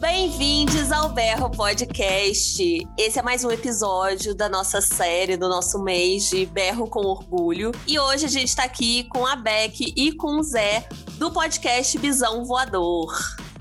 [0.00, 2.88] Bem-vindos ao Berro Podcast.
[2.96, 7.70] Esse é mais um episódio da nossa série, do nosso mês de Berro com Orgulho.
[7.86, 11.98] E hoje a gente tá aqui com a Beck e com o Zé, do podcast
[11.98, 13.12] Bisão Voador.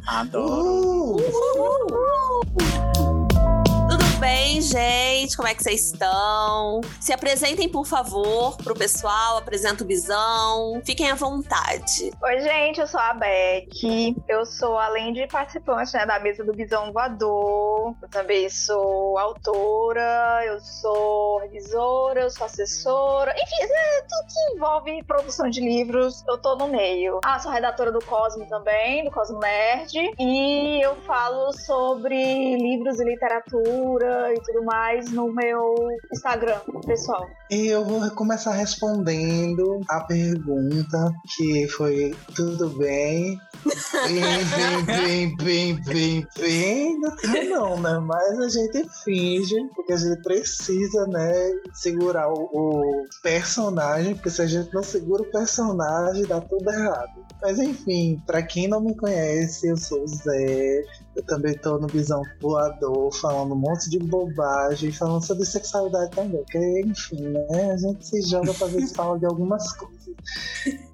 [0.08, 1.18] Adoro!
[1.18, 1.88] Uhul.
[1.92, 2.69] Uhul
[4.20, 5.38] bem, gente?
[5.38, 6.82] Como é que vocês estão?
[7.00, 9.38] Se apresentem, por favor, pro pessoal.
[9.38, 10.82] Apresenta o Bisão.
[10.86, 12.12] Fiquem à vontade.
[12.22, 12.82] Oi, gente.
[12.82, 14.16] Eu sou a Beck.
[14.28, 20.42] Eu sou, além de participante né, da mesa do Bisão Voador, eu também sou autora,
[20.46, 23.32] eu sou revisora, eu sou assessora.
[23.32, 27.20] Enfim, é tudo que envolve produção de livros, eu tô no meio.
[27.24, 29.94] Ah, sou redatora do Cosmo também, do Cosmo Nerd.
[30.20, 35.76] E eu falo sobre livros e literatura e tudo mais no meu
[36.12, 37.28] Instagram pessoal.
[37.50, 43.40] Eu vou começar respondendo a pergunta que foi tudo bem?
[44.08, 47.00] Bem, bem, bem, bem, bem.
[47.50, 48.00] Não, não, né?
[48.00, 54.42] Mas a gente finge, porque a gente precisa, né, segurar o, o personagem, porque se
[54.42, 57.26] a gente não segura o personagem, dá tudo errado.
[57.42, 60.84] Mas enfim, para quem não me conhece, eu sou o Zé,
[61.16, 66.42] eu também tô no Visão Voador, falando um monte de bobagem, falando sobre sexualidade também.
[66.44, 67.72] Porque, enfim, né?
[67.72, 69.99] A gente se joga pra ver se fala de algumas coisas.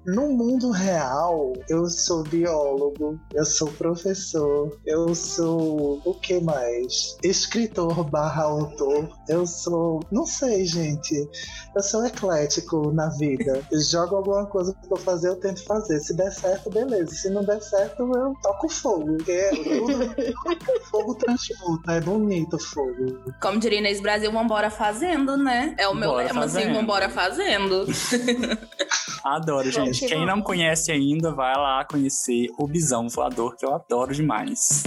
[0.06, 7.16] No mundo real, eu sou biólogo, eu sou professor, eu sou o que mais?
[7.24, 10.00] Escritor barra autor, eu sou.
[10.12, 11.28] Não sei, gente.
[11.74, 13.62] Eu sou eclético na vida.
[13.70, 15.98] Eu jogo alguma coisa pra fazer, eu tento fazer.
[16.00, 17.10] Se der certo, beleza.
[17.10, 19.16] Se não der certo, eu toco fogo.
[19.16, 20.14] Porque tudo
[20.90, 23.18] fogo transmuta, é bonito o fogo.
[23.40, 25.74] Como diria Inês Brasil, vambora fazendo, né?
[25.78, 26.62] É o meu Bora lema, fazendo.
[26.62, 27.84] assim, vambora fazendo.
[29.24, 30.06] Adoro, gente.
[30.06, 34.82] Quem não conhece ainda, vai lá conhecer o Bisão Voador, que eu adoro demais.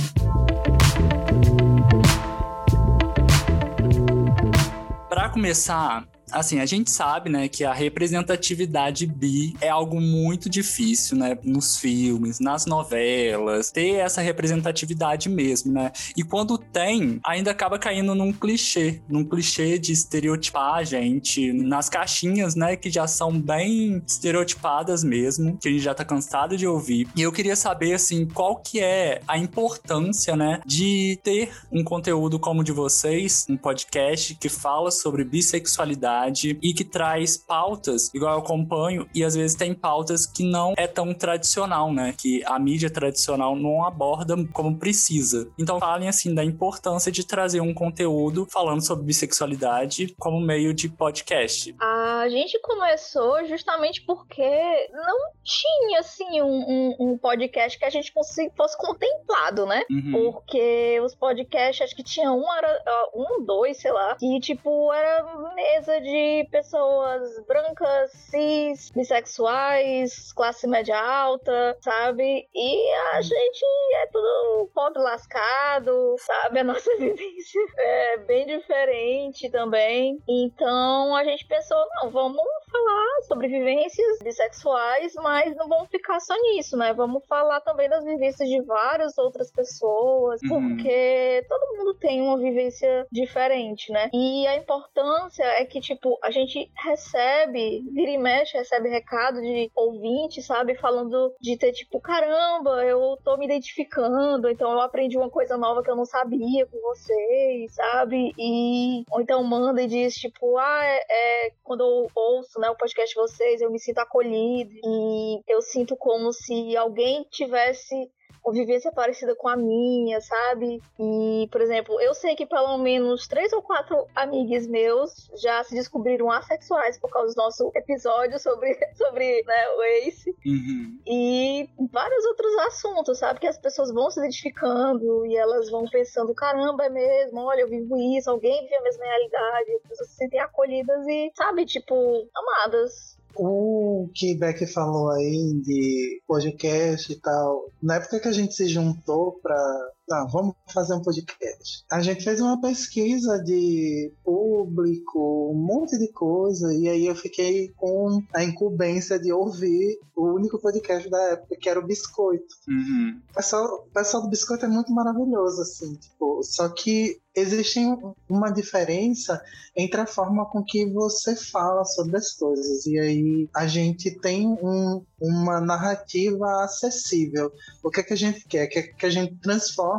[5.09, 11.17] Para começar, assim, a gente sabe, né, que a representatividade bi é algo muito difícil,
[11.17, 15.91] né, nos filmes, nas novelas, ter essa representatividade mesmo, né?
[16.15, 21.89] E quando tem, ainda acaba caindo num clichê, num clichê de estereotipar a gente nas
[21.89, 26.67] caixinhas, né, que já são bem estereotipadas mesmo, que a gente já tá cansado de
[26.67, 27.07] ouvir.
[27.15, 32.39] E eu queria saber, assim, qual que é a importância, né, de ter um conteúdo
[32.39, 36.18] como o de vocês, um podcast que fala sobre bissexualidade
[36.61, 40.87] e que traz pautas, igual eu acompanho, e às vezes tem pautas que não é
[40.87, 42.13] tão tradicional, né?
[42.17, 45.49] Que a mídia tradicional não aborda como precisa.
[45.57, 50.89] Então falem assim da importância de trazer um conteúdo falando sobre bissexualidade como meio de
[50.89, 51.75] podcast.
[52.19, 58.11] A gente começou justamente porque não tinha assim um, um, um podcast que a gente
[58.11, 59.83] fosse, fosse contemplado, né?
[59.89, 60.11] Uhum.
[60.11, 65.23] Porque os podcasts, acho que tinha um, era um, dois, sei lá, que tipo era
[65.55, 72.47] mesa de de pessoas brancas, cis, bissexuais, classe média alta, sabe?
[72.53, 73.65] E a gente
[73.95, 76.59] é tudo pobre lascado, sabe?
[76.59, 80.19] A nossa vivência é bem diferente também.
[80.27, 86.33] Então a gente pensou, não, vamos falar sobre vivências bissexuais, mas não vamos ficar só
[86.41, 86.93] nisso, né?
[86.93, 90.75] Vamos falar também das vivências de várias outras pessoas, uhum.
[90.75, 94.09] porque todo mundo tem uma vivência diferente, né?
[94.13, 99.71] E a importância é que, tipo, a gente recebe, vira e mexe, recebe recado de
[99.75, 100.75] ouvinte, sabe?
[100.75, 105.83] Falando de ter, tipo, caramba, eu tô me identificando, então eu aprendi uma coisa nova
[105.83, 108.33] que eu não sabia com vocês, sabe?
[108.37, 112.75] E, ou então manda e diz, tipo, ah, é, é quando eu ouço né, o
[112.75, 118.11] podcast de vocês, eu me sinto acolhido e eu sinto como se alguém tivesse
[118.51, 120.81] vivência parecida com a minha, sabe?
[120.99, 125.75] E, por exemplo, eu sei que pelo menos três ou quatro amigos meus já se
[125.75, 130.35] descobriram assexuais por causa do nosso episódio sobre, sobre né, o Ace.
[130.45, 130.99] Uhum.
[131.05, 133.39] E vários outros assuntos, sabe?
[133.39, 137.67] Que as pessoas vão se identificando e elas vão pensando: caramba, é mesmo, olha, eu
[137.67, 142.27] vivo isso, alguém vive a mesma realidade, as pessoas se sentem acolhidas e, sabe, tipo,
[142.35, 143.18] amadas.
[143.41, 148.67] O que Beck falou aí de podcast e tal, na época que a gente se
[148.67, 151.85] juntou para ah, vamos fazer um podcast.
[151.91, 157.69] A gente fez uma pesquisa de público, um monte de coisa, e aí eu fiquei
[157.77, 162.55] com a incumbência de ouvir o único podcast da época, que era o Biscoito.
[162.67, 163.21] Uhum.
[163.29, 167.79] O, pessoal, o pessoal do Biscoito é muito maravilhoso, assim, tipo, só que existe
[168.27, 169.41] uma diferença
[169.75, 172.85] entre a forma com que você fala sobre as coisas.
[172.85, 177.51] E aí a gente tem um, uma narrativa acessível.
[177.83, 178.67] O que, é que a gente quer?
[178.67, 179.35] Que, que a gente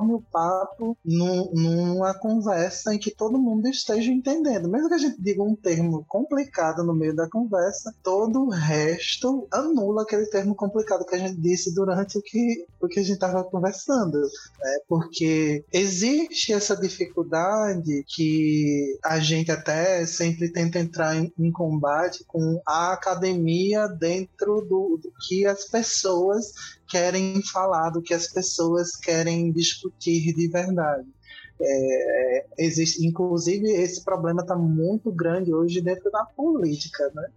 [0.00, 4.68] transforme o papo num, numa conversa em que todo mundo esteja entendendo.
[4.68, 9.46] Mesmo que a gente diga um termo complicado no meio da conversa, todo o resto
[9.50, 13.14] anula aquele termo complicado que a gente disse durante o que, o que a gente
[13.14, 14.18] estava conversando.
[14.18, 14.78] Né?
[14.88, 22.60] Porque existe essa dificuldade que a gente até sempre tenta entrar em, em combate com
[22.66, 29.52] a academia dentro do, do que as pessoas querem falar, do que as pessoas querem
[29.52, 31.08] discutir de verdade.
[31.62, 37.28] É, existe, inclusive, esse problema está muito grande hoje dentro da política, né?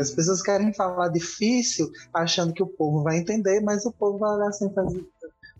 [0.00, 4.34] As pessoas querem falar difícil, achando que o povo vai entender, mas o povo vai
[4.36, 5.06] olhar assim fazer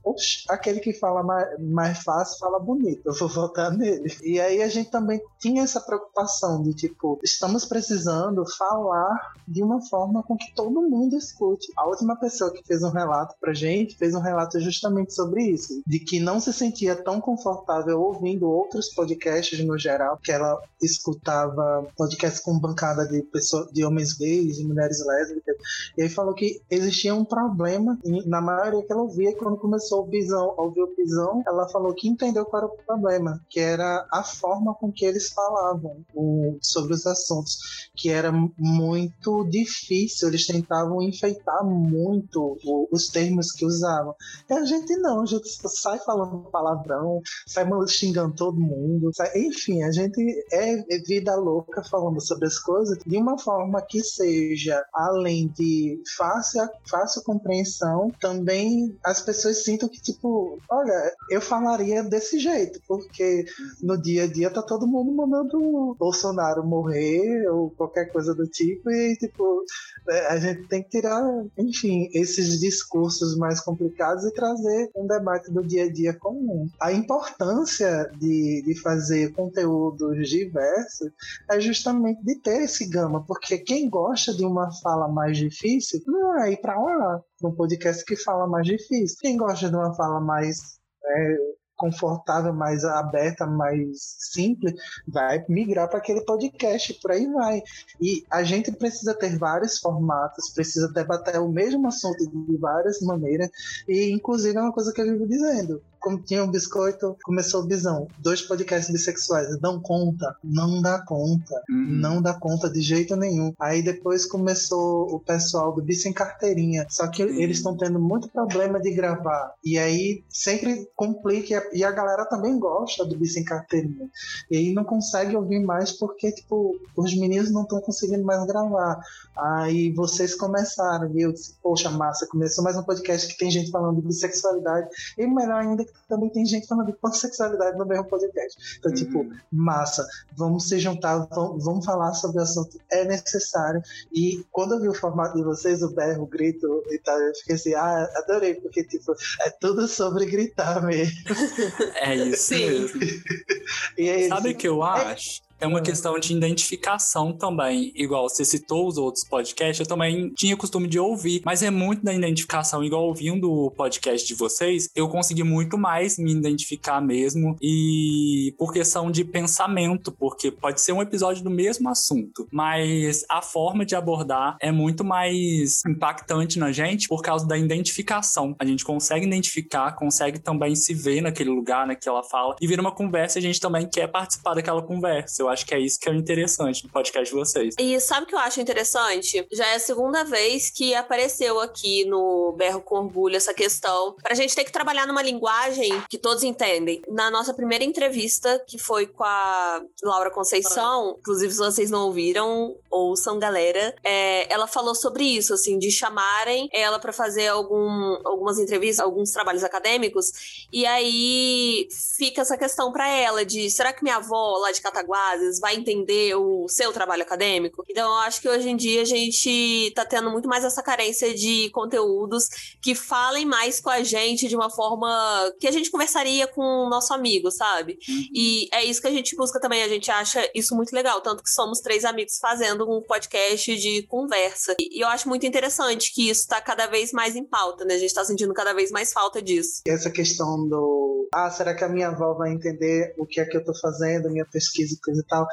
[0.04, 4.14] Oxe, aquele que fala mais, mais fácil fala bonito, eu vou votar nele.
[4.22, 9.80] E aí a gente também tinha essa preocupação de tipo, estamos precisando falar de uma
[9.82, 11.72] forma com que todo mundo escute.
[11.76, 15.82] A última pessoa que fez um relato pra gente fez um relato justamente sobre isso,
[15.86, 21.86] de que não se sentia tão confortável ouvindo outros podcasts no geral, que ela escutava
[21.96, 25.56] podcasts com bancada de pessoas, de homens gays, de mulheres lésbicas,
[25.96, 30.02] e aí falou que existia um problema na maioria que ela ouvia quando começou começou
[30.02, 34.06] o Bisão, ouviu o Bisão, ela falou que entendeu qual era o problema, que era
[34.12, 40.46] a forma com que eles falavam o, sobre os assuntos, que era muito difícil, eles
[40.46, 44.14] tentavam enfeitar muito o, os termos que usavam.
[44.48, 49.82] E a gente não, a gente sai falando palavrão, sai xingando todo mundo, sai, enfim,
[49.82, 50.20] a gente
[50.52, 50.76] é
[51.06, 57.22] vida louca falando sobre as coisas de uma forma que seja, além de fácil, fácil
[57.22, 63.44] compreensão, também as pessoas sintam que, tipo, olha, eu falaria desse jeito, porque
[63.82, 68.90] no dia a dia tá todo mundo mandando Bolsonaro morrer ou qualquer coisa do tipo,
[68.90, 69.64] e, tipo,
[70.08, 71.22] é, a gente tem que tirar,
[71.56, 76.68] enfim, esses discursos mais complicados e trazer um debate do dia a dia comum.
[76.80, 81.10] A importância de, de fazer conteúdos diversos
[81.50, 86.42] é justamente de ter esse gama, porque quem gosta de uma fala mais difícil não
[86.42, 89.16] é ir para lá, um podcast que fala mais difícil.
[89.20, 90.58] Quem gosta de uma fala mais
[91.04, 91.36] é,
[91.76, 93.96] confortável, mais aberta, mais
[94.32, 94.74] simples,
[95.08, 97.62] vai migrar para aquele podcast, por aí vai.
[98.00, 103.48] E a gente precisa ter vários formatos, precisa debater o mesmo assunto de várias maneiras,
[103.88, 107.66] e inclusive é uma coisa que eu vivo dizendo como tinha um biscoito, começou o
[107.66, 108.08] bisão.
[108.18, 109.60] Dois podcasts bissexuais.
[109.60, 110.34] Não conta.
[110.42, 111.62] Não dá conta.
[111.68, 111.86] Uhum.
[112.00, 113.52] Não dá conta de jeito nenhum.
[113.60, 116.86] Aí depois começou o pessoal do Bis em Carteirinha.
[116.88, 117.40] Só que uhum.
[117.40, 119.54] eles estão tendo muito problema de gravar.
[119.64, 121.68] E aí sempre complica.
[121.72, 124.08] E a galera também gosta do Bis em Carteirinha.
[124.50, 129.00] E aí não consegue ouvir mais porque, tipo, os meninos não estão conseguindo mais gravar.
[129.36, 131.34] Aí vocês começaram, viu?
[131.62, 134.88] Poxa, massa, começou mais um podcast que tem gente falando de bissexualidade.
[135.18, 138.78] E melhor ainda também tem gente falando de pansexualidade no mesmo podcast.
[138.78, 139.30] Então, tipo, uhum.
[139.30, 140.06] tipo, massa,
[140.36, 143.82] vamos se juntar, vamos, vamos falar sobre o assunto, é necessário.
[144.12, 147.34] E quando eu vi o formato de vocês, o berro, o grito e tal, eu
[147.34, 151.14] fiquei assim, ah, adorei, porque, tipo, é tudo sobre gritar mesmo.
[152.00, 153.00] É isso mesmo.
[153.98, 155.42] é Sabe o que eu é acho?
[155.42, 157.92] É uma questão de identificação também.
[157.94, 162.04] Igual você citou os outros podcasts, eu também tinha costume de ouvir, mas é muito
[162.04, 162.82] da identificação.
[162.82, 167.56] Igual ouvindo o podcast de vocês, eu consegui muito mais me identificar mesmo.
[167.60, 173.42] E por questão de pensamento, porque pode ser um episódio do mesmo assunto, mas a
[173.42, 178.54] forma de abordar é muito mais impactante na gente por causa da identificação.
[178.58, 182.92] A gente consegue identificar, consegue também se ver naquele lugar, naquela fala, e vira uma
[182.92, 185.42] conversa e a gente também quer participar daquela conversa.
[185.42, 187.74] Eu acho que é isso que é interessante do podcast de vocês.
[187.78, 189.46] E sabe o que eu acho interessante?
[189.52, 194.34] Já é a segunda vez que apareceu aqui no Berro com Orgulho essa questão pra
[194.34, 197.02] gente ter que trabalhar numa linguagem que todos entendem.
[197.08, 202.76] Na nossa primeira entrevista, que foi com a Laura Conceição, inclusive se vocês não ouviram,
[202.90, 208.58] ouçam, galera, é, ela falou sobre isso, assim, de chamarem ela para fazer algum, algumas
[208.58, 214.16] entrevistas, alguns trabalhos acadêmicos, e aí fica essa questão para ela de será que minha
[214.16, 217.84] avó lá de Cataguases bases, vai entender o seu trabalho acadêmico.
[217.88, 221.34] Então, eu acho que hoje em dia a gente tá tendo muito mais essa carência
[221.34, 222.48] de conteúdos
[222.80, 226.88] que falem mais com a gente de uma forma que a gente conversaria com o
[226.88, 227.98] nosso amigo, sabe?
[228.08, 228.24] Uhum.
[228.34, 229.82] E é isso que a gente busca também.
[229.82, 234.02] A gente acha isso muito legal, tanto que somos três amigos fazendo um podcast de
[234.04, 234.74] conversa.
[234.78, 237.94] E eu acho muito interessante que isso tá cada vez mais em pauta, né?
[237.94, 239.82] A gente tá sentindo cada vez mais falta disso.
[239.86, 243.56] Essa questão do ah, será que a minha avó vai entender o que é que
[243.56, 245.46] eu tô fazendo, minha pesquisa e coisa tal?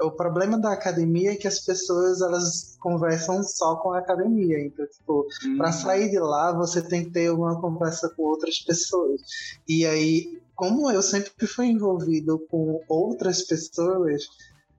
[0.00, 4.64] o problema da academia é que as pessoas elas conversam só com a academia.
[4.64, 5.56] Então, tipo, hum.
[5.58, 9.20] para sair de lá, você tem que ter uma conversa com outras pessoas.
[9.68, 14.24] E aí, como eu sempre fui envolvido com outras pessoas,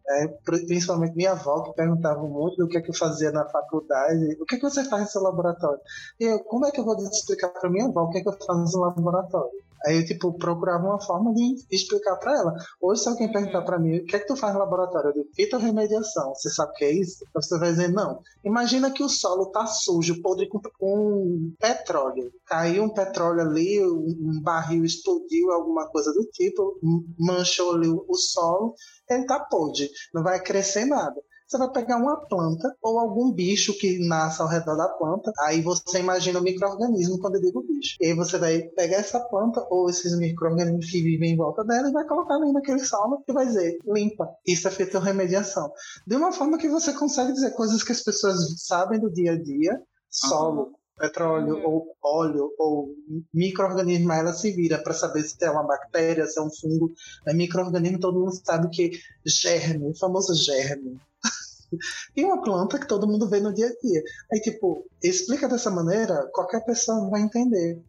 [0.09, 4.37] é, principalmente minha avó, que perguntava muito do que, é que eu fazia na faculdade,
[4.39, 5.79] o que, é que você faz no seu laboratório?
[6.19, 8.27] E eu, como é que eu vou explicar para minha avó o que, é que
[8.27, 9.63] eu faço no laboratório?
[9.85, 12.53] Aí eu, tipo, procurava uma forma de explicar para ela.
[12.81, 15.09] Hoje, se alguém perguntar para mim, o que é que tu faz no laboratório?
[15.09, 16.33] Eu digo, fitorremediação.
[16.33, 17.25] Você sabe o que é isso?
[17.33, 18.21] Você vai dizer, não.
[18.43, 22.31] Imagina que o solo tá sujo, podre com, com petróleo.
[22.45, 26.79] Caiu um petróleo ali, um barril explodiu, alguma coisa do tipo,
[27.19, 28.73] manchou ali o solo,
[29.09, 29.89] ele tá podre.
[30.13, 31.21] Não vai crescer nada
[31.53, 35.31] você vai pegar uma planta ou algum bicho que nasce ao redor da planta.
[35.41, 37.95] Aí você imagina o microorganismo quando eu digo bicho.
[38.01, 41.89] E aí você vai pegar essa planta ou esses microorganismos que vivem em volta dela
[41.89, 44.27] e vai colocar ali naquele solo e vai dizer limpa.
[44.45, 45.71] Isso é feito remediação.
[46.07, 49.41] De uma forma que você consegue dizer coisas que as pessoas sabem do dia a
[49.41, 49.79] dia,
[50.09, 51.65] solo, uhum petróleo uhum.
[51.65, 52.95] ou óleo ou
[53.33, 56.93] microorganismo, ela se vira para saber se é uma bactéria, se é um fungo.
[57.25, 58.91] É microorganismo, todo mundo sabe que
[59.25, 60.99] germe, o famoso germe.
[62.15, 64.03] E uma planta que todo mundo vê no dia a dia.
[64.31, 67.79] Aí, tipo, explica dessa maneira, qualquer pessoa vai entender.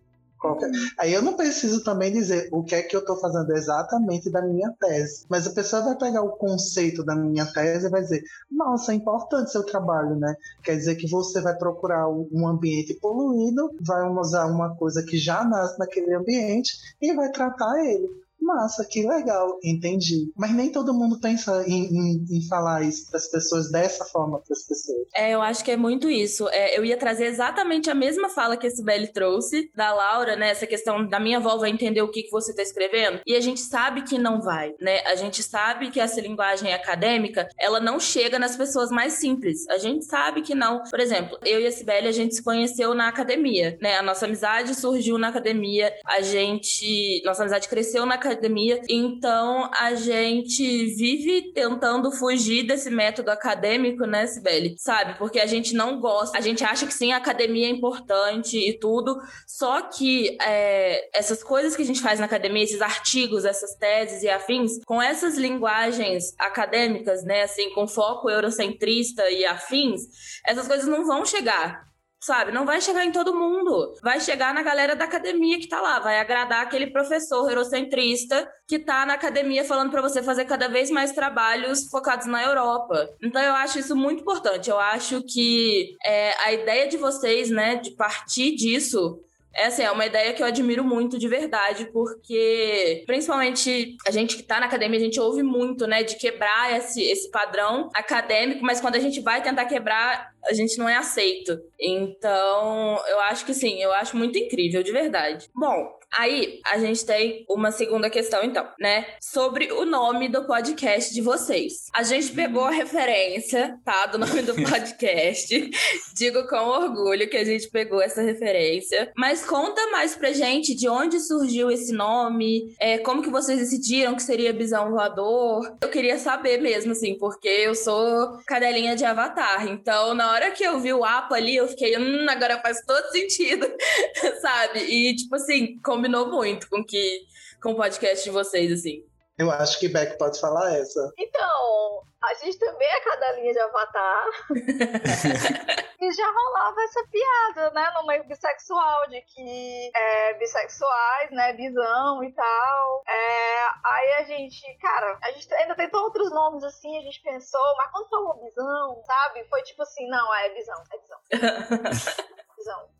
[0.44, 0.66] Qualquer...
[0.66, 0.88] Uhum.
[0.98, 4.42] Aí eu não preciso também dizer o que é que eu estou fazendo exatamente da
[4.42, 5.24] minha tese.
[5.26, 8.94] Mas a pessoa vai pegar o conceito da minha tese e vai dizer: Nossa, é
[8.94, 10.36] importante seu trabalho, né?
[10.62, 15.42] Quer dizer que você vai procurar um ambiente poluído, vai usar uma coisa que já
[15.44, 18.23] nasce naquele ambiente e vai tratar ele.
[18.40, 20.30] Massa, que legal, entendi.
[20.36, 24.38] Mas nem todo mundo pensa em, em, em falar isso para as pessoas dessa forma
[24.40, 25.08] para as pessoas.
[25.14, 26.48] É, eu acho que é muito isso.
[26.50, 30.50] É, eu ia trazer exatamente a mesma fala que esse Belly trouxe, da Laura, né?
[30.50, 33.20] Essa questão da minha avó vai entender o que, que você está escrevendo.
[33.26, 35.00] E a gente sabe que não vai, né?
[35.06, 39.66] A gente sabe que essa linguagem acadêmica, ela não chega nas pessoas mais simples.
[39.70, 40.82] A gente sabe que não.
[40.90, 43.96] Por exemplo, eu e a Sibeli, a gente se conheceu na academia, né?
[43.96, 47.22] A nossa amizade surgiu na academia, a gente.
[47.24, 48.80] Nossa amizade cresceu na academia.
[48.88, 54.74] Então a gente vive tentando fugir desse método acadêmico, né, Sibeli?
[54.78, 55.18] Sabe?
[55.18, 58.78] Porque a gente não gosta, a gente acha que sim, a academia é importante e
[58.78, 59.16] tudo,
[59.46, 64.22] só que é, essas coisas que a gente faz na academia, esses artigos, essas teses
[64.22, 70.02] e afins, com essas linguagens acadêmicas, né, assim, com foco eurocentrista e afins,
[70.46, 71.93] essas coisas não vão chegar
[72.24, 72.52] sabe?
[72.52, 73.92] Não vai chegar em todo mundo.
[74.02, 78.78] Vai chegar na galera da academia que tá lá, vai agradar aquele professor eurocentrista que
[78.78, 83.10] tá na academia falando para você fazer cada vez mais trabalhos focados na Europa.
[83.22, 84.70] Então eu acho isso muito importante.
[84.70, 89.20] Eu acho que é, a ideia de vocês, né, de partir disso
[89.54, 94.42] essa é uma ideia que eu admiro muito de verdade, porque principalmente a gente que
[94.42, 98.80] tá na academia, a gente ouve muito, né, de quebrar esse, esse padrão acadêmico, mas
[98.80, 101.58] quando a gente vai tentar quebrar, a gente não é aceito.
[101.78, 105.48] Então, eu acho que sim, eu acho muito incrível, de verdade.
[105.54, 109.04] Bom, Aí, a gente tem uma segunda questão, então, né?
[109.20, 111.86] Sobre o nome do podcast de vocês.
[111.92, 114.06] A gente pegou a referência, tá?
[114.06, 115.70] Do nome do podcast.
[116.14, 119.12] Digo com orgulho que a gente pegou essa referência.
[119.16, 124.14] Mas conta mais pra gente de onde surgiu esse nome, é, como que vocês decidiram
[124.14, 125.76] que seria Bisão Voador.
[125.82, 129.66] Eu queria saber mesmo, assim, porque eu sou cadelinha de Avatar.
[129.66, 133.10] Então, na hora que eu vi o APA ali, eu fiquei, hum, agora faz todo
[133.10, 133.66] sentido,
[134.40, 134.80] sabe?
[134.80, 137.26] E, tipo assim, combinou muito com que
[137.62, 139.02] com o podcast de vocês, assim.
[139.36, 141.12] Eu acho que Beck pode falar essa.
[141.18, 144.26] Então, a gente também é cada linha de avatar.
[146.00, 152.22] e já rolava essa piada, né, no meio bissexual, de que é, bissexuais, né, bisão
[152.22, 153.02] e tal.
[153.08, 157.76] É, aí a gente, cara, a gente ainda tentou outros nomes assim, a gente pensou,
[157.76, 159.44] mas quando falou bisão, sabe?
[159.48, 161.18] Foi tipo assim, não, é bisão, é bisão.
[162.56, 162.93] bisão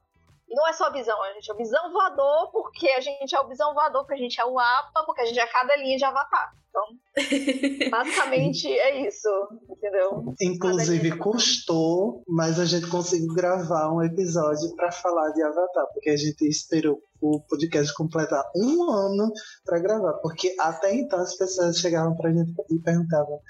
[0.48, 3.48] não é só visão, a gente é o visão voador, porque a gente é o
[3.48, 6.04] visão voador, porque a gente é o APA, porque a gente é cada linha de
[6.04, 6.52] avatar.
[6.74, 6.82] Então,
[7.90, 9.28] basicamente é isso,
[9.70, 10.34] entendeu?
[10.40, 16.16] Inclusive custou, mas a gente conseguiu gravar um episódio para falar de Avatar, porque a
[16.16, 19.30] gente esperou o podcast completar um ano
[19.64, 23.40] para gravar, porque até então as pessoas chegavam pra gente e perguntavam: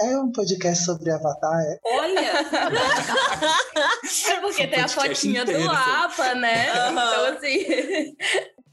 [0.00, 1.60] é um podcast sobre Avatar?
[1.60, 1.78] É?
[1.84, 2.32] Olha!
[4.28, 6.72] é porque tem a fotinha inteiro, do Apa, né?
[6.72, 6.90] Uhum.
[6.92, 8.16] Então, assim.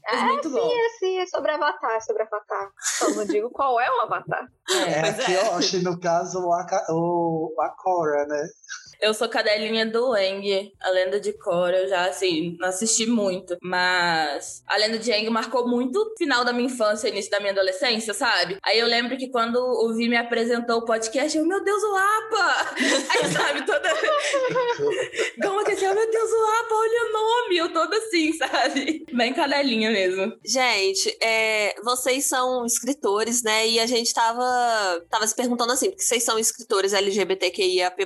[0.06, 0.70] É, muito sim, bom.
[0.70, 2.70] é sim, é sobre Avatar, é sobre Avatar.
[2.80, 4.48] Só não digo qual é o Avatar.
[4.70, 5.80] É, é aqui, é.
[5.82, 8.48] No caso, o, Aka, o Akora, né?
[9.00, 11.72] Eu sou cadelinha do Eng, a lenda de Korra.
[11.72, 13.56] Eu já, assim, não assisti muito.
[13.62, 17.52] Mas a lenda de Eng marcou muito o final da minha infância, início da minha
[17.52, 18.58] adolescência, sabe?
[18.64, 21.96] Aí eu lembro que quando o Vi me apresentou o podcast, eu, meu Deus, o
[21.96, 22.74] Apa!
[23.14, 23.88] Aí, sabe, toda.
[25.42, 27.56] Como que assim, oh, meu Deus, o Apa, olha o nome!
[27.56, 29.04] Eu toda assim, sabe?
[29.12, 30.32] Bem cadelinha mesmo.
[30.44, 33.68] Gente, é, vocês são escritores, né?
[33.68, 38.04] E a gente tava, tava se perguntando assim, porque vocês são escritores LGBTQIAP+,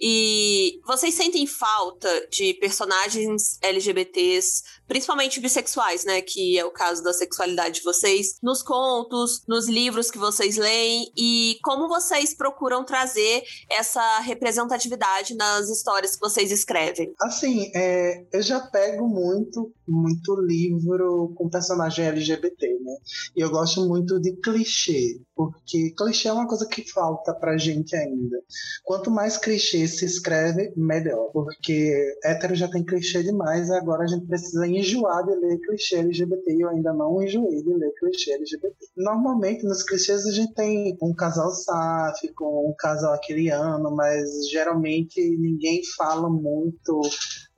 [0.00, 6.20] e vocês sentem falta de personagens LGBTs, principalmente bissexuais, né?
[6.20, 11.12] Que é o caso da sexualidade de vocês, nos contos, nos livros que vocês leem
[11.16, 17.14] e como vocês procuram trazer essa representatividade nas histórias que vocês escrevem?
[17.22, 22.96] Assim, é, eu já pego muito, muito livro com personagem LGBT, né?
[23.36, 27.94] E eu gosto muito de clichê, porque clichê é uma coisa que falta pra gente
[27.94, 28.38] ainda.
[28.82, 31.30] Quanto mais clichê se escreve, melhor.
[31.32, 31.94] Porque
[32.24, 36.60] hétero já tem clichê demais, agora a gente precisa enjoar de ler clichê LGBT e
[36.60, 38.74] eu ainda não enjoei de ler clichê LGBT.
[38.96, 45.80] Normalmente nos clichês a gente tem um casal sáfico, um casal aquiliano, mas geralmente ninguém
[45.96, 47.00] fala muito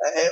[0.04, 0.26] é,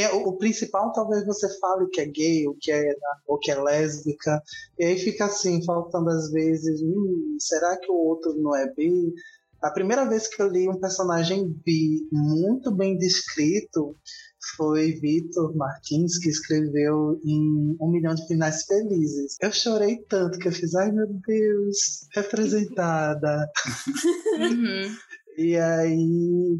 [0.00, 2.94] é, o, o, principal talvez você fale que é gay ou que é,
[3.26, 4.42] ou que é lésbica,
[4.78, 9.12] e aí fica assim, faltando às vezes, hum, será que o outro não é bi?
[9.62, 13.94] A primeira vez que eu li um personagem bi muito bem descrito
[14.56, 19.36] foi Vitor Martins, que escreveu em Um Milhão de Finais Felizes.
[19.40, 21.76] Eu chorei tanto que eu fiz, ai meu Deus,
[22.14, 23.48] representada.
[24.38, 24.94] Uhum.
[25.38, 26.58] E aí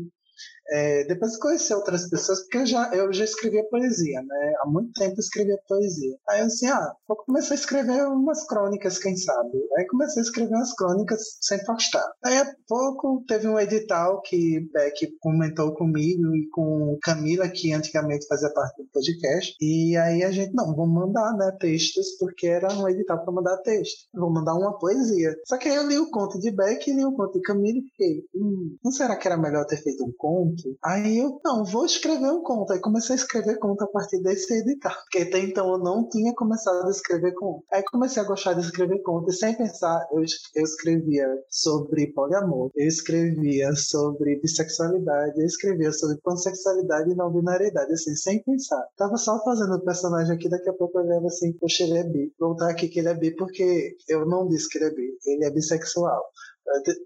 [0.71, 4.55] é, depois de conhecer outras pessoas, porque eu já, eu já escrevia poesia, né?
[4.61, 6.17] Há muito tempo eu escrevia poesia.
[6.29, 9.59] Aí eu assim, ah, vou começar a escrever umas crônicas, quem sabe?
[9.77, 12.05] Aí comecei a escrever umas crônicas sem postar.
[12.25, 18.27] Aí há pouco teve um edital que Beck comentou comigo e com Camila, que antigamente
[18.27, 19.55] fazia parte do podcast.
[19.61, 23.57] E aí a gente, não, vamos mandar, né, textos, porque era um edital para mandar
[23.59, 24.09] texto.
[24.15, 25.35] Vou mandar uma poesia.
[25.47, 27.79] Só que aí eu li o conto de Beck e li o conto de Camila
[27.79, 30.52] e fiquei, hum, não será que era melhor ter feito um conto?
[30.53, 30.79] Conto.
[30.85, 32.73] Aí eu, não, vou escrever um conto.
[32.73, 34.95] Aí comecei a escrever conto a partir desse editar.
[35.03, 37.65] Porque até então eu não tinha começado a escrever conto.
[37.73, 40.23] Aí comecei a gostar de escrever conto e sem pensar, eu,
[40.55, 47.93] eu escrevia sobre poliamor, eu escrevia sobre bissexualidade, eu escrevia sobre pansexualidade e não binariedade,
[47.93, 48.85] assim, sem pensar.
[48.97, 52.05] Tava só fazendo o personagem aqui, daqui a pouco eu olhava assim, poxa, ele é
[52.05, 52.33] bi.
[52.39, 55.19] Vou botar aqui que ele é bi porque eu não disse que ele é bi,
[55.27, 56.23] ele é bissexual.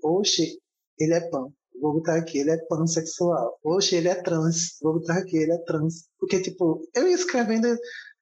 [0.02, 0.58] Oxe,
[0.98, 3.58] ele é pan vou botar aqui, ele é pansexual.
[3.64, 6.08] Oxe, ele é trans, vou botar aqui, ele é trans.
[6.18, 7.68] Porque, tipo, eu ia escrevendo,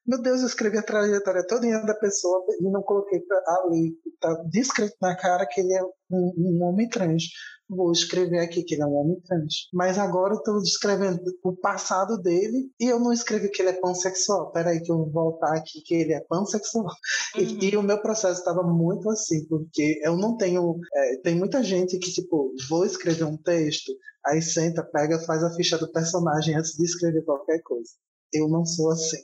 [0.05, 4.95] meu Deus, eu escrevi a trajetória toda da pessoa e não coloquei ali, tá descrito
[5.01, 7.23] na cara que ele é um, um homem trans
[7.69, 9.67] vou escrever aqui que ele é um homem trans.
[9.73, 13.79] Mas agora eu estou descrevendo o passado dele e eu não escrevi que ele é
[13.79, 14.51] pansexual.
[14.51, 16.85] Peraí que eu vou voltar aqui que ele é pansexual.
[17.35, 17.41] Uhum.
[17.41, 20.79] E, e, o meu processo estava muito assim, porque eu não tenho...
[20.93, 23.91] É, tem muita gente que, tipo, vou escrever um texto,
[24.25, 27.89] aí senta, pega, faz a ficha do personagem antes de escrever qualquer coisa.
[28.33, 29.21] Eu não sou assim.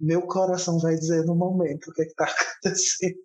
[0.00, 2.24] Meu coração vai dizer no momento o que é está
[2.62, 3.18] acontecendo.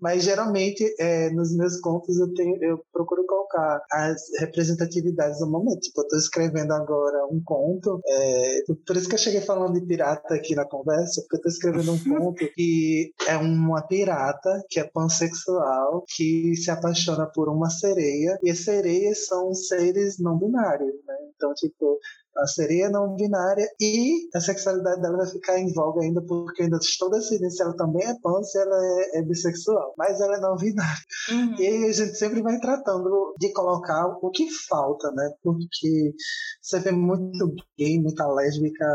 [0.00, 5.80] Mas geralmente é, nos meus contos eu tenho, eu procuro colocar as representatividades do momento.
[5.80, 9.86] Tipo, eu estou escrevendo agora um conto, é, por isso que eu cheguei falando de
[9.86, 14.78] pirata aqui na conversa, porque eu estou escrevendo um conto que é uma pirata que
[14.78, 20.94] é pansexual, que se apaixona por uma sereia, e as sereias são seres não binários,
[21.06, 21.14] né?
[21.34, 21.98] Então, tipo,
[22.38, 26.76] a sereia não binária e a sexualidade dela vai ficar em voga ainda porque ainda
[26.76, 30.40] estou decidindo se ela também é pan, se ela é, é bissexual, mas ela é
[30.40, 31.02] não binária.
[31.30, 31.54] Uhum.
[31.58, 35.30] E aí a gente sempre vai tratando de colocar o que falta, né?
[35.42, 36.14] Porque
[36.62, 38.86] você vê muito gay, muita lésbica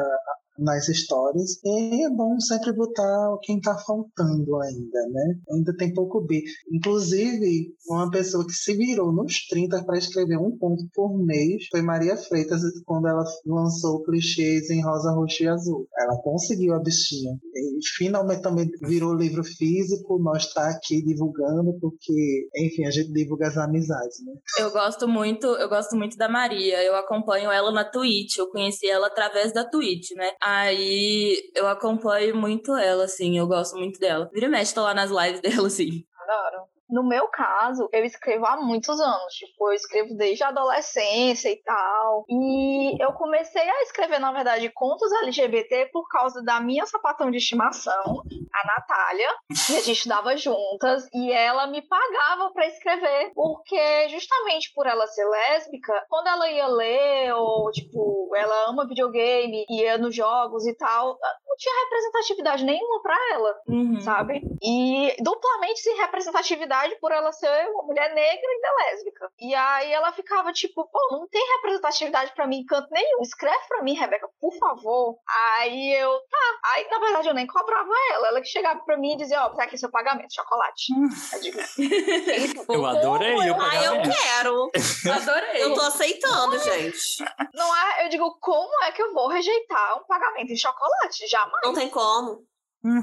[0.57, 1.59] nas histórias.
[1.63, 5.39] E é bom sempre botar quem tá faltando ainda, né?
[5.51, 6.43] Ainda tem pouco B.
[6.71, 11.81] Inclusive, uma pessoa que se virou nos 30 para escrever um ponto por mês foi
[11.81, 15.87] Maria Freitas, quando ela lançou clichês em rosa, roxo e azul.
[15.97, 17.37] Ela conseguiu a bichinha.
[17.53, 23.47] E finalmente também virou livro físico, nós tá aqui divulgando, porque, enfim, a gente divulga
[23.47, 24.33] as amizades, né?
[24.59, 26.83] Eu gosto muito, eu gosto muito da Maria.
[26.83, 28.37] Eu acompanho ela na Twitch.
[28.37, 30.29] Eu conheci ela através da Twitch, né?
[30.45, 34.29] Aí eu acompanho muito ela, assim, eu gosto muito dela.
[34.33, 36.05] Vira e mexe, tô lá nas lives dela, assim.
[36.19, 36.72] Adoro.
[36.93, 39.33] No meu caso, eu escrevo há muitos anos.
[39.33, 42.23] Tipo, eu escrevo desde a adolescência e tal.
[42.29, 47.37] E eu comecei a escrever, na verdade, contos LGBT por causa da minha sapatão de
[47.37, 48.21] estimação,
[48.53, 49.29] a Natália.
[49.71, 51.09] E a gente estudava juntas.
[51.11, 53.31] E ela me pagava para escrever.
[53.33, 59.65] Porque, justamente por ela ser lésbica, quando ela ia ler, ou, tipo, ela ama videogame,
[59.67, 63.99] ia nos jogos e tal, não tinha representatividade nenhuma para ela, uhum.
[63.99, 64.41] sabe?
[64.61, 69.31] E duplamente sem representatividade por ela ser uma mulher negra e ainda lésbica.
[69.39, 73.21] E aí ela ficava tipo, pô, não tem representatividade para mim em canto nenhum.
[73.21, 75.17] Escreve para mim, Rebeca, por favor.
[75.57, 76.73] Aí eu, tá.
[76.73, 78.27] Aí, na verdade, eu nem cobrava ela.
[78.27, 80.93] Ela que chegava para mim e dizia, ó, oh, tá aqui seu pagamento, chocolate.
[81.33, 81.59] eu digo,
[82.71, 83.61] eu adorei o pagamento.
[83.61, 84.71] Ah, eu quero.
[85.11, 85.63] adorei.
[85.63, 87.23] Eu tô aceitando, gente.
[87.53, 91.27] Não é, eu digo, como é que eu vou rejeitar um pagamento em chocolate?
[91.27, 91.61] Jamais.
[91.63, 92.45] Não tem como.
[92.83, 93.01] Hum.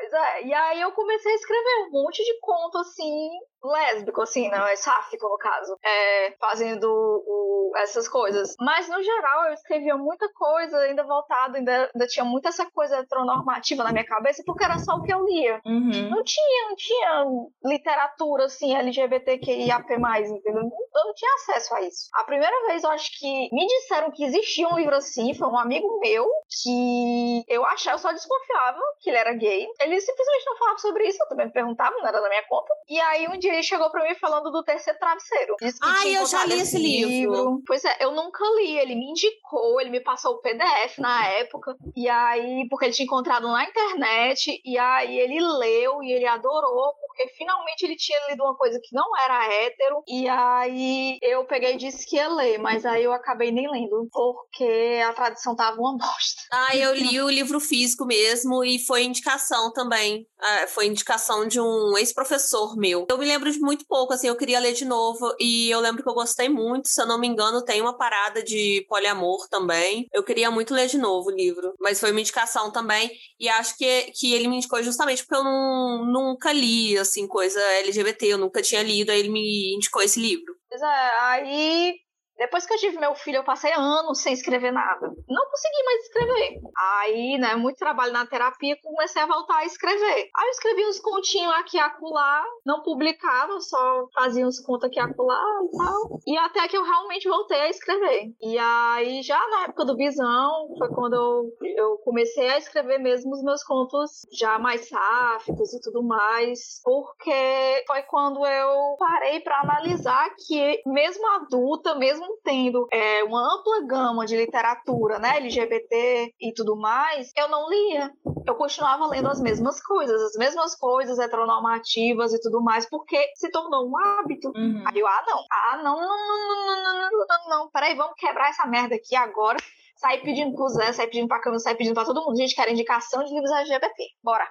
[0.00, 3.28] Pois é, e aí eu comecei a escrever um monte de conto assim,
[3.62, 8.54] lésbico, assim, não é sáfico no caso, é, fazendo o, essas coisas.
[8.60, 12.98] Mas no geral eu escrevia muita coisa, ainda voltado, ainda, ainda, tinha muita essa coisa
[12.98, 15.60] heteronormativa na minha cabeça, porque era só o que eu lia.
[15.64, 16.10] Uhum.
[16.10, 17.24] Não tinha, não tinha
[17.64, 20.62] literatura assim, LGBTQIAP+, entendeu?
[20.62, 22.08] Eu não tinha acesso a isso.
[22.14, 25.58] A primeira vez eu acho que me disseram que existia um livro assim, foi um
[25.58, 26.28] amigo meu
[26.62, 29.66] que eu achava, eu só desconfiava que ele era gay.
[29.80, 32.72] Ele simplesmente não falava sobre isso, eu também me perguntava, não era da minha conta.
[32.88, 35.56] E aí um dia ele chegou pra mim falando do terceiro travesseiro.
[35.80, 37.08] Ah, eu já li esse livro.
[37.08, 37.62] livro.
[37.66, 38.78] Pois é, eu nunca li.
[38.78, 41.76] Ele me indicou, ele me passou o PDF na época.
[41.96, 44.60] E aí, porque ele tinha encontrado na internet.
[44.64, 48.94] E aí ele leu e ele adorou, porque finalmente ele tinha lido uma coisa que
[48.94, 50.02] não era hétero.
[50.08, 54.08] E aí eu peguei e disse que ia ler, mas aí eu acabei nem lendo,
[54.10, 56.42] porque a tradução tava uma bosta.
[56.52, 60.26] Ah, eu li o livro físico mesmo e foi indicação também.
[60.40, 63.06] Ah, foi indicação de um ex-professor meu.
[63.08, 66.02] Eu me lembro de muito pouco, assim, eu queria ler de novo e eu lembro
[66.02, 70.06] que eu gostei muito, se eu não me engano, tem uma parada de poliamor também.
[70.12, 73.76] Eu queria muito ler de novo o livro, mas foi uma indicação também e acho
[73.76, 78.38] que, que ele me indicou justamente porque eu não, nunca li, assim, coisa LGBT, eu
[78.38, 80.54] nunca tinha lido, aí ele me indicou esse livro.
[80.68, 81.94] Pois é, aí
[82.40, 85.08] depois que eu tive meu filho, eu passei anos sem escrever nada.
[85.28, 86.60] Não consegui mais escrever.
[86.74, 90.30] Aí, né, muito trabalho na terapia, comecei a voltar a escrever.
[90.34, 94.96] Aí eu escrevi uns continhos aqui e acolá, não publicava, só fazia uns contos aqui
[94.96, 96.20] e acolá e tal.
[96.26, 98.32] E até que eu realmente voltei a escrever.
[98.40, 103.32] E aí, já na época do Bisão, foi quando eu, eu comecei a escrever mesmo
[103.32, 106.80] os meus contos já mais sáficos e tudo mais.
[106.82, 113.86] Porque foi quando eu parei para analisar que, mesmo adulta, mesmo tendo é, uma ampla
[113.86, 118.10] gama de literatura, né, LGBT e tudo mais, eu não lia.
[118.46, 123.50] Eu continuava lendo as mesmas coisas, as mesmas coisas heteronormativas e tudo mais, porque se
[123.50, 124.48] tornou um hábito.
[124.54, 124.82] Uhum.
[124.86, 128.14] Aí eu, ah, não, ah, não, não, não, não, não, não, não, não, peraí, vamos
[128.16, 129.58] quebrar essa merda aqui agora.
[129.96, 132.32] Sai pedindo pro Zé, sai pedindo pra Câmara, sai pedindo pra todo mundo.
[132.32, 133.92] A gente quer indicação de livros LGBT.
[134.22, 134.48] Bora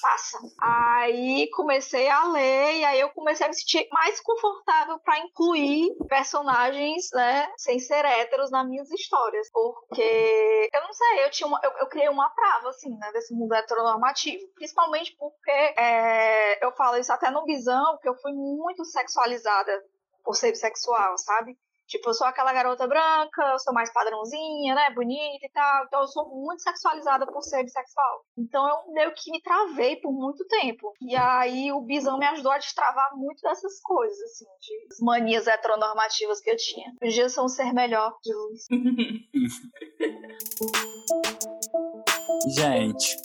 [0.00, 0.38] passa.
[0.60, 5.94] Aí comecei a ler e aí eu comecei a me sentir mais confortável para incluir
[6.08, 11.60] personagens, né, sem ser héteros nas minhas histórias, porque eu não sei, eu tinha uma,
[11.62, 16.98] eu, eu criei uma trava assim, né, desse mundo heteronormativo, principalmente porque é, eu falo
[16.98, 19.72] isso até no Bisão, que eu fui muito sexualizada
[20.24, 21.56] por ser bissexual, sabe?
[21.86, 24.90] Tipo, eu sou aquela garota branca, eu sou mais padrãozinha, né?
[24.94, 25.84] Bonita e tal.
[25.84, 28.24] Então eu sou muito sexualizada por ser bissexual.
[28.38, 30.92] Então eu meio que me travei por muito tempo.
[31.02, 36.40] E aí o Bisão me ajudou a destravar muito dessas coisas, assim, de manias heteronormativas
[36.40, 36.92] que eu tinha.
[37.02, 38.66] Os dias são ser melhor de luz.
[42.56, 43.16] Gente,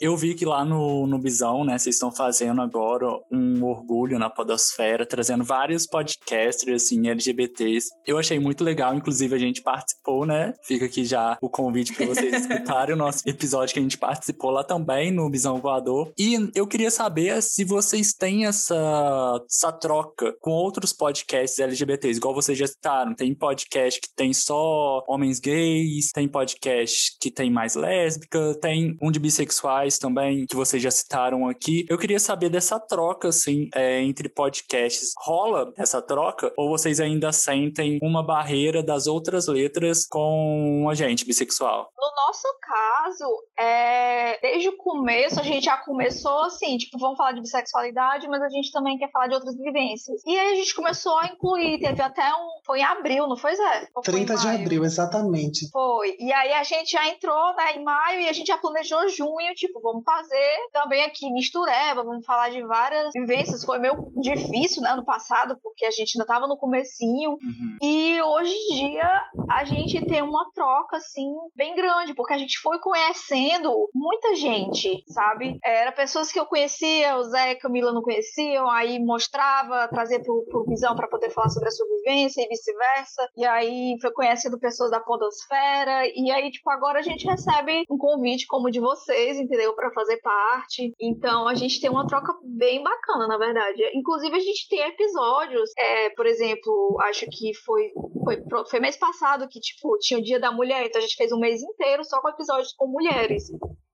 [0.00, 4.28] eu vi que lá no, no Bisão, né, vocês estão fazendo agora um orgulho na
[4.28, 7.88] podosfera, trazendo vários podcasters, assim, LGBTs.
[8.06, 10.52] Eu achei muito legal, inclusive a gente participou, né?
[10.62, 14.50] Fica aqui já o convite para vocês escutarem o nosso episódio que a gente participou
[14.50, 16.12] lá também, no Bisão Voador.
[16.18, 22.34] E eu queria saber se vocês têm essa, essa troca com outros podcasts LGBTs, igual
[22.34, 23.14] vocês já citaram.
[23.14, 29.10] Tem podcast que tem só homens gays, tem podcast que tem mais lésbica, tem um
[29.10, 31.86] de bissexuais sociais também, que vocês já citaram aqui.
[31.88, 35.12] Eu queria saber dessa troca, assim, é, entre podcasts.
[35.18, 36.52] Rola essa troca?
[36.56, 41.90] Ou vocês ainda sentem uma barreira das outras letras com a gente bissexual?
[41.96, 44.38] No nosso caso, é...
[44.40, 48.48] desde o começo, a gente já começou assim, tipo, vamos falar de bissexualidade, mas a
[48.48, 50.22] gente também quer falar de outras vivências.
[50.26, 52.56] E aí a gente começou a incluir, teve até um.
[52.64, 53.88] Foi em abril, não foi, Zé?
[53.94, 55.70] Ou 30 de abril, exatamente.
[55.70, 56.16] Foi.
[56.18, 59.54] E aí a gente já entrou né, em maio e a gente já planejou junho,
[59.54, 63.64] tipo, vamos fazer também aqui mistureba, vamos falar de várias vivências.
[63.64, 67.32] Foi meio difícil, né, no passado, porque a gente ainda tava no comecinho.
[67.32, 67.76] Uhum.
[67.82, 72.58] E hoje em dia a gente tem uma troca, assim, bem grande, porque a gente
[72.58, 75.58] foi conhecendo muita gente, sabe?
[75.64, 80.20] Era pessoas que eu conhecia, o Zé e a Camila não conheciam, aí mostrava, trazia
[80.22, 83.28] pro, pro Visão para poder falar sobre a sua vivência e vice-versa.
[83.36, 86.06] E aí foi conhecendo pessoas da Podosfera.
[86.14, 89.65] E aí, tipo, agora a gente recebe um convite como o de vocês, entendeu?
[89.74, 90.92] Para fazer parte.
[91.00, 93.82] Então a gente tem uma troca bem bacana, na verdade.
[93.94, 97.90] Inclusive, a gente tem episódios, é, por exemplo, acho que foi,
[98.24, 101.32] foi, foi mês passado que, tipo, tinha o Dia da Mulher, então a gente fez
[101.32, 103.44] um mês inteiro só com episódios com mulheres.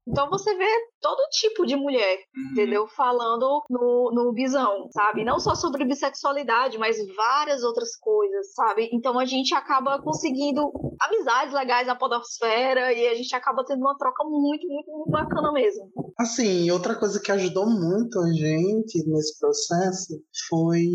[0.07, 0.69] Então você vê
[1.01, 2.53] todo tipo de mulher, uhum.
[2.53, 2.89] entendeu?
[2.89, 5.25] Falando no, no visão, sabe?
[5.25, 8.89] Não só sobre bissexualidade, mas várias outras coisas, sabe?
[8.93, 13.97] Então a gente acaba conseguindo amizades legais na podosfera e a gente acaba tendo uma
[13.97, 15.91] troca muito, muito, muito bacana mesmo.
[16.19, 20.87] Assim, outra coisa que ajudou muito a gente nesse processo foi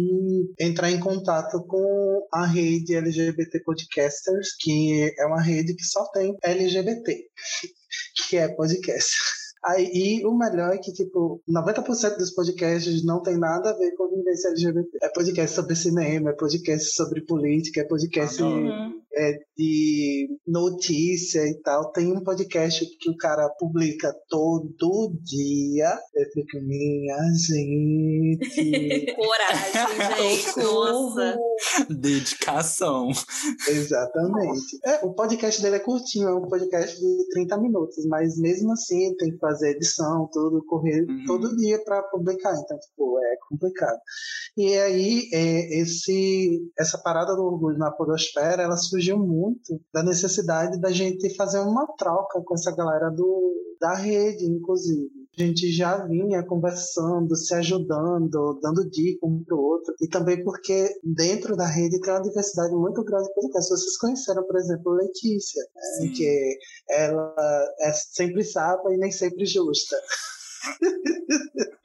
[0.59, 6.37] entrar em contato com a rede LGBT Podcasters, que é uma rede que só tem
[6.43, 7.27] LGBT
[8.29, 9.15] que é podcast.
[9.65, 14.07] Aí, o melhor é que, tipo, 90% dos podcasts não tem nada a ver com
[14.15, 14.99] vivência LGBT.
[15.01, 19.01] É podcast sobre cinema, é podcast sobre política, é podcast uhum.
[19.17, 21.91] É, de notícia e tal.
[21.91, 25.97] Tem um podcast que o cara publica todo dia.
[26.15, 29.13] Eu fico, minha gente.
[29.15, 30.63] Coragem, gente.
[30.63, 31.37] Nossa.
[31.89, 33.09] Dedicação.
[33.67, 34.79] Exatamente.
[34.85, 39.15] É, o podcast dele é curtinho, é um podcast de 30 minutos, mas mesmo assim
[39.17, 41.23] tem que fazer edição, tudo, correr uhum.
[41.25, 42.53] todo dia para publicar.
[42.53, 43.99] Então, tipo, é complicado.
[44.55, 50.79] E aí, é, esse, essa parada do orgulho na podosfera, ela surgiu muito da necessidade
[50.79, 55.09] da gente fazer uma troca com essa galera do, da rede, inclusive.
[55.37, 59.93] A gente já vinha conversando, se ajudando, dando dica um pro outro.
[60.01, 63.69] E também porque dentro da rede tem uma diversidade muito grande de podcasts.
[63.69, 65.61] Vocês conheceram, por exemplo, Letícia,
[66.01, 66.09] né?
[66.09, 66.57] que
[66.89, 67.35] ela
[67.81, 69.95] é sempre sábia e nem sempre justa.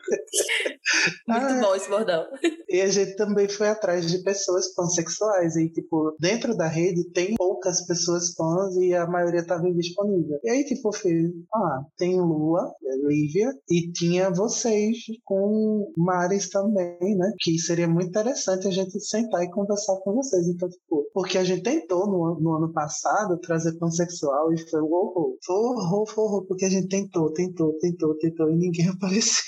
[1.27, 2.27] Muito bom esse bordão.
[2.69, 5.57] E a gente também foi atrás de pessoas pansexuais.
[5.57, 10.39] E, tipo, dentro da rede tem poucas pessoas pans e a maioria estava indisponível.
[10.43, 12.73] E aí, tipo, fez, ah, tem Lua,
[13.07, 17.33] Lívia, e tinha vocês com Maris também, né?
[17.41, 20.49] Que seria muito interessante a gente sentar e conversar com vocês.
[20.49, 24.93] Então, tipo, porque a gente tentou no, no ano passado trazer pansexual e foi um
[24.93, 25.37] horror.
[25.45, 29.43] Foi horror, foi horror, porque a gente tentou, tentou, tentou, tentou e ninguém apareceu.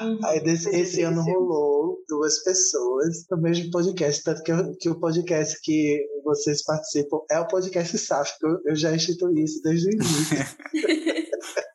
[0.00, 0.18] Uhum.
[0.24, 5.58] Aí desse, esse ano rolou duas pessoas no mesmo podcast, tanto que, que o podcast
[5.62, 8.46] que vocês participam é o podcast sáfico.
[8.64, 10.38] Eu já instituí isso desde o início.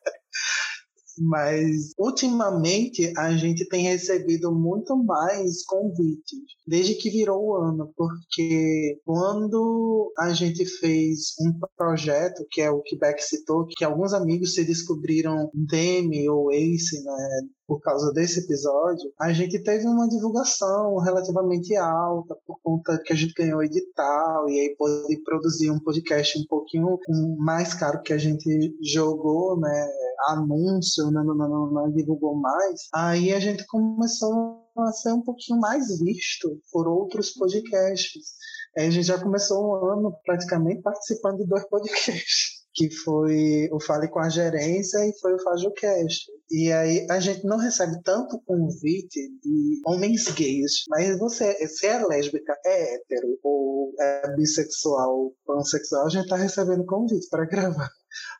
[1.20, 9.00] mas ultimamente a gente tem recebido muito mais convites, desde que virou o ano, porque
[9.04, 14.54] quando a gente fez um projeto, que é o que Beck citou, que alguns amigos
[14.54, 20.96] se descobriram Demi ou Ace, né, por causa desse episódio, a gente teve uma divulgação
[20.96, 26.38] relativamente alta, por conta que a gente ganhou edital, e aí pôde produzir um podcast
[26.38, 26.98] um pouquinho
[27.36, 29.90] mais caro que a gente jogou, né?
[30.30, 32.88] Anúncio, não, não, não, não divulgou mais.
[32.94, 38.32] Aí a gente começou a ser um pouquinho mais visto por outros podcasts.
[38.78, 42.47] Aí a gente já começou um ano praticamente participando de dois podcasts
[42.78, 46.30] que foi o Fale com a Gerência e foi o FajoCast.
[46.48, 52.06] E aí a gente não recebe tanto convite de homens gays, mas você, se é
[52.06, 57.90] lésbica, é hétero ou é bissexual, pansexual, a gente tá recebendo convite para gravar.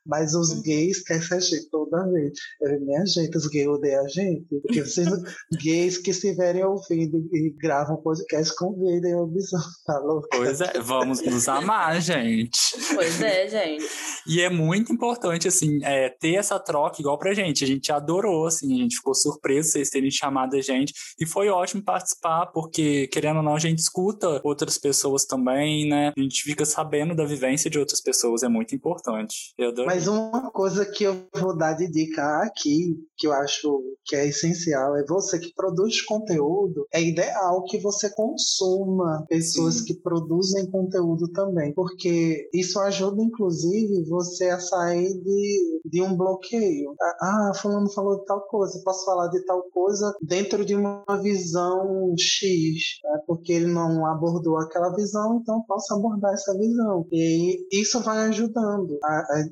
[0.07, 0.63] Mas os uhum.
[0.63, 2.33] gays querem ser gente toda vez.
[2.61, 4.47] Eu, minha gente, os gays odeiam a gente.
[4.63, 5.09] Porque vocês,
[5.63, 9.61] gays que estiverem ouvindo e gravam podcast, convidem o Bisão.
[9.87, 10.29] Tá louco?
[10.31, 12.59] Pois é, vamos nos amar, gente.
[12.95, 13.85] Pois é, gente.
[14.27, 17.65] E é muito importante, assim, é, ter essa troca igual pra gente.
[17.65, 20.93] A gente adorou, assim, a gente ficou surpreso vocês terem chamado a gente.
[21.19, 26.13] E foi ótimo participar, porque, querendo ou não, a gente escuta outras pessoas também, né?
[26.17, 29.55] A gente fica sabendo da vivência de outras pessoas, é muito importante.
[29.85, 34.29] Mas uma coisa que eu vou dar de dica aqui, que eu acho que é
[34.29, 39.85] essencial, é você que produz conteúdo, é ideal que você consuma pessoas Sim.
[39.87, 46.95] que produzem conteúdo também, porque isso ajuda, inclusive, você a sair de, de um bloqueio.
[47.21, 52.15] Ah, fulano falou de tal coisa, posso falar de tal coisa dentro de uma visão
[52.17, 53.21] X, né?
[53.27, 57.07] porque ele não abordou aquela visão, então posso abordar essa visão.
[57.13, 58.99] E isso vai ajudando.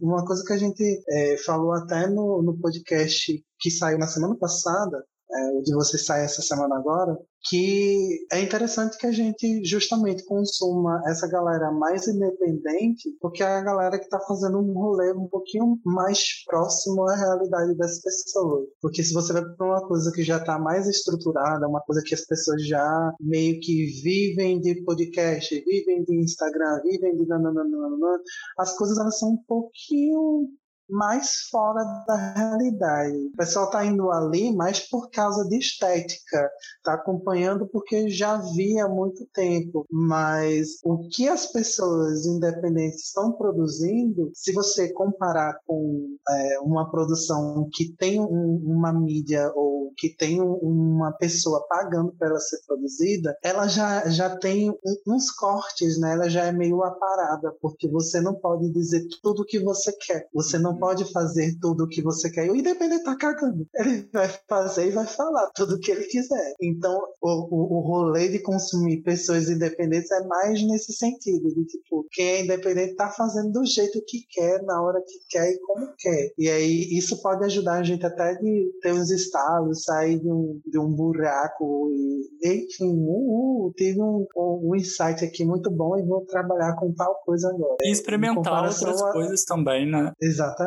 [0.00, 4.36] Uma coisa que a gente é, falou até no, no podcast que saiu na semana
[4.36, 5.04] passada,
[5.36, 7.16] é, de você sair essa semana agora,
[7.48, 13.62] que é interessante que a gente justamente consuma essa galera mais independente, porque é a
[13.62, 18.66] galera que está fazendo um rolê um pouquinho mais próximo à realidade das pessoas.
[18.80, 22.14] Porque se você vai para uma coisa que já está mais estruturada, uma coisa que
[22.14, 28.20] as pessoas já meio que vivem de podcast, vivem de Instagram, vivem de nananana,
[28.58, 30.48] as coisas elas são um pouquinho
[30.88, 33.16] mais fora da realidade.
[33.32, 38.84] O pessoal está indo ali mais por causa de estética, está acompanhando porque já via
[38.84, 39.86] há muito tempo.
[39.90, 47.68] Mas o que as pessoas independentes estão produzindo, se você comparar com é, uma produção
[47.72, 52.58] que tem um, uma mídia ou que tem um, uma pessoa pagando para ela ser
[52.66, 54.72] produzida, ela já, já tem
[55.06, 56.12] uns cortes, né?
[56.12, 60.28] Ela já é meio aparada, porque você não pode dizer tudo o que você quer.
[60.34, 62.50] Você não pode fazer tudo o que você quer.
[62.50, 63.66] O independente tá cagando.
[63.74, 66.54] Ele vai fazer e vai falar tudo o que ele quiser.
[66.60, 71.48] Então, o, o, o rolê de consumir pessoas independentes é mais nesse sentido.
[71.48, 75.50] De tipo, quem é independente tá fazendo do jeito que quer, na hora que quer
[75.50, 76.32] e como quer.
[76.38, 80.60] E aí, isso pode ajudar a gente até de ter uns estalos, sair de um,
[80.66, 81.90] de um buraco.
[81.90, 86.92] E, enfim, uh, uh, tive um, um, insight aqui muito bom e vou trabalhar com
[86.92, 87.76] tal coisa agora.
[87.82, 89.12] E experimentar outras a...
[89.12, 90.12] coisas também, né?
[90.20, 90.65] Exatamente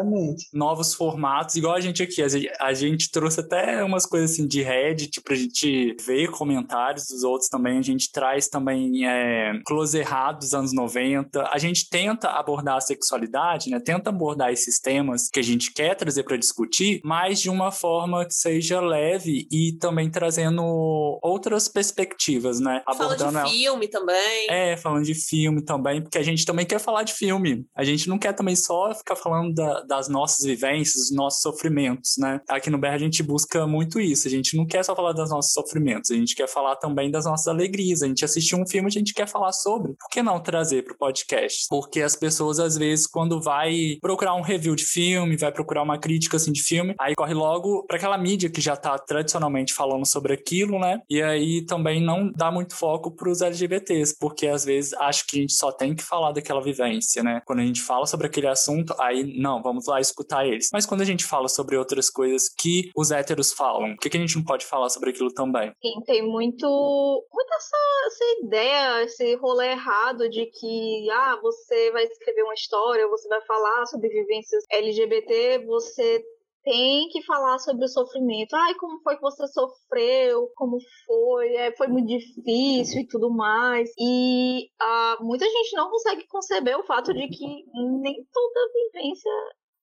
[0.53, 2.21] novos formatos, igual a gente aqui.
[2.59, 7.49] A gente trouxe até umas coisas assim de Reddit pra gente ver comentários dos outros
[7.49, 7.77] também.
[7.77, 11.49] A gente traz também é, close errado dos anos 90.
[11.51, 13.79] A gente tenta abordar a sexualidade, né?
[13.79, 18.25] Tenta abordar esses temas que a gente quer trazer para discutir, mas de uma forma
[18.25, 20.63] que seja leve e também trazendo
[21.21, 22.81] outras perspectivas, né?
[22.85, 24.47] Abordando Fala de filme também.
[24.49, 27.65] É, falando de filme também, porque a gente também quer falar de filme.
[27.75, 32.39] A gente não quer também só ficar falando da, das nossas vivências, nossos sofrimentos, né?
[32.47, 34.27] Aqui no BR a gente busca muito isso.
[34.27, 37.25] A gente não quer só falar dos nossos sofrimentos, a gente quer falar também das
[37.25, 38.03] nossas alegrias.
[38.03, 39.93] A gente assistiu um filme, a gente quer falar sobre.
[39.95, 41.65] Por que não trazer para o podcast?
[41.67, 45.97] Porque as pessoas, às vezes, quando vai procurar um review de filme, vai procurar uma
[45.97, 50.05] crítica assim de filme, aí corre logo para aquela mídia que já tá tradicionalmente falando
[50.05, 51.01] sobre aquilo, né?
[51.09, 55.37] E aí também não dá muito foco para os LGBTs, porque às vezes acho que
[55.37, 57.41] a gente só tem que falar daquela vivência, né?
[57.45, 60.69] Quando a gente fala sobre aquele assunto, aí não, vamos lá escutar eles.
[60.71, 64.17] Mas quando a gente fala sobre outras coisas que os héteros falam, por que, que
[64.17, 65.71] a gente não pode falar sobre aquilo também?
[65.81, 66.67] Sim, tem muito,
[67.31, 73.07] muito essa, essa ideia, esse rolê errado de que, ah, você vai escrever uma história,
[73.07, 76.23] você vai falar sobre vivências LGBT, você
[76.63, 78.55] tem que falar sobre o sofrimento.
[78.55, 80.49] Ai, como foi que você sofreu?
[80.55, 81.55] Como foi?
[81.55, 83.89] É, foi muito difícil e tudo mais.
[83.97, 87.45] E uh, muita gente não consegue conceber o fato de que
[88.01, 89.31] nem toda vivência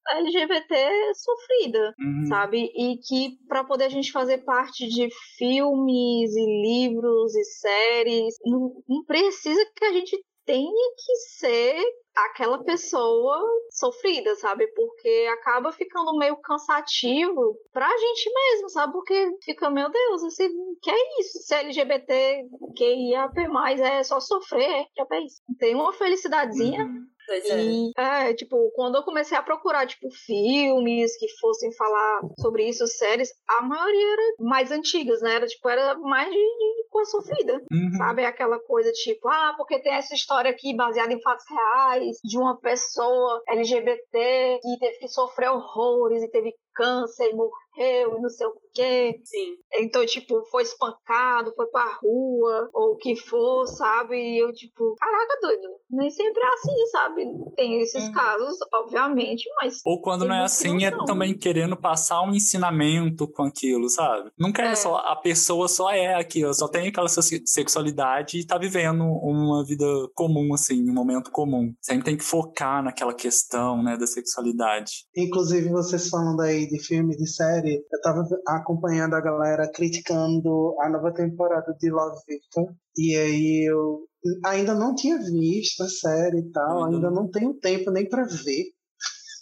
[0.08, 2.26] LGBT sofrida, uhum.
[2.26, 2.70] sabe?
[2.74, 8.82] E que para poder a gente fazer parte de filmes e livros e séries, não,
[8.88, 10.16] não precisa que a gente
[10.46, 11.82] tenha que ser
[12.14, 13.38] aquela pessoa
[13.70, 14.66] sofrida, sabe?
[14.68, 18.92] Porque acaba ficando meio cansativo pra gente mesmo, sabe?
[18.92, 20.48] Porque fica, meu Deus, assim,
[20.80, 21.38] que é isso?
[21.40, 25.42] Se LGBT, que ia mais é só sofrer, já é isso.
[25.58, 26.84] Tem uma felicidadezinha.
[26.84, 28.30] Uhum Pois e, é.
[28.30, 33.30] é, tipo, quando eu comecei a procurar, tipo, filmes que fossem falar sobre isso, séries,
[33.48, 35.34] a maioria era mais antigas, né?
[35.34, 37.90] Era, tipo, era mais de, de coisa sofrida, uhum.
[37.96, 38.24] sabe?
[38.24, 42.58] Aquela coisa, tipo, ah, porque tem essa história aqui baseada em fatos reais de uma
[42.60, 48.46] pessoa LGBT que teve que sofrer horrores e teve câncer e morreu e não sei
[48.46, 49.20] o quê.
[49.24, 49.56] Sim.
[49.80, 54.16] Então, tipo, foi espancado, foi pra rua, ou o que for, sabe?
[54.16, 55.68] E eu, tipo, caraca, doido.
[55.90, 57.26] Nem sempre é assim, sabe?
[57.56, 58.12] Tem esses uhum.
[58.12, 59.80] casos, obviamente, mas.
[59.84, 64.30] Ou quando não é assim, é também querendo passar um ensinamento com aquilo, sabe?
[64.38, 64.96] Nunca é, é só.
[64.96, 70.52] A pessoa só é aquilo, só tem aquela sexualidade e tá vivendo uma vida comum,
[70.52, 71.72] assim, um momento comum.
[71.80, 75.06] Sempre tem que focar naquela questão, né, da sexualidade.
[75.16, 80.88] Inclusive, vocês falando aí de filme, de série, eu tava acompanhando a galera criticando a
[80.88, 82.74] nova temporada de Love Victor.
[82.96, 84.06] E aí eu
[84.44, 86.84] ainda não tinha visto a série e tal, uhum.
[86.94, 88.64] ainda não tenho tempo nem para ver.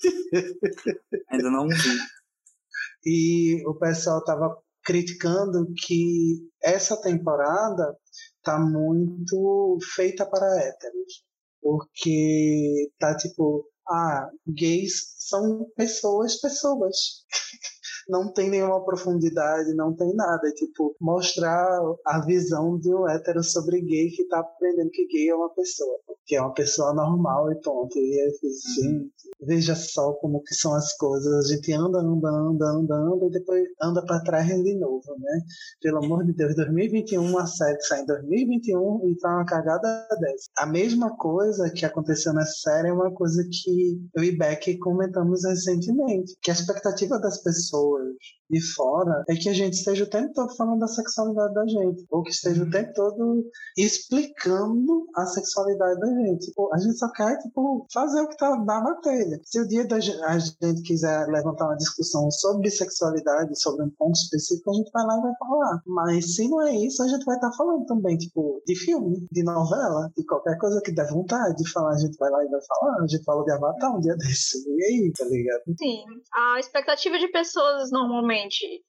[1.31, 1.99] Ainda não vi.
[3.07, 7.97] E o pessoal tava criticando que essa temporada
[8.43, 11.25] tá muito feita para héteros.
[11.63, 17.25] Porque tá tipo, ah, gays são pessoas, pessoas.
[18.09, 20.49] não tem nenhuma profundidade, não tem nada.
[20.49, 25.29] É tipo, mostrar a visão de um hétero sobre gay que tá aprendendo que gay
[25.29, 25.99] é uma pessoa.
[26.27, 27.99] Que é uma pessoa normal e ponto.
[27.99, 31.47] E é gente, veja só como que são as coisas.
[31.47, 35.41] A gente anda, anda, anda, anda, anda e depois anda para trás de novo, né?
[35.81, 40.49] Pelo amor de Deus, 2021, uma série sai em 2021 e tá uma cagada dessa.
[40.59, 45.45] A mesma coisa que aconteceu na série é uma coisa que eu e Beck comentamos
[45.45, 50.11] recentemente, que a expectativa das pessoas hours de fora é que a gente esteja o
[50.11, 53.45] tempo todo falando da sexualidade da gente, ou que esteja o tempo todo
[53.77, 56.47] explicando a sexualidade da gente.
[56.47, 59.41] Tipo, a gente só quer tipo, fazer o que está na matéria.
[59.45, 64.15] Se o dia da a gente quiser levantar uma discussão sobre sexualidade, sobre um ponto
[64.15, 65.83] específico, a gente vai lá e vai falar.
[65.87, 69.27] Mas se não é isso, a gente vai estar tá falando também, tipo, de filme,
[69.31, 72.49] de novela, de qualquer coisa que der vontade de falar, a gente vai lá e
[72.49, 73.03] vai falar.
[73.03, 74.59] A gente falou de Avatar um dia desse.
[74.69, 75.63] E aí, tá ligado?
[75.79, 76.05] Sim.
[76.33, 78.34] A expectativa de pessoas normalmente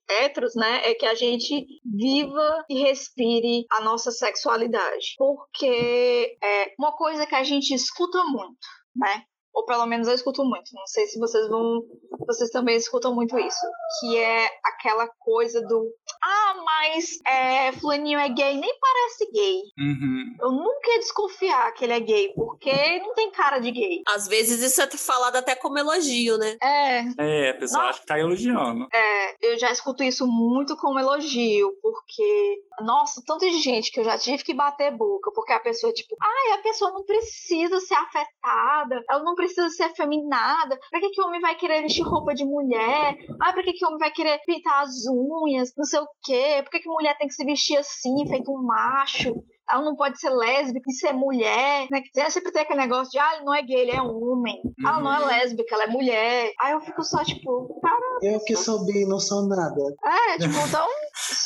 [0.09, 5.15] héteros, né, é que a gente viva e respire a nossa sexualidade.
[5.17, 9.23] Porque é uma coisa que a gente escuta muito, né?
[9.55, 10.71] Ou pelo menos eu escuto muito.
[10.73, 11.81] Não sei se vocês vão,
[12.27, 13.65] vocês também escutam muito isso,
[13.99, 15.89] que é aquela coisa do
[16.21, 19.61] ah, mas é, fulaninho é gay, nem parece gay.
[19.79, 20.35] Uhum.
[20.41, 24.01] Eu nunca ia desconfiar que ele é gay, porque não tem cara de gay.
[24.07, 26.57] Às vezes isso é falado até como elogio, né?
[26.61, 27.05] É.
[27.17, 28.87] É, a pessoa acha que tá elogiando.
[28.93, 34.17] É, eu já escuto isso muito como elogio, porque nossa, tanta gente que eu já
[34.17, 39.01] tive que bater boca, porque a pessoa, tipo, ai, a pessoa não precisa ser afetada,
[39.09, 42.45] ela não precisa ser afeminada, pra que, que o homem vai querer vestir roupa de
[42.45, 43.17] mulher?
[43.41, 46.61] Ai, pra que, que o homem vai querer pintar as unhas, não sei o quê?
[46.63, 49.35] Por que, que mulher tem que se vestir assim, feito um macho?
[49.69, 52.01] Ela não pode ser lésbica e ser mulher, né?
[52.01, 54.61] Que sempre tem aquele negócio de, ah, ele não é gay, ele é homem.
[54.63, 54.87] Uhum.
[54.87, 55.27] Ela não é uhum.
[55.27, 56.51] lésbica, ela é mulher.
[56.59, 58.19] Aí eu fico só, tipo, cara.
[58.21, 59.81] Eu que sou bi, não sou nada.
[60.03, 60.87] É, tipo, então,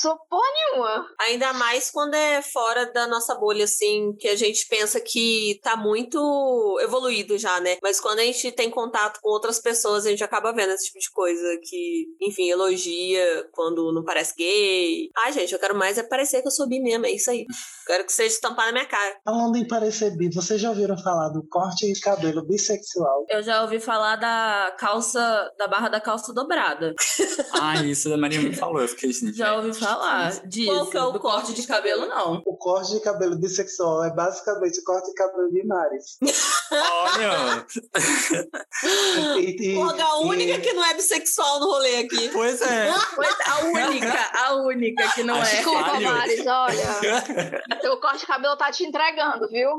[0.02, 1.08] sou porra nenhuma.
[1.22, 5.78] Ainda mais quando é fora da nossa bolha, assim, que a gente pensa que tá
[5.78, 7.78] muito evoluído já, né?
[7.82, 11.00] Mas quando a gente tem contato com outras pessoas, a gente acaba vendo esse tipo
[11.00, 15.10] de coisa que, enfim, elogia quando não parece gay.
[15.18, 17.46] Ai, gente, eu quero mais é parecer que eu sou bi mesmo, é isso aí.
[17.90, 19.18] Quero que seja estampado na minha cara.
[19.26, 23.26] Falando em parecer bi, vocês já ouviram falar do corte de cabelo bissexual?
[23.28, 26.94] Eu já ouvi falar da calça, da barra da calça dobrada.
[27.60, 29.34] ah, isso a Maria me falou, eu fiquei assim.
[29.34, 30.72] Já ouvi falar disso.
[30.72, 32.44] Qual que é o corte, corte de cabelo, não?
[32.46, 36.20] O corte de cabelo bissexual é basicamente o corte de cabelo de Maris.
[36.72, 37.66] Olha!
[39.40, 40.62] e, e, Pô, a única e...
[40.62, 42.30] que não é bissexual no rolê aqui.
[42.30, 42.94] Pois é.
[43.16, 45.58] Pois, a única, a única que não Acho é.
[45.58, 47.60] Desculpa, Maris, olha.
[47.82, 49.70] Teu corte de cabelo tá te entregando, viu?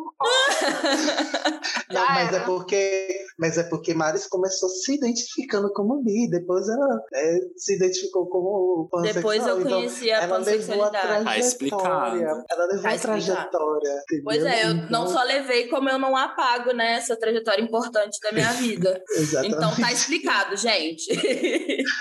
[1.90, 7.00] Não, mas é porque, mas é porque Maris começou se identificando como bi, depois ela
[7.14, 9.14] é, se identificou como pansexual.
[9.14, 11.24] Depois eu então conheci a pansexualidade.
[11.24, 12.44] Tá explicado.
[12.50, 14.02] Ela levou tá a trajetória.
[14.02, 14.24] Entendeu?
[14.24, 14.90] Pois é, eu então...
[14.90, 19.02] não só levei, como eu não apago, né, essa trajetória importante da minha vida.
[19.10, 19.54] Exatamente.
[19.54, 21.10] Então tá explicado, gente.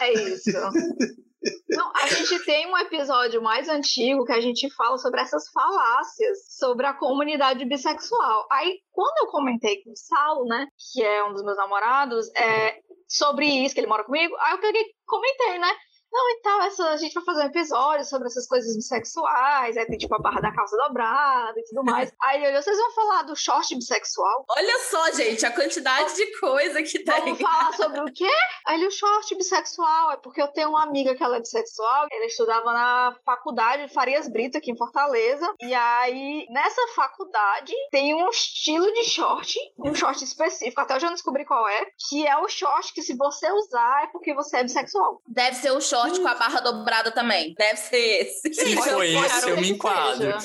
[0.02, 0.52] é isso.
[1.70, 6.56] Não, a gente tem um episódio mais antigo que a gente fala sobre essas falácias
[6.58, 8.48] sobre a comunidade bissexual.
[8.52, 12.80] Aí, quando eu comentei com o Saulo, né, que é um dos meus namorados, é,
[13.08, 15.74] sobre isso, que ele mora comigo, aí eu peguei, comentei, né?
[16.12, 19.86] Não, e tal, essa, a gente vai fazer um episódio sobre essas coisas bissexuais, aí
[19.86, 22.12] tem tipo a barra da calça dobrada e tudo mais.
[22.20, 24.46] aí olha, vocês vão falar do short bissexual?
[24.50, 27.20] Olha só, gente, a quantidade de coisa que tem.
[27.22, 28.30] Vamos falar sobre o quê?
[28.66, 32.26] Aí o short bissexual, é porque eu tenho uma amiga que ela é bissexual, ela
[32.26, 38.30] estudava na faculdade de Farias Brito, aqui em Fortaleza, e aí nessa faculdade tem um
[38.30, 42.48] estilo de short, um short específico, até eu já descobri qual é, que é o
[42.48, 45.22] short que se você usar é porque você é bissexual.
[45.28, 47.54] Deve ser o short short com a barra dobrada também.
[47.58, 48.54] Deve ser esse.
[48.54, 50.34] Se for esse, eu me enquadro.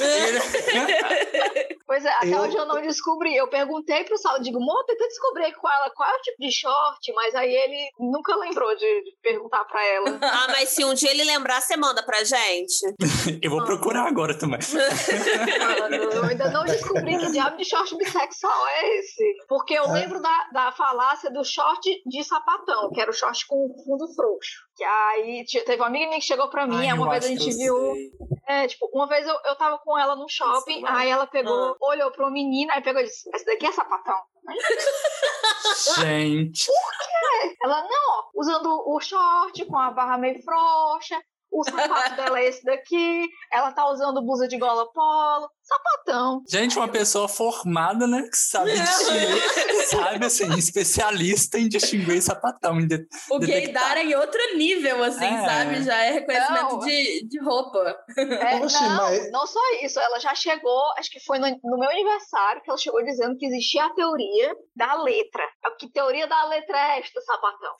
[1.87, 2.41] pois é, até eu...
[2.41, 3.37] hoje eu não descobri.
[3.37, 6.51] Eu perguntei pro Sal, digo, amor, tentei descobrir com ela qual é o tipo de
[6.51, 10.19] short, mas aí ele nunca lembrou de, de perguntar pra ela.
[10.23, 12.95] ah, mas se um dia ele lembrar, você manda pra gente.
[13.43, 14.59] eu vou procurar agora também.
[15.81, 19.25] Mano, eu ainda não descobri que diabo de short bissexual é esse.
[19.49, 19.93] Porque eu é.
[19.93, 24.65] lembro da, da falácia do short de sapatão, que era o short com fundo frouxo.
[24.77, 27.57] Que aí teve uma amiga minha que chegou pra mim, Ai, uma vez a gente
[27.57, 27.77] viu.
[27.77, 28.11] Sei.
[28.47, 31.77] É, tipo, uma vez eu, eu tava com ela no shopping, aí ela pegou, ah.
[31.81, 34.21] olhou pra uma menina, aí pegou e disse: Essa daqui é sapatão.
[35.97, 36.67] Gente.
[36.67, 37.57] Por quê?
[37.63, 42.47] Ela, não, ó, usando o short com a barra meio frouxa, o sapato dela é
[42.47, 46.43] esse daqui, ela tá usando blusa de gola polo, sapatão.
[46.49, 48.23] Gente, uma pessoa formada, né?
[48.31, 52.79] Que sabe distinguir, sabe, assim, especialista em distinguir sapatão.
[52.79, 55.45] Em de, o gaydar é em outro nível, assim, é.
[55.45, 55.83] sabe?
[55.83, 57.97] Já é reconhecimento de, de roupa.
[58.17, 59.31] É, Poxa, não, mas...
[59.33, 62.79] não só isso, ela já chegou, acho que foi no, no, meu aniversário, que ela
[62.79, 65.43] chegou dizendo que existia a teoria da letra.
[65.79, 67.75] Que teoria da letra é esta, sapatão?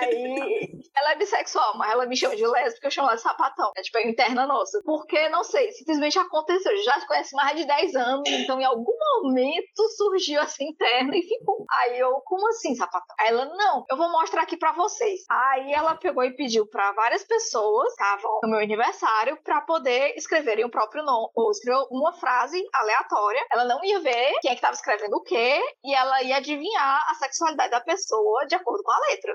[0.00, 3.70] Aí, ela é bissexual, mas ela me chama de lésbica, eu chamo ela de sapatão.
[3.76, 4.80] É tipo a interna nossa.
[4.84, 6.49] Porque, não sei, simplesmente aconteceu.
[6.84, 11.22] Já se conhece mais de 10 anos, então em algum momento surgiu essa interna e
[11.22, 11.64] ficou.
[11.70, 13.14] Aí eu, como assim, sapatão?
[13.18, 15.20] Aí ela, não, eu vou mostrar aqui pra vocês.
[15.30, 20.64] Aí ela pegou e pediu pra várias pessoas, estavam no meu aniversário, pra poder escreverem
[20.64, 23.44] o próprio nome, ou escrever uma frase aleatória.
[23.52, 27.06] Ela não ia ver quem é que tava escrevendo o quê, e ela ia adivinhar
[27.10, 29.34] a sexualidade da pessoa de acordo com a letra.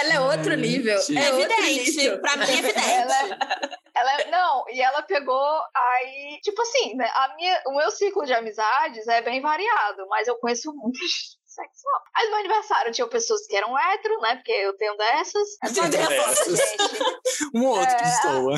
[0.00, 0.98] Ela é outro nível.
[0.98, 1.96] É, evidente.
[1.96, 2.20] Nível.
[2.20, 2.82] Pra mim é evidente.
[2.88, 3.38] Ela,
[3.94, 8.34] ela, não, e ela pegou aí, tipo assim, né, a minha, o meu ciclo de
[8.34, 12.02] amizades é bem variado, mas eu conheço muitas sexual.
[12.14, 14.36] Aí no meu aniversário tinha pessoas que eram hétero, né?
[14.36, 15.48] Porque eu tenho dessas.
[15.74, 16.58] Tem dessas.
[17.54, 18.54] um outro é, pessoa.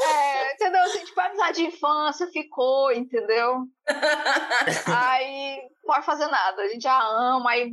[0.00, 0.82] É, entendeu?
[0.82, 3.64] Assim, tipo, a amizade de infância ficou, entendeu?
[4.86, 6.62] aí pode fazer nada.
[6.62, 7.70] A gente já ama, aí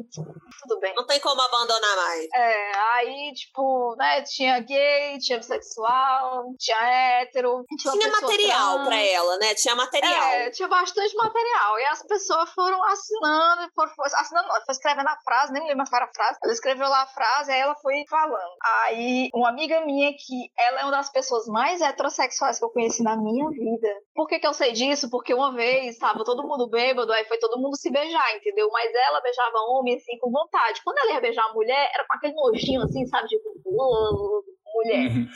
[0.61, 0.93] tudo bem.
[0.95, 2.27] Não tem como abandonar mais.
[2.33, 6.77] É, aí, tipo, né, tinha gay, tinha bissexual, tinha
[7.21, 7.65] hétero.
[7.79, 8.87] Tinha, tinha material trans.
[8.87, 9.55] pra ela, né?
[9.55, 10.23] Tinha material.
[10.33, 11.79] É, tinha bastante material.
[11.79, 16.09] E as pessoas foram assinando, foram assinando, foi escrevendo a frase, nem lembro qual era
[16.09, 16.39] a frase.
[16.43, 18.51] Ela escreveu lá a frase, aí ela foi falando.
[18.63, 23.03] Aí, uma amiga minha que ela é uma das pessoas mais heterossexuais que eu conheci
[23.03, 23.87] na minha vida.
[24.13, 25.09] Por que que eu sei disso?
[25.09, 28.69] Porque uma vez tava todo mundo bêbado, aí foi todo mundo se beijar, entendeu?
[28.71, 30.81] Mas ela beijava homem, assim, com vontade.
[30.83, 33.27] Quando ela ia beijar a mulher, era com aquele nojinho, assim, sabe?
[33.27, 34.43] Tipo,
[34.73, 35.11] mulher.
[35.11, 35.27] Uhum.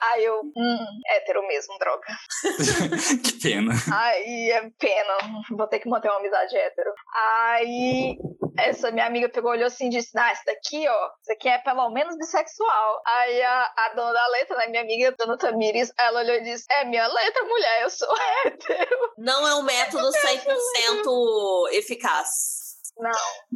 [0.00, 2.06] Aí eu, hum, hétero mesmo, droga.
[3.24, 3.72] que pena.
[3.92, 6.92] Aí é pena, vou ter que manter uma amizade hétero.
[7.14, 8.16] Aí
[8.58, 11.58] essa minha amiga pegou, olhou assim e disse: Ah, esse daqui, ó, isso aqui é
[11.58, 13.02] pelo menos bissexual.
[13.06, 16.64] Aí a, a dona da letra, né, minha amiga, dona Tamires, ela olhou e disse:
[16.70, 18.14] É minha letra, mulher, eu sou
[18.44, 19.12] hétero.
[19.16, 22.57] Não é um método 100% eficaz.
[22.98, 23.10] Não.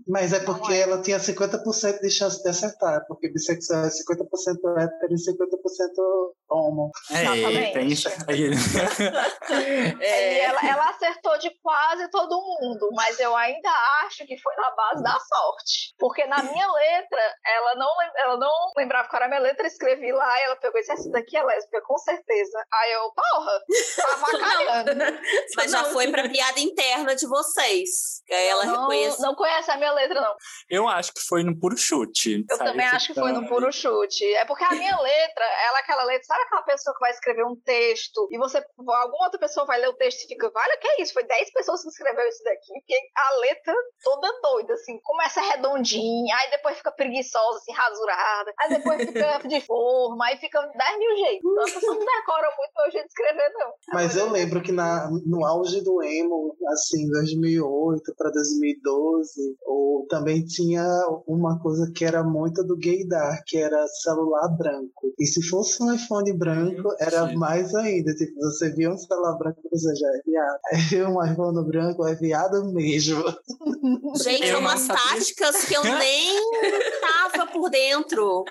[0.07, 0.81] Mas é porque é.
[0.83, 6.91] ela tinha 50% de chance de acertar, porque bissexual é 50% hétero e 50% homo.
[7.11, 7.73] É, Exatamente.
[7.73, 8.51] tem isso aí.
[10.01, 10.39] é.
[10.41, 13.71] ela, ela, acertou de quase todo mundo, mas eu ainda
[14.05, 15.95] acho que foi na base da sorte.
[15.99, 20.13] Porque na minha letra, ela não, ela não lembrava qual era a minha letra, escrevi
[20.13, 22.65] lá e ela pegou e disse: Essa daqui é lésbica, com certeza.
[22.73, 23.61] Aí eu, porra,
[23.97, 25.21] tava calhando.
[25.57, 28.23] mas já foi pra piada interna de vocês.
[28.27, 30.35] Que aí ela não, reconheceu não conhece a minha letra, não.
[30.69, 32.45] Eu acho que foi no puro chute.
[32.49, 34.25] Eu também acho que foi no puro chute.
[34.35, 37.45] É porque a minha letra, ela é aquela letra, sabe aquela pessoa que vai escrever
[37.45, 40.89] um texto e você, alguma outra pessoa vai ler o texto e fica, vale, que
[40.89, 41.13] é isso?
[41.13, 46.37] Foi 10 pessoas que escreveram isso daqui, porque a letra toda doida, assim, começa redondinha,
[46.37, 51.17] aí depois fica preguiçosa, assim, rasurada, aí depois fica de forma, aí fica 10 mil
[51.17, 51.51] jeitos.
[51.51, 53.73] Então a pessoa não decora muito o jeito de escrever, não.
[53.93, 60.45] Mas eu lembro que na, no auge do emo, assim, 2008 para 2012, ou também
[60.45, 60.85] tinha
[61.27, 65.13] uma coisa que era muito do gaydar, que era celular branco.
[65.19, 67.37] E se fosse um iPhone branco, era Sim.
[67.37, 68.15] mais ainda.
[68.15, 70.61] Tipo, você via um celular branco, você já é viado.
[70.73, 73.23] Aí um iPhone branco é viado mesmo.
[74.23, 76.39] Gente, é umas táticas que eu nem
[77.01, 78.45] tava por dentro.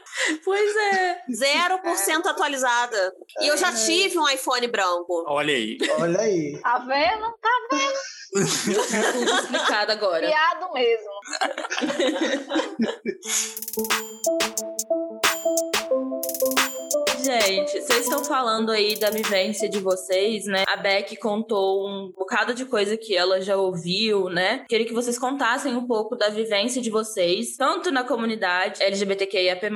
[0.43, 1.21] Pois é.
[1.29, 3.13] 0% atualizada.
[3.39, 3.75] E eu já é.
[3.85, 5.25] tive um iPhone branco.
[5.27, 5.77] Olha aí.
[5.99, 6.59] Olha aí.
[6.61, 7.33] Tá vendo?
[7.41, 8.21] Tá vendo?
[8.31, 10.27] Tá tudo explicado agora.
[10.27, 11.11] Piado mesmo.
[18.23, 20.63] Falando aí da vivência de vocês, né?
[20.67, 24.65] A Beck contou um bocado de coisa que ela já ouviu, né?
[24.69, 29.69] Queria que vocês contassem um pouco da vivência de vocês, tanto na comunidade LGBTQIAP+,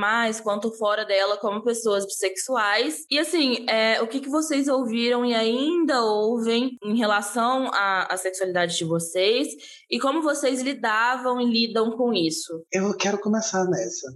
[0.44, 3.06] quanto fora dela, como pessoas bissexuais.
[3.10, 8.18] E assim, é, o que, que vocês ouviram e ainda ouvem em relação à, à
[8.18, 9.48] sexualidade de vocês
[9.90, 12.64] e como vocês lidavam e lidam com isso?
[12.72, 14.08] Eu quero começar nessa.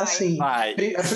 [0.00, 0.74] Assim, Vai.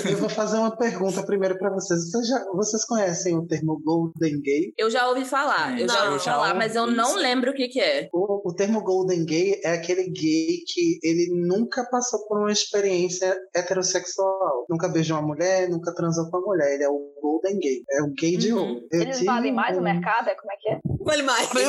[0.09, 2.09] eu vou fazer uma pergunta primeiro para vocês.
[2.09, 4.73] Vocês, já, vocês conhecem o termo Golden Gay?
[4.77, 7.67] Eu já ouvi falar, eu não, já ouvi falar, mas eu não lembro o que,
[7.67, 8.09] que é.
[8.13, 13.37] O, o, termo Golden Gay é aquele gay que ele nunca passou por uma experiência
[13.55, 14.65] heterossexual.
[14.69, 16.73] Nunca beijou uma mulher, nunca transou com uma mulher.
[16.73, 17.83] Ele é o Golden Gay.
[17.91, 18.59] É o gay de uhum.
[18.59, 18.87] ouro.
[18.91, 19.79] Eles valem mais um...
[19.79, 20.29] no mercado?
[20.29, 20.79] É como é que é.
[21.05, 21.49] Fale mais.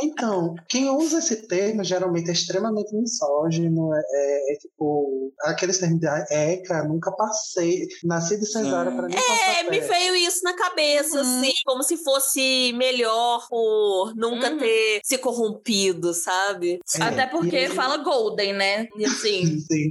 [0.00, 5.87] Então, quem usa esse termo geralmente é extremamente misógino, é, é, é tipo, aqueles termos
[5.96, 10.54] de "Ah, eca, nunca passei, nasci de cesárea pra mim É, me veio isso na
[10.54, 11.40] cabeça, Uhum.
[11.40, 14.58] assim, como se fosse melhor por nunca Uhum.
[14.58, 16.80] ter se corrompido, sabe?
[16.98, 18.86] É, Até porque aí- fala Golden, né?
[18.96, 19.42] E assim.
[19.70, 19.90] Sim.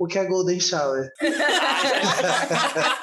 [0.00, 1.08] O que é Golden Shower?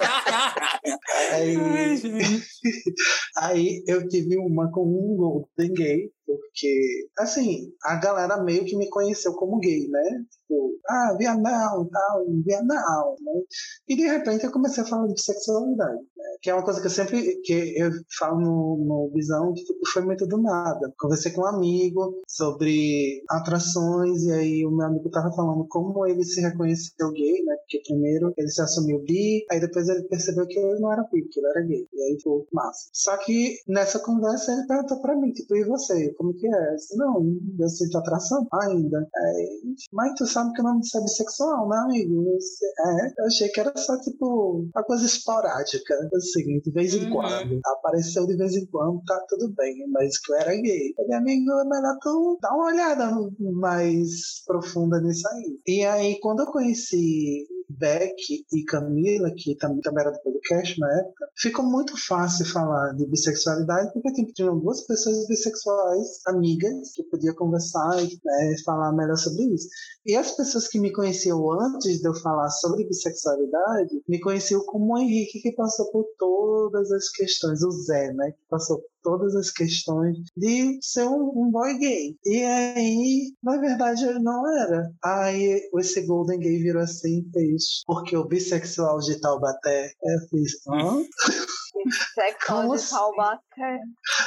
[1.32, 2.44] Aí, Ai, gente.
[3.38, 8.90] aí eu tive uma com um Golden Gay, porque, assim, a galera meio que me
[8.90, 10.26] conheceu como gay, né?
[10.32, 13.42] Tipo, ah, Vianão, tal, Vianão, né?
[13.88, 16.26] E de repente eu comecei a falar de sexualidade, né?
[16.42, 19.80] Que é uma coisa que eu sempre, que eu falo no, no Visão, que tipo,
[19.92, 20.94] foi muito do nada.
[21.00, 26.24] Conversei com um amigo sobre atrações, e aí o meu amigo tava falando como ele
[26.24, 27.56] se reconheceu gay, né?
[27.58, 31.28] Porque primeiro ele se assumiu bi, aí depois ele percebeu que ele não era bi,
[31.30, 31.88] que ele era gay.
[31.94, 32.90] E aí ficou massa.
[32.94, 36.15] Só que nessa conversa ele perguntou pra mim, tipo, e você?
[36.18, 36.72] Como que é?
[36.72, 39.00] Eu disse, não, eu sinto atração ainda.
[39.16, 39.62] Aí,
[39.94, 42.24] mas tu sabe que o nome disso é bissexual, né, amigo?
[42.30, 46.94] Eu disse, é, eu achei que era só, tipo, uma coisa esporádica, assim, de vez
[46.94, 47.10] em Uhum.
[47.12, 47.60] quando.
[47.66, 50.94] Apareceu de vez em quando, tá tudo bem, mas que eu era gay.
[50.98, 55.60] Ele, amigo, é melhor tu dar uma olhada mais profunda nisso aí.
[55.68, 57.46] E aí, quando eu conheci
[57.78, 58.16] Beck
[58.54, 63.06] e Camila, que também, também era do podcast na época, ficou muito fácil falar de
[63.08, 69.18] bissexualidade, porque tipo, tinham duas pessoas bissexuais, amigas, que podia conversar e né, falar melhor
[69.18, 69.68] sobre isso.
[70.06, 74.94] E as pessoas que me conheciam antes de eu falar sobre bissexualidade, me conheciam como
[74.94, 79.36] o Henrique, que passou por todas as questões, o Zé, né, que passou por todas
[79.36, 82.18] as questões de ser um, um boy gay.
[82.26, 84.92] E aí, na verdade, ele não era.
[85.04, 89.92] Aí esse Golden Gay virou assim e fez, porque o bissexual de Taubaté,
[90.32, 91.04] fiz, hã?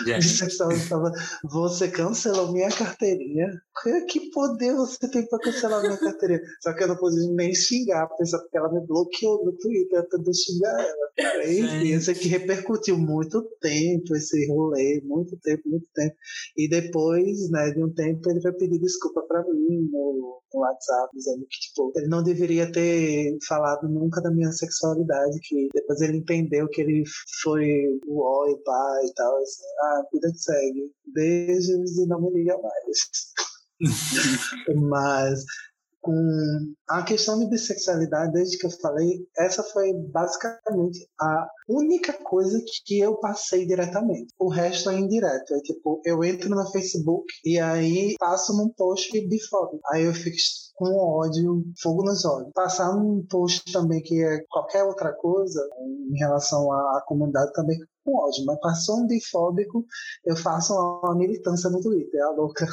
[0.05, 0.89] De assim?
[0.89, 1.19] Taubaté.
[1.45, 3.47] Você cancelou minha carteirinha.
[3.83, 6.41] Que- poder você tem pra cancelar minha carteirinha?
[6.63, 9.99] Só que eu não pude nem xingar a pessoa, porque ela me bloqueou no Twitter
[9.99, 11.45] eu xingar ela.
[11.45, 16.15] Enfim, sei que repercutiu muito tempo esse rolê, muito tempo, muito tempo.
[16.57, 21.11] E depois, né, de um tempo, ele foi pedir desculpa pra mim no, no WhatsApp,
[21.15, 26.19] dizendo que, tipo, ele não deveria ter falado nunca da minha sexualidade, que depois ele
[26.19, 27.03] entendeu que ele
[27.43, 29.37] foi o ó e pá e tal.
[29.37, 30.93] Assim, ah, vida que segue.
[31.15, 32.99] Beijos e não me liga mais.
[34.89, 35.45] Mas
[36.89, 42.99] a questão de bissexualidade, desde que eu falei, essa foi basicamente a única coisa que
[42.99, 44.33] eu passei diretamente.
[44.39, 45.55] O resto é indireto.
[45.55, 49.81] É tipo, eu entro no Facebook e aí passo num post bifóbico.
[49.93, 50.37] Aí eu fico
[50.77, 52.53] com ódio, fogo nos olhos.
[52.55, 55.61] Passar num post também que é qualquer outra coisa
[56.11, 57.77] em relação à comunidade também
[58.09, 58.45] com ódio.
[58.47, 59.85] Mas passou um bifóbico,
[60.25, 62.67] eu faço uma, uma militância no Twitter, a louca.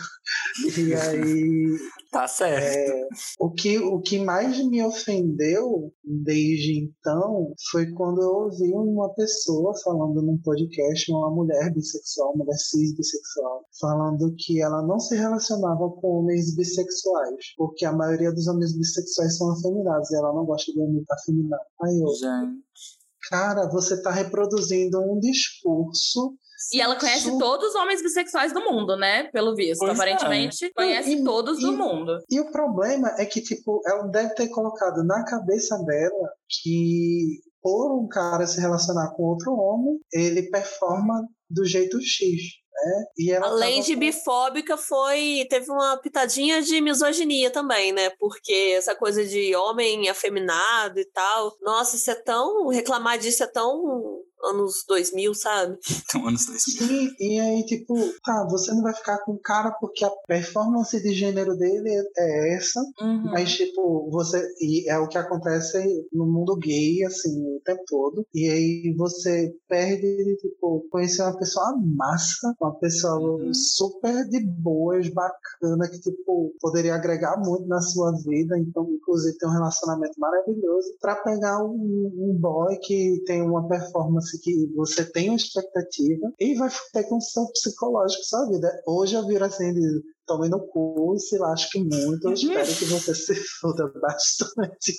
[0.78, 1.78] E aí
[2.12, 3.08] tá certo.
[3.40, 9.74] o que, o que mais me ofendeu desde então foi quando eu ouvi uma pessoa
[9.84, 15.16] falando num podcast, uma mulher bissexual, uma mulher cis bissexual, falando que ela não se
[15.16, 20.46] relacionava com homens bissexuais, porque a maioria dos homens bissexuais são afeminados e ela não
[20.46, 21.64] gosta de homem afeminado.
[21.82, 23.05] Aí eu, Gente.
[23.30, 26.36] Cara, você tá reproduzindo um discurso
[26.74, 29.24] E ela conhece Su- todos os homens bissexuais do mundo, né?
[29.32, 29.80] Pelo visto.
[29.80, 29.94] Pois é.
[29.94, 32.18] Aparentemente, conhece E- todos e- do mundo.
[32.30, 38.00] E o problema é que, tipo, ela deve ter colocado na cabeça dela que por
[38.00, 42.42] um cara se relacionar com outro homem, ele performa do jeito X,
[42.84, 43.06] né?
[43.18, 45.46] E ela Além tava de bifóbica, foi.
[45.50, 48.10] Teve uma pitadinha de misoginia também, né?
[48.20, 51.56] Porque essa coisa de homem afeminado e tal.
[51.62, 52.68] Nossa, isso é tão.
[52.68, 54.22] Reclamar disso é tão.
[54.44, 55.78] Anos 2000, sabe?
[56.08, 56.88] Então, anos 2000.
[56.88, 61.02] Sim, e aí, tipo, tá, você não vai ficar com o cara porque a performance
[61.02, 63.32] de gênero dele é essa, Uhum.
[63.32, 64.42] Mas, tipo, você.
[64.62, 65.78] E é o que acontece
[66.14, 68.26] no mundo gay, assim, o tempo todo.
[68.34, 73.54] E aí você perde, tipo, conhecer uma pessoa massa, uma pessoa Uhum.
[73.54, 78.58] super de boas, bacana, que, tipo, poderia agregar muito na sua vida.
[78.60, 80.96] Então, inclusive, tem um relacionamento maravilhoso.
[81.02, 86.56] Pra pegar um, um boy que tem uma performance que você tem uma expectativa e
[86.56, 88.72] vai ter com o seu psicológico sua vida.
[88.88, 92.28] Hoje eu viro assim, de, tome no cu se lasque muito.
[92.28, 94.96] Eu espero que você se foda bastante.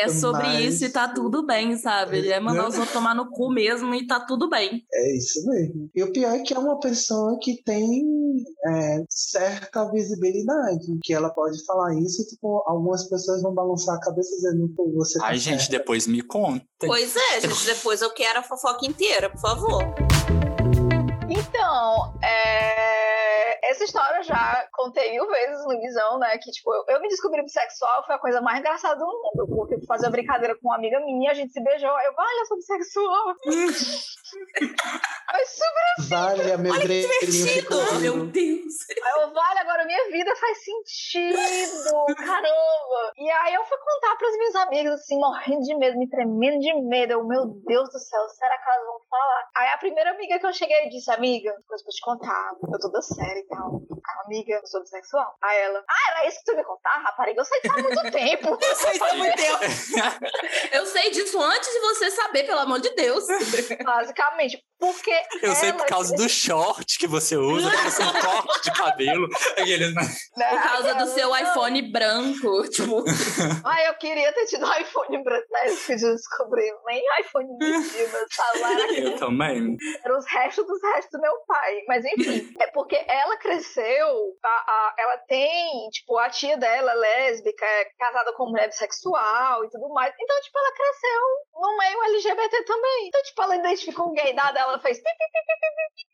[0.00, 0.74] É sobre Mas...
[0.74, 2.18] isso e tá tudo bem, sabe?
[2.18, 4.84] Ele é mandar os outros tomar no cu mesmo e tá tudo bem.
[4.92, 5.90] É isso mesmo.
[5.94, 8.02] E o pior é que é uma pessoa que tem
[8.66, 14.34] é, certa visibilidade, que ela pode falar isso, tipo, algumas pessoas vão balançar a cabeça
[14.36, 16.64] dizendo, pô, você tá Ai, gente, depois me conta.
[16.80, 19.82] Pois é, gente, depois eu quero a fofoca inteira, por favor.
[21.28, 22.83] Então, é...
[23.74, 26.38] essa história eu já contei mil vezes no Visão, né?
[26.38, 29.46] Que, tipo, eu, eu me descobri bissexual, foi a coisa mais engraçada do mundo.
[29.48, 31.90] Porque eu fui fazer uma brincadeira com uma amiga minha, a gente se beijou.
[31.90, 33.34] Eu, olha, eu sou bissexual.
[35.30, 36.08] Foi super assim.
[36.08, 38.00] Vale, meu Olha que divertido.
[38.00, 38.74] Meu Deus.
[39.16, 41.36] Eu, vale, agora minha vida faz sentido.
[42.16, 43.12] Caramba.
[43.16, 46.74] E aí eu fui contar pros meus amigos, assim, morrendo de medo, me tremendo de
[46.88, 47.12] medo.
[47.12, 49.48] Eu, meu Deus do céu, será que elas vão falar?
[49.56, 52.52] Aí a primeira amiga que eu cheguei disse, amiga, coisa pra te contar.
[52.72, 53.63] Eu tô da série e tal.
[54.24, 55.36] Amiga, eu sou bissexual.
[55.42, 57.40] Aí ela, ah, era isso que tu me contar, rapariga?
[57.40, 58.58] Eu sei disso há muito tempo.
[58.60, 59.58] eu sei disso há muito tempo.
[60.72, 63.24] eu sei disso antes de você saber, pelo amor de Deus.
[63.84, 65.12] Basicamente, porque.
[65.42, 69.28] Eu sei por causa do short que você usa, que você um corte de cabelo.
[69.56, 70.02] Aqueles, né?
[70.34, 72.68] Por causa do seu iPhone branco.
[72.70, 73.04] Tipo.
[73.64, 75.60] Ai, eu queria ter tido um iPhone branco, né?
[75.66, 76.64] Eu descobri.
[76.86, 78.74] Nem iPhone meu celular.
[78.94, 79.76] Eu também.
[80.04, 81.82] Eram os restos dos restos do meu pai.
[81.88, 84.08] Mas enfim, é porque ela cresceu,
[84.42, 89.64] a, a, ela tem, tipo, a tia dela é lésbica, é casada com mulher bissexual
[89.64, 90.14] e tudo mais.
[90.18, 91.20] Então, tipo, ela cresceu
[91.60, 93.08] no meio LGBT também.
[93.08, 94.98] Então, tipo, ela identificou o gay dela ela fez.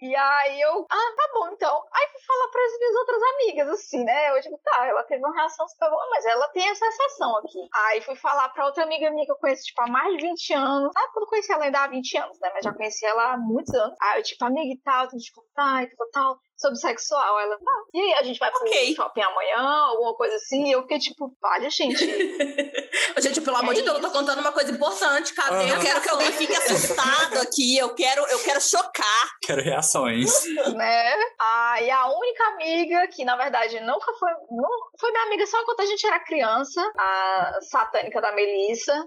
[0.02, 1.82] E aí eu, ah, tá bom, então.
[1.92, 4.30] Aí fui falar para as minhas outras amigas, assim, né?
[4.30, 7.68] Eu digo, tá, ela teve uma reação super boa, mas ela tem essa exceção aqui.
[7.74, 10.54] Aí fui falar pra outra amiga minha que eu conheço, tipo, há mais de 20
[10.54, 10.92] anos.
[10.92, 12.50] Sabe quando conheci ela ainda há 20 anos, né?
[12.54, 13.96] Mas já conheci ela há muitos anos.
[14.00, 17.40] Aí eu, tipo, amiga e tal, tem te contar e tal, tal sobre sexual.
[17.40, 18.94] Ela, ah, e aí, a gente vai pro okay.
[18.94, 20.70] shopping amanhã, alguma coisa assim.
[20.70, 21.98] Eu fiquei tipo, vale, gente.
[23.18, 25.64] gente, pelo amor é de Deus, eu tô contando uma coisa importante, cadê?
[25.64, 25.68] Uhum.
[25.68, 27.78] Eu quero que alguém fique assustado aqui.
[27.78, 29.30] Eu quero, eu quero chocar.
[29.42, 30.44] Quero reações.
[30.76, 31.14] né?
[31.40, 34.30] Ah, e a única amiga que, na verdade, nunca foi.
[34.50, 39.06] Não, foi minha amiga só quando a gente era criança, a satânica da Melissa,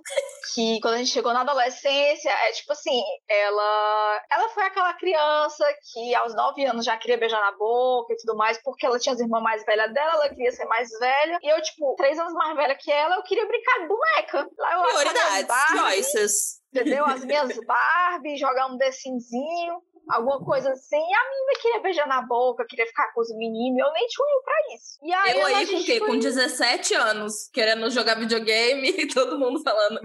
[0.55, 4.21] que quando a gente chegou na adolescência, é tipo assim, ela.
[4.31, 8.35] Ela foi aquela criança que aos nove anos já queria beijar na boca e tudo
[8.35, 11.39] mais, porque ela tinha as irmãs mais velhas dela, ela queria ser mais velha.
[11.41, 14.49] E eu, tipo, três anos mais velha que ela, eu queria brincar de boneca.
[14.57, 16.61] Lá eu Prioridades, choices.
[16.73, 17.05] Entendeu?
[17.05, 20.97] As minhas Barbie, jogar um decinzinho alguma coisa assim.
[20.97, 24.41] E a menina queria beijar na boca, queria ficar com os meninos, eu nem tinha
[24.43, 24.99] pra isso.
[25.03, 25.99] E aí, eu aí com o quê?
[25.99, 26.07] Foi...
[26.07, 29.99] Com 17 anos, querendo jogar videogame e todo mundo falando.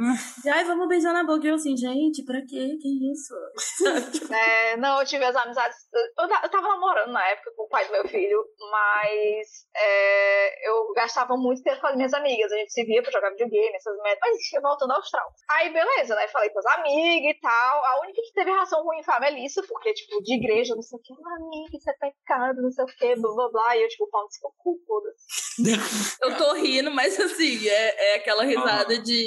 [0.52, 1.46] Ai, vamos beijar na boca.
[1.46, 2.76] E eu assim, gente, pra quê?
[2.80, 3.34] Que isso?
[4.32, 5.76] é, não, eu tive as amizades.
[6.18, 10.92] Eu, eu tava namorando na época com o pai do meu filho, mas é, eu
[10.94, 12.52] gastava muito tempo com as minhas amigas.
[12.52, 14.18] A gente se via pra jogar videogame, essas merdas.
[14.20, 15.28] Mas ia voltando ao austral.
[15.50, 16.28] Aí, beleza, né?
[16.28, 17.84] Falei com as amigas e tal.
[17.84, 20.82] A única que teve reação ruim foi a Melissa, porque porque, tipo, de igreja, não
[20.82, 23.82] sei o que, amiga, isso é pecado, não sei o que, blá blá blá, e
[23.82, 24.26] eu, tipo, pau
[24.58, 25.58] cu, foda-se.
[26.22, 29.02] eu tô rindo, mas assim, é, é aquela risada uhum.
[29.02, 29.26] de.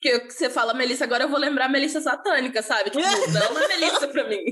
[0.00, 2.88] Que você fala Melissa, agora eu vou lembrar Melissa satânica, sabe?
[2.88, 3.02] Tipo,
[3.32, 4.42] não uma Melissa pra mim.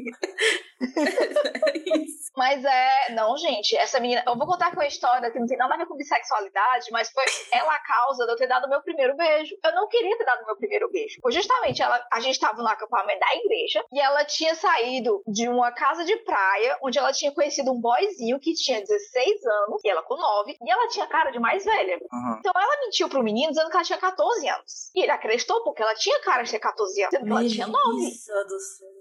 [1.66, 2.30] é isso.
[2.36, 3.12] Mas é.
[3.14, 4.22] Não, gente, essa menina.
[4.26, 7.10] Eu vou contar com uma história que não tem nada a ver com bissexualidade, mas
[7.10, 9.56] foi ela a causa de eu ter dado meu primeiro beijo.
[9.64, 11.18] Eu não queria ter dado meu primeiro beijo.
[11.20, 15.48] Foi justamente ela, a gente estava no acampamento da igreja e ela tinha saído de
[15.48, 19.88] uma casa de praia onde ela tinha conhecido um boyzinho que tinha 16 anos e
[19.88, 21.98] ela com 9 e ela tinha cara de mais velha.
[22.12, 22.36] Uhum.
[22.38, 24.90] Então ela mentiu pro menino dizendo que ela tinha 14 anos.
[24.94, 28.10] E ele acreditou porque ela tinha cara de ter 14 anos, sendo ela tinha 9.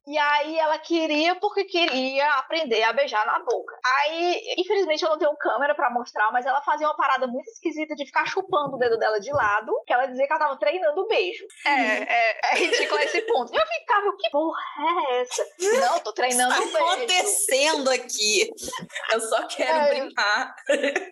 [0.07, 3.77] E aí ela queria porque queria aprender a beijar na boca.
[3.85, 7.93] Aí, infelizmente, eu não tenho câmera para mostrar, mas ela fazia uma parada muito esquisita
[7.93, 11.01] de ficar chupando o dedo dela de lado, que ela dizia que ela tava treinando
[11.01, 11.45] o beijo.
[11.65, 13.53] É, é, é ridículo esse ponto.
[13.53, 15.45] E eu ficava, que porra é essa?
[15.81, 16.77] Não, tô treinando o beijo.
[16.77, 18.49] acontecendo aqui?
[19.11, 20.55] Eu só quero é, brincar.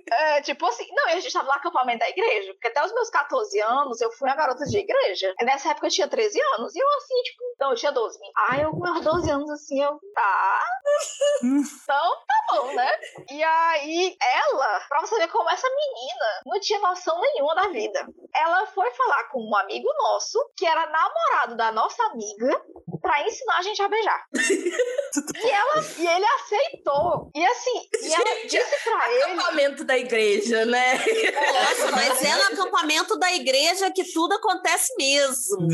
[0.10, 2.86] É, tipo assim, não, e a gente tava lá no acampamento da igreja, porque até
[2.86, 5.34] os meus 14 anos eu fui uma garota de igreja.
[5.42, 8.20] Nessa época eu tinha 13 anos, e eu assim, tipo, não, eu tinha 12.
[8.50, 10.62] Ai, eu meus 12 anos assim, eu, tá.
[11.44, 12.92] então, tá bom, né?
[13.32, 18.08] E aí, ela, pra você ver como essa menina não tinha noção nenhuma da vida,
[18.36, 22.62] ela foi falar com um amigo nosso, que era namorado da nossa amiga,
[23.02, 24.26] pra ensinar a gente a beijar.
[24.34, 27.32] e, ela, e ele aceitou.
[27.34, 29.24] E assim, e ela disse pra ele.
[29.24, 30.94] Acampamento da igreja, né?
[30.96, 35.68] Nossa, mas é no acampamento da igreja que tudo acontece mesmo.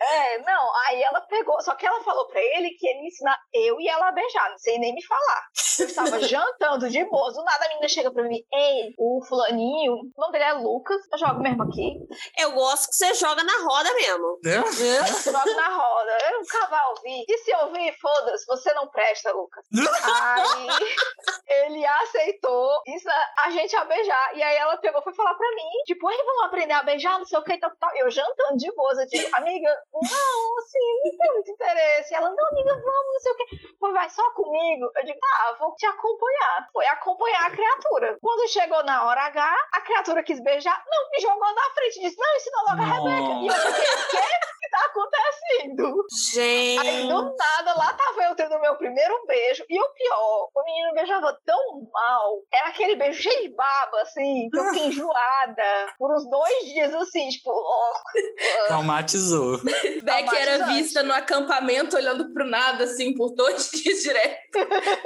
[0.00, 3.38] É, não, aí ela pegou, só que ela falou pra ele que ele ia ensinar
[3.52, 5.42] eu e ela a beijar, não sei nem me falar.
[5.80, 9.94] Eu estava jantando de boa, do nada a menina chega pra mim, ei, o fulaninho,
[9.94, 11.98] o nome dele é Lucas, eu jogo mesmo aqui.
[12.38, 14.38] Eu gosto que você joga na roda mesmo.
[14.44, 14.56] É?
[14.58, 17.24] Eu jogo na roda, eu nunca vai ouvir.
[17.28, 19.64] E se ouvir, foda-se, você não presta, Lucas.
[19.72, 20.68] Aí
[21.64, 23.08] ele aceitou isso,
[23.44, 24.36] a gente a beijar.
[24.36, 27.18] E aí ela pegou e foi falar pra mim, tipo, ei, vamos aprender a beijar,
[27.18, 27.90] não sei o que, tal, tal.
[27.96, 32.14] Eu jantando de boa, eu digo, amiga, não, assim, não tem muito interesse.
[32.14, 33.68] Ela, não, amiga, vamos, não sei o que.
[33.78, 34.90] Pô, vai só comigo.
[34.96, 36.68] Eu digo, tá, vou te acompanhar.
[36.72, 38.18] Foi acompanhar a criatura.
[38.22, 42.16] Quando chegou na hora H, a criatura quis beijar, não, me jogou na frente, disse,
[42.18, 43.32] não, ensinou logo a Rebeca.
[43.40, 44.48] E eu fiquei, o quê?
[44.58, 46.06] O que tá acontecendo?
[46.32, 46.88] Gente.
[46.88, 49.64] Aí do nada, lá tava eu tendo meu primeiro beijo.
[49.68, 52.42] E o pior, o menino beijava tão mal.
[52.52, 55.94] Era aquele beijo cheio de baba, assim, que eu fiquei enjoada.
[55.98, 58.66] Por uns dois dias, assim, tipo, ó.
[58.66, 59.58] Traumatizou.
[60.02, 64.58] Beck era vista no acampamento olhando pro nada, assim, por dois dias direto.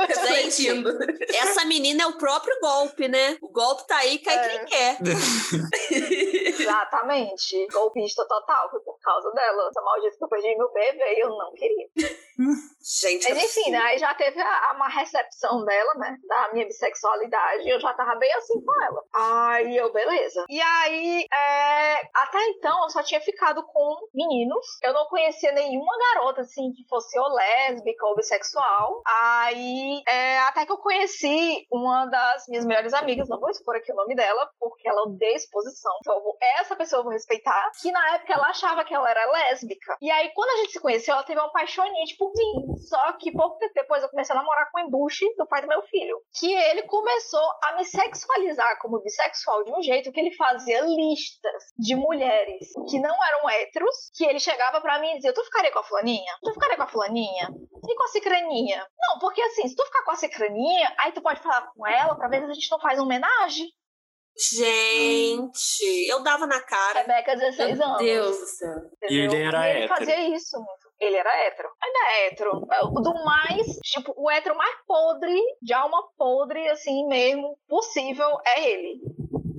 [0.09, 0.91] refletindo.
[1.29, 3.37] Essa menina é o próprio golpe, né?
[3.41, 4.49] O golpe tá aí, cai É.
[4.49, 4.99] quem quer.
[6.63, 7.67] Exatamente.
[7.73, 9.69] Golpista total, foi por causa dela.
[9.69, 11.89] Essa maldita que eu perdi meu bebê eu não queria.
[12.83, 13.79] Gente, Mas enfim, né?
[13.79, 16.17] Aí já teve a, a má recepção dela, né?
[16.27, 17.63] Da minha bissexualidade.
[17.65, 19.05] E eu já tava bem assim com ela.
[19.13, 20.45] Aí eu, beleza.
[20.49, 24.67] E aí, é, até então, eu só tinha ficado com meninos.
[24.83, 29.03] Eu não conhecia nenhuma garota, assim, que fosse ou lésbica ou bissexual.
[29.07, 33.93] Aí, é, até que eu conheci uma das minhas melhores amigas, não vou expor aqui
[33.93, 35.93] o nome dela, porque ela odeia exposição.
[36.01, 36.21] Então,
[36.61, 37.71] essa pessoa eu vou respeitar.
[37.81, 39.97] Que na época ela achava que ela era lésbica.
[40.01, 42.77] E aí, quando a gente se conheceu, ela teve uma paixonite por mim.
[42.89, 45.69] Só que pouco tempo depois eu comecei a namorar com o embuste do pai do
[45.69, 46.21] meu filho.
[46.39, 51.63] Que ele começou a me sexualizar como bissexual de um jeito que ele fazia listas
[51.79, 55.73] de mulheres que não eram héteros, que ele chegava pra mim e dizia: Tu ficaria
[55.73, 56.33] com a fulaninha?
[56.43, 57.49] Tu ficaria com a fulaninha?
[57.89, 58.87] E com a cicraninha?
[58.99, 62.15] Não, porque assim, se tu ficar com a cicraninha, aí tu pode falar com ela
[62.15, 63.67] pra ver se a gente não faz homenagem.
[64.37, 67.01] Gente, eu dava na cara.
[67.01, 67.99] Rebeca, 16 Meu anos.
[67.99, 68.77] Deus do céu.
[69.11, 69.99] E ele era E ele hétero.
[69.99, 70.93] fazia isso muito.
[71.01, 71.69] Ele era hétero.
[71.83, 72.67] Ainda é hétero.
[72.71, 78.29] É o Do mais, tipo, o hétero mais podre, de alma podre, assim mesmo, possível,
[78.47, 79.01] é ele.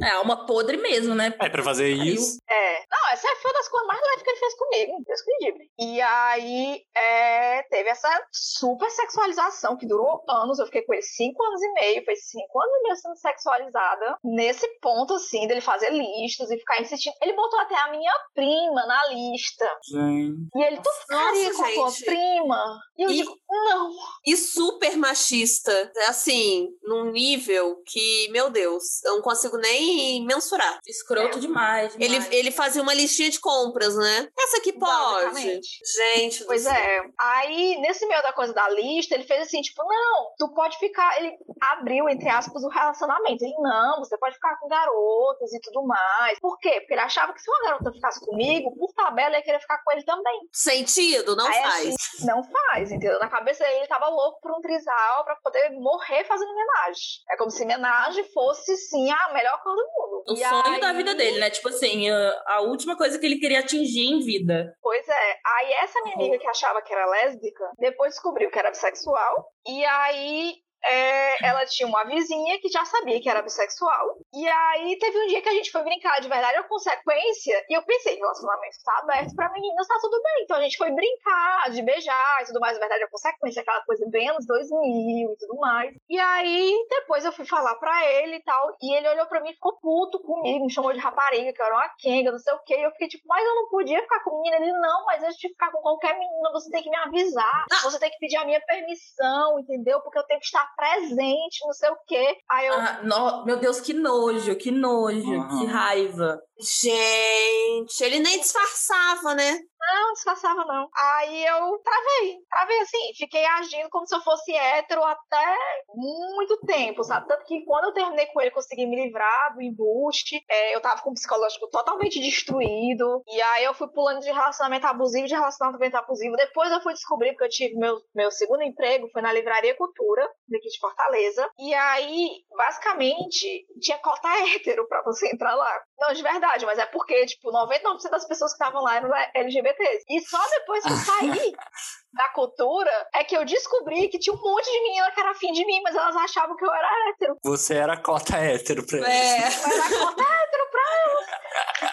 [0.01, 1.33] É, alma podre mesmo, né?
[1.39, 2.37] É, pra fazer isso.
[2.49, 2.73] É.
[2.89, 5.03] Não, essa foi uma das coisas mais leves que ele fez comigo.
[5.05, 5.71] Deus que me livre.
[5.79, 10.59] E aí, é, teve essa super sexualização que durou anos.
[10.59, 12.05] Eu fiquei com ele cinco anos e meio.
[12.05, 14.17] Foi cinco anos e meio sendo sexualizada.
[14.23, 17.13] Nesse ponto, assim, dele fazer listas e ficar insistindo.
[17.21, 19.65] Ele botou até a minha prima na lista.
[19.89, 20.47] Gente.
[20.55, 22.05] E ele, tu ficaria Nossa, com a tua gente.
[22.05, 22.79] prima?
[22.97, 23.91] E eu E- digo, não.
[24.25, 25.91] E super machista.
[26.07, 29.82] Assim, num nível que, meu Deus, eu não consigo nem
[30.25, 30.79] mensurar.
[30.85, 31.95] Escroto demais.
[31.95, 32.31] Ele, demais.
[32.31, 34.27] ele fazia uma listinha de compras, né?
[34.37, 35.61] Essa aqui pode.
[35.95, 36.73] Gente, do Pois céu.
[36.73, 37.01] é.
[37.19, 41.17] Aí, nesse meio da coisa da lista, ele fez assim, tipo, não, tu pode ficar.
[41.19, 43.43] Ele abriu, entre aspas, o relacionamento.
[43.43, 46.39] Ele, não, você pode ficar com garotas e tudo mais.
[46.39, 46.79] Por quê?
[46.79, 49.91] Porque ele achava que se uma garota ficasse comigo, por tabela, ia querer ficar com
[49.91, 50.39] ele também.
[50.51, 51.87] Sentido, não Aí, faz.
[51.95, 53.19] assim, não faz, entendeu?
[53.19, 57.03] Na cabeça dele, ele tava louco por um trisal pra poder morrer fazendo homenagem.
[57.31, 60.23] É como se homenagem fosse, sim, a melhor coisa do mundo.
[60.29, 61.49] O E sonho aí- da vida dele, né?
[61.49, 64.73] Tipo assim, a, a última coisa que ele queria atingir em vida.
[64.81, 65.31] Pois é.
[65.45, 69.45] Aí essa minha amiga que achava que era lésbica, depois descobriu que era bissexual.
[69.67, 70.53] E aí
[70.85, 74.17] é, ela tinha uma vizinha que já sabia que era bissexual.
[74.33, 77.65] E aí teve um dia que a gente foi brincar de verdade ou consequência.
[77.69, 80.43] E eu pensei, relacionamento tá aberto pra meninas, tá tudo bem.
[80.43, 82.73] Então a gente foi brincar, de beijar e tudo mais.
[82.73, 85.95] Na verdade, a consequência, aquela coisa bem anos 2000 e tudo mais.
[86.09, 88.75] E aí depois eu fui falar pra ele e tal.
[88.81, 91.65] E ele olhou pra mim e ficou puto comigo, me chamou de rapariga, que eu
[91.65, 92.75] era uma quenga, não sei o quê.
[92.77, 94.57] E eu fiquei tipo, mas eu não podia ficar com menina.
[94.57, 97.65] Ele, não, mas antes de ficar com qualquer menina, você tem que me avisar.
[97.83, 100.01] Você tem que pedir a minha permissão, entendeu?
[100.01, 102.37] Porque eu tenho que estar presente, não sei o quê.
[102.51, 105.47] Aí eu, Ah, no- meu Deus, que nojo, que nojo, Uhum.
[105.59, 106.39] que raiva.
[106.59, 109.59] Gente, ele nem disfarçava, né?
[109.91, 110.89] Não, disfarçava não.
[110.95, 115.57] Aí eu travei, travei assim, fiquei agindo como se eu fosse hétero até
[115.93, 117.27] muito tempo, sabe?
[117.27, 121.01] Tanto que quando eu terminei com ele, consegui me livrar do embuste, é, eu tava
[121.01, 125.97] com o psicológico totalmente destruído, e aí eu fui pulando de relacionamento abusivo, de relacionamento
[125.97, 126.35] abusivo.
[126.35, 130.27] Depois eu fui descobrir, porque eu tive meu, meu segundo emprego, foi na Livraria Cultura,
[130.47, 135.81] daqui de Fortaleza, e aí, basicamente, tinha cota hétero pra você entrar lá.
[135.99, 139.72] Não, de verdade, mas é porque, tipo, 99% das pessoas que estavam lá eram LGBT
[140.09, 141.53] E só depois que eu saí
[142.13, 145.51] da cultura é que eu descobri que tinha um monte de menina que era afim
[145.51, 147.37] de mim, mas elas achavam que eu era hétero.
[147.43, 149.09] Você era cota hétero pra elas.
[149.09, 149.37] É.
[149.39, 151.92] Eu era cota hétero pra elas.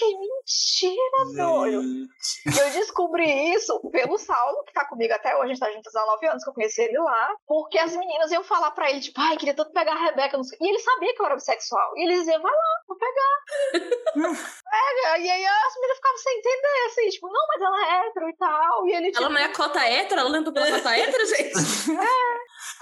[0.00, 1.82] Fiquei, mentira, doido.
[1.82, 5.94] E eu descobri isso pelo Saulo, que tá comigo até hoje, a gente tá juntos
[5.94, 9.00] há nove anos, que eu conheci ele lá, porque as meninas iam falar pra ele,
[9.00, 10.56] tipo, ai, queria tanto pegar a Rebeca, não sei.
[10.58, 11.92] e ele sabia que eu era bissexual.
[11.96, 13.40] E ele dizia, vai lá, vou pegar.
[14.70, 15.18] Pega.
[15.18, 18.36] E aí as meninas ficavam sem entender, assim, tipo, não, mas ela é hétero e
[18.36, 18.86] tal.
[18.88, 20.20] E ele, tipo, Ela não é cota hétero?
[20.20, 21.52] Ela não entrou pela cota hétero, gente?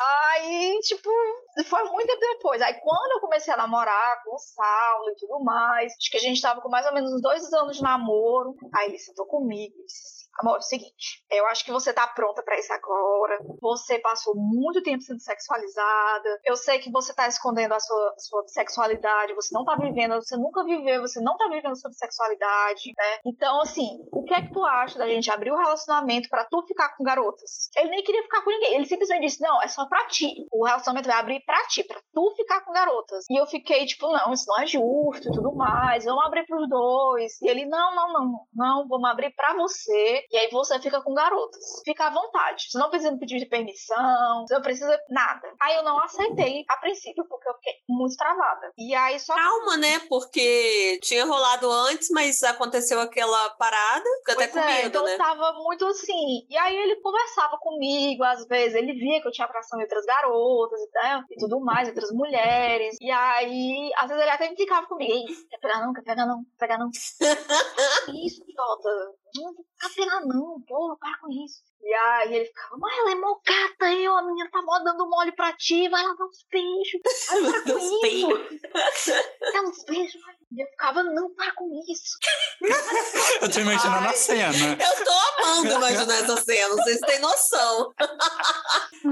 [0.00, 1.10] Aí, tipo,
[1.64, 2.62] foi muito tempo depois.
[2.62, 6.20] Aí, quando eu comecei a namorar com o Saulo e tudo mais, acho que a
[6.20, 8.54] gente tava com mais ou menos dois anos de namoro.
[8.74, 12.06] Aí ele sentou comigo e disse Amor, é o seguinte, eu acho que você tá
[12.06, 13.38] pronta pra isso agora.
[13.60, 16.40] Você passou muito tempo sendo sexualizada.
[16.44, 20.36] Eu sei que você tá escondendo a sua, sua sexualidade, você não tá vivendo, você
[20.36, 23.18] nunca viveu, você não tá vivendo sua sexualidade, né?
[23.26, 26.62] Então, assim, o que é que tu acha da gente abrir o relacionamento pra tu
[26.68, 27.68] ficar com garotas?
[27.76, 28.74] Ele nem queria ficar com ninguém.
[28.76, 30.46] Ele simplesmente disse: Não, é só pra ti.
[30.52, 33.24] O relacionamento vai abrir pra ti, pra tu ficar com garotas.
[33.28, 36.04] E eu fiquei tipo: Não, isso não é justo e tudo mais.
[36.04, 37.42] Vamos abrir pros dois.
[37.42, 40.27] E ele: Não, não, não, não, vamos abrir pra você.
[40.30, 41.82] E aí você fica com garotas.
[41.84, 42.66] Fica à vontade.
[42.70, 45.52] Você não precisa pedir permissão, você não precisa nada.
[45.60, 48.72] Aí eu não aceitei a princípio, porque eu fiquei muito travada.
[48.76, 49.34] E aí só.
[49.34, 50.00] Calma, né?
[50.08, 54.04] Porque tinha rolado antes, mas aconteceu aquela parada.
[54.18, 55.16] Fica até com é, medo, então né?
[55.16, 56.46] tava muito assim.
[56.48, 60.04] E aí ele conversava comigo, às vezes, ele via que eu tinha atração em outras
[60.04, 62.96] garotas né, e tudo mais, outras mulheres.
[63.00, 66.44] E aí, às vezes ele até ficava comigo, ei, quer pegar não, quer pegar não,
[66.44, 66.90] quer pegar não.
[68.24, 69.14] isso, idiota.
[69.36, 71.62] Não quer pegar não, porra, para com isso.
[71.82, 74.78] E aí ele ficava, mas ela é mó gata aí, ó, a menina tá mó
[74.80, 77.00] dando mole pra ti, vai lavar os peixes.
[77.28, 79.12] Vai para com isso.
[79.52, 80.20] Dá uns beijos.
[80.50, 82.18] E eu ficava, não, para com isso.
[83.42, 84.72] Eu tô imaginando a cena.
[84.72, 87.92] Eu tô amando imaginar essa cena, vocês têm noção.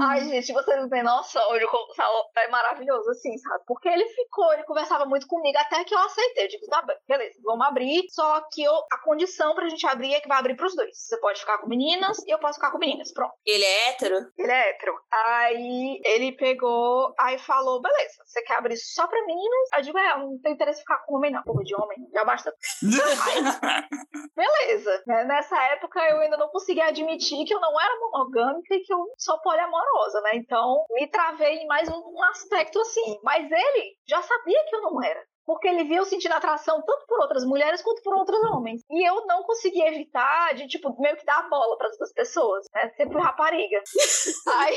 [0.01, 1.93] Ai, gente, vocês não têm noção de como
[2.37, 3.63] é maravilhoso, assim, sabe?
[3.67, 6.45] Porque ele ficou, ele conversava muito comigo até que eu aceitei.
[6.45, 8.07] Eu digo, tá bem, beleza, vamos abrir.
[8.09, 10.97] Só que eu, a condição pra gente abrir é que vai abrir pros dois.
[10.97, 13.11] Você pode ficar com meninas e eu posso ficar com meninas.
[13.13, 13.33] Pronto.
[13.45, 14.15] Ele é hétero?
[14.37, 14.93] Ele é hétero.
[15.11, 19.69] Aí ele pegou, aí falou, beleza, você quer abrir só pra meninas?
[19.75, 21.43] Eu digo, é, eu não tenho interesse em ficar com homem, não.
[21.43, 22.53] Porra de homem, já basta.
[24.35, 25.03] Beleza.
[25.07, 28.93] Né, Nessa época eu ainda não conseguia admitir que eu não era monogâmica e que
[28.93, 30.31] eu sou poliamorosa, né?
[30.35, 33.19] Então me travei em mais um aspecto assim.
[33.23, 35.23] Mas ele já sabia que eu não era.
[35.47, 38.81] Porque ele viu eu sentindo atração tanto por outras mulheres quanto por outros homens.
[38.91, 42.65] E eu não conseguia evitar de, tipo, meio que dar a bola para outras pessoas,
[42.73, 42.91] né?
[42.97, 43.81] Sempre rapariga.
[44.47, 44.75] aí,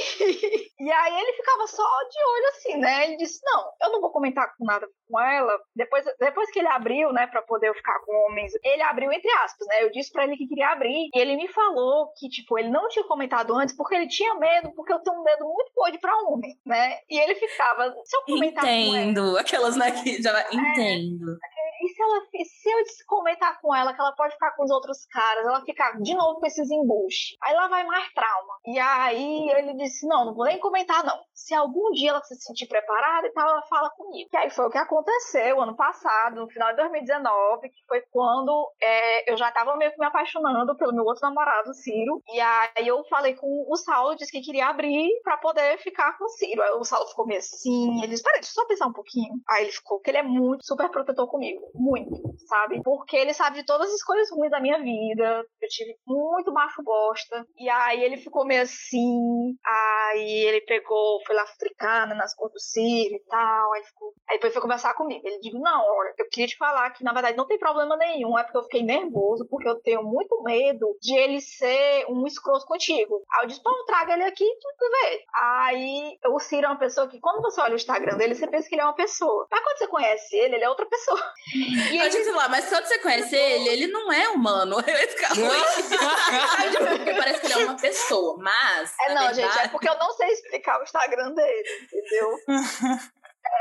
[0.79, 3.07] e aí ele ficava só de olho assim, né?
[3.07, 5.59] Ele disse: Não, eu não vou comentar com nada com ela.
[5.75, 9.31] Depois, depois que ele abriu, né, pra poder eu ficar com homens, ele abriu entre
[9.45, 9.83] aspas, né?
[9.83, 11.11] Eu disse pra ele que queria abrir.
[11.13, 14.73] E ele me falou que, tipo, ele não tinha comentado antes porque ele tinha medo,
[14.75, 16.99] porque eu tenho um medo muito forte pra homem, né?
[17.11, 19.01] E ele ficava, se eu comentar com ela.
[19.01, 19.37] Entendo.
[19.37, 20.31] Aquelas, né, que já...
[20.61, 21.39] Entendo.
[21.83, 25.07] E se ela se eu comentar com ela que ela pode ficar com os outros
[25.07, 28.55] caras, ela ficar de novo com esses embuches, aí lá vai mais trauma.
[28.67, 31.19] E aí ele disse: Não, não vou nem comentar, não.
[31.35, 34.29] Se algum dia ela se sentir preparada e tal, ela fala comigo.
[34.33, 38.71] E aí foi o que aconteceu ano passado, no final de 2019, que foi quando
[38.81, 42.23] é, eu já tava meio que me apaixonando pelo meu outro namorado, Ciro.
[42.29, 46.25] E aí eu falei com o Saulo, disse que queria abrir pra poder ficar com
[46.25, 46.63] o Ciro.
[46.63, 49.35] Aí o Saulo ficou meio assim, ele disse: Peraí, deixa eu só pensar um pouquinho.
[49.49, 51.50] Aí ele ficou, que ele é muito super protetor comigo.
[51.75, 52.17] Muito,
[52.49, 52.81] sabe?
[52.83, 55.45] Porque ele sabe de todas as coisas ruins da minha vida.
[55.61, 57.45] Eu tive muito macho bosta.
[57.57, 59.55] E aí ele ficou meio assim.
[59.65, 63.73] Aí ele pegou, foi lá africana nas cores do Ciro e tal.
[63.73, 64.13] Aí, ficou...
[64.29, 65.21] aí depois foi conversar comigo.
[65.25, 68.39] Ele disse: Não, olha, eu queria te falar que na verdade não tem problema nenhum.
[68.39, 72.67] É porque eu fiquei nervoso, porque eu tenho muito medo de ele ser um escroto
[72.67, 73.23] contigo.
[73.33, 75.25] Aí eu disse: Pô, traga ele aqui e tu vê.
[75.35, 78.69] Aí o Ciro é uma pessoa que, quando você olha o Instagram dele, você pensa
[78.69, 79.47] que ele é uma pessoa.
[79.51, 81.21] Mas quando você conhece ele, ele é outra pessoa.
[81.55, 84.77] E ele disse lá, mas quando você conhece ele, ele não é humano.
[84.87, 86.97] Ele fica ruim.
[86.99, 88.95] Porque parece que ele é uma pessoa, mas.
[89.01, 92.37] É, não, gente, é verdade- porque eu não sei explicar o Instagram dele, entendeu?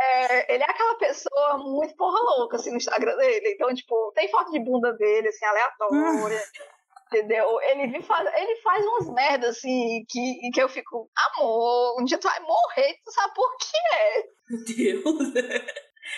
[0.01, 3.53] É, ele é aquela pessoa muito porra louca, assim, no Instagram dele.
[3.55, 6.43] Então, tipo, tem foto de bunda dele, assim, aleatória.
[7.07, 7.59] Entendeu?
[7.61, 12.27] Ele, faz, ele faz umas merdas, assim, que, que eu fico, amor, um dia tu
[12.27, 14.29] vai morrer, tu sabe por quê?
[14.49, 14.63] Meu
[15.23, 15.33] Deus.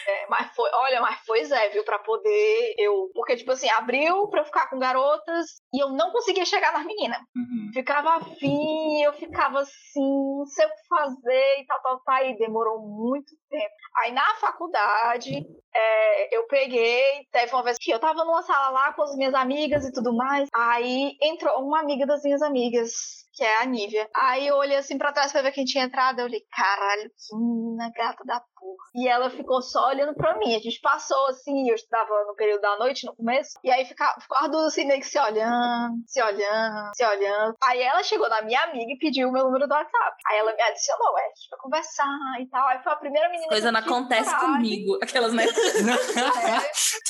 [0.07, 3.09] É, mas foi, olha, mas foi Zé, viu, pra poder eu.
[3.13, 6.85] Porque, tipo assim, abriu pra eu ficar com garotas, e eu não conseguia chegar nas
[6.85, 7.19] meninas.
[7.35, 7.71] Uhum.
[7.73, 12.25] Ficava afim, eu ficava assim, não sei o que fazer e tal, tal, tal.
[12.25, 13.73] E demorou muito tempo.
[13.97, 18.93] Aí na faculdade, é, eu peguei, teve uma vez que eu tava numa sala lá
[18.93, 20.49] com as minhas amigas e tudo mais.
[20.53, 24.09] Aí entrou uma amiga das minhas amigas que é a Nívia.
[24.13, 26.19] Aí eu olhei assim pra trás pra ver quem tinha entrado.
[26.19, 28.85] Eu olhei, caralho, que menina gata da porra.
[28.93, 30.55] E ela ficou só olhando pra mim.
[30.55, 33.57] A gente passou assim, eu estava no período da noite, no começo.
[33.63, 35.60] E aí ficava, ficou as duas assim, meio que se olhando,
[36.05, 37.55] se olhando, se olhando.
[37.63, 40.17] Aí ela chegou na minha amiga e pediu o meu número do WhatsApp.
[40.27, 42.67] Aí ela me adicionou, é, a gente vai conversar e tal.
[42.67, 44.55] Aí foi a primeira menina Coisa que não acontece coragem.
[44.55, 44.99] comigo.
[45.01, 45.45] Aquelas, né?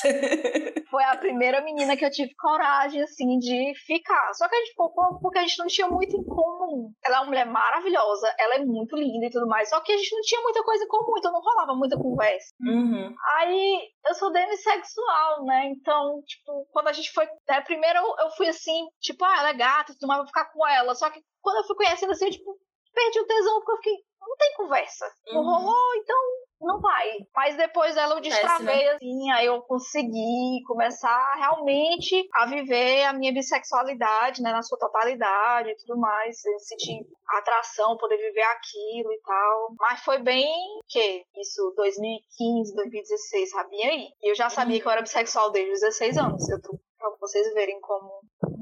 [0.04, 4.32] É, foi a primeira menina que eu tive coragem, assim, de ficar.
[4.34, 6.92] Só que a gente ficou porque a gente não tinha muito em comum.
[7.04, 9.68] Ela é uma mulher maravilhosa, ela é muito linda e tudo mais.
[9.68, 12.54] Só que a gente não tinha muita coisa em comum, então não rolava muita conversa.
[12.60, 13.14] Uhum.
[13.36, 15.66] Aí eu sou demissexual, né?
[15.66, 17.26] Então, tipo, quando a gente foi.
[17.48, 20.46] Né, primeiro eu, eu fui assim, tipo, ah, ela é gata tudo mais, vou ficar
[20.46, 20.94] com ela.
[20.94, 22.56] Só que quando eu fui conhecendo assim, eu, tipo,
[22.92, 25.06] perdi o tesão, porque eu fiquei, não tem conversa.
[25.32, 25.46] Não Uhum.
[25.50, 26.16] rolou, então
[26.60, 27.10] não vai.
[27.34, 33.32] Mas depois dela eu destravei, assim, aí eu consegui começar realmente a viver a minha
[33.32, 36.44] bissexualidade, né, na sua totalidade e tudo mais.
[36.44, 39.74] Eu senti atração, poder viver aquilo e tal.
[39.78, 40.54] Mas foi bem,
[40.88, 44.08] que Isso, 2015, 2016, sabia aí?
[44.22, 46.48] E eu já sabia que eu era bissexual desde os 16 anos.
[46.48, 46.78] Eu tô,
[47.10, 48.10] pra vocês verem como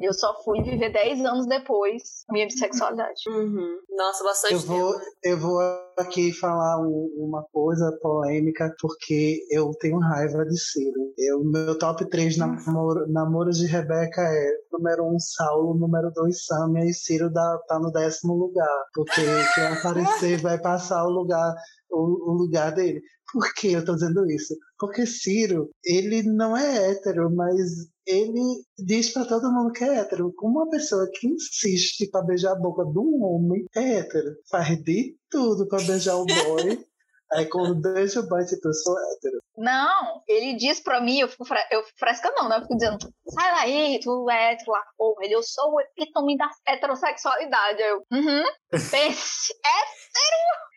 [0.00, 3.20] eu só fui viver 10 anos depois minha bissexualidade.
[3.28, 3.78] Uhum.
[3.90, 5.04] Nossa, bastante Eu vou, tempo.
[5.24, 5.60] eu vou
[5.98, 11.12] aqui falar um- uma coisa polêmica, porque eu tenho raiva de Ciro.
[11.18, 16.46] Eu, meu top 3 namoro, namoros de Rebeca é número 1, um, Saulo, número 2,
[16.46, 18.84] Samia, e Ciro dá, tá no décimo lugar.
[18.94, 19.20] Porque
[19.54, 19.64] quem
[20.34, 21.54] aparecer vai passar o lugar,
[21.90, 23.02] o, o lugar dele.
[23.32, 24.54] Por que eu tô dizendo isso?
[24.78, 30.32] Porque Ciro, ele não é hétero, mas ele diz pra todo mundo que é hétero.
[30.34, 34.82] Como uma pessoa que insiste pra beijar a boca de um homem é hétero, faz
[34.82, 36.84] de tudo pra beijar o boy.
[37.32, 39.38] Aí quando beija o boy, tipo, eu sou hétero.
[39.56, 42.56] Não, ele diz pra mim, eu fico, eu fico fresca não, né?
[42.56, 44.82] Eu fico dizendo, sai daí, tu é hétero lá.
[44.98, 47.80] Porra, ele, eu sou o epítome da heterossexualidade.
[47.82, 48.42] Eu, uhum,
[48.90, 50.70] pense, hétero!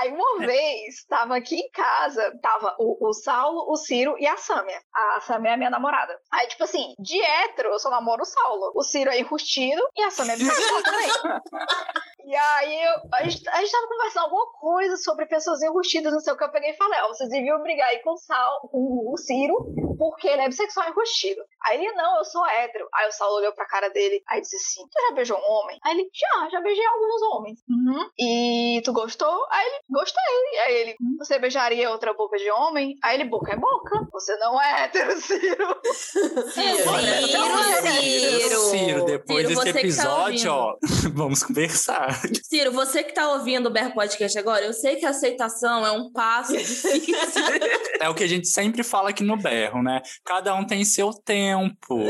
[0.00, 4.36] Aí uma vez, tava aqui em casa, tava o, o Saulo, o Ciro e a
[4.36, 4.80] Sâmia.
[4.92, 6.18] A Sâmia é minha namorada.
[6.32, 8.72] Aí, tipo assim, de hétero, eu só namoro o Saulo.
[8.74, 11.08] O Ciro é enrustido e a Sâmia é bissexual também.
[12.26, 16.20] E aí eu- a, gente, a gente tava conversando alguma coisa sobre pessoas enrustidas, não
[16.20, 16.44] sei o que.
[16.44, 19.54] Eu peguei e falei, ó, vocês deviam brigar aí com o, Sal, com o Ciro,
[19.98, 21.40] porque ele é bissexual enrustido.
[21.66, 22.88] Aí ele, não, eu sou hétero.
[22.94, 25.78] Aí o Saulo olhou pra cara dele, aí disse assim, tu já beijou um homem?
[25.84, 27.58] Aí ele, já, já beijei alguns homens.
[27.68, 28.10] Uhum.
[28.18, 29.46] E tu gostou?
[29.50, 30.58] Aí ele, gostei.
[30.64, 32.96] Aí ele, "Hum, você beijaria outra boca de homem?
[33.02, 34.06] Aí ele, boca é boca.
[34.12, 35.80] Você não é hétero, Ciro.
[35.84, 36.50] Ciro,
[37.82, 38.60] Ciro.
[38.70, 41.14] Ciro, depois Ciro, desse tá episódio, ó, ouvindo.
[41.14, 42.13] vamos conversar.
[42.44, 45.90] Ciro, você que tá ouvindo o Berro Podcast agora, eu sei que a aceitação é
[45.92, 47.14] um passo difícil.
[48.00, 50.02] É o que a gente sempre fala aqui no Berro, né?
[50.26, 52.00] Cada um tem seu tempo.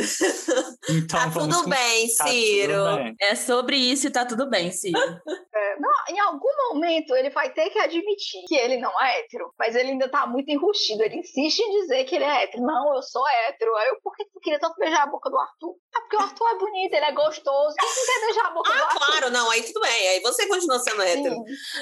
[0.88, 2.96] Então Tá vamos tudo com- bem, Tá tudo Ciro.
[2.96, 3.16] bem.
[3.20, 4.98] é sobre isso e tá tudo bem, Ciro.
[4.98, 9.52] É, não, em algum momento ele vai ter que admitir que ele não é hétero,
[9.58, 11.02] mas ele ainda tá muito enrustido.
[11.04, 12.64] Ele insiste em dizer que ele é hétero.
[12.64, 13.74] Não, eu sou hétero.
[13.76, 15.74] Aí eu, por que tu queria tanto beijar a boca do Arthur?
[15.94, 17.76] Ah, porque o Arthur é bonito, ele é gostoso.
[17.78, 19.06] Quem não quer beijar a boca do Ah, Arthur?
[19.06, 19.93] claro, não, aí tudo bem.
[19.94, 21.36] Aí você continua sendo hétero.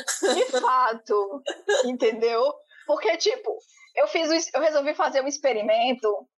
[0.08, 1.42] Sim, de fato.
[1.84, 2.52] entendeu?
[2.86, 3.56] Porque, tipo,
[3.94, 6.28] eu fiz eu resolvi fazer um experimento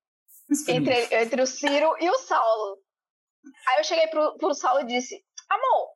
[0.68, 2.78] entre, entre o Ciro e o Saulo.
[3.68, 5.93] Aí eu cheguei pro, pro Saulo e disse: Amor,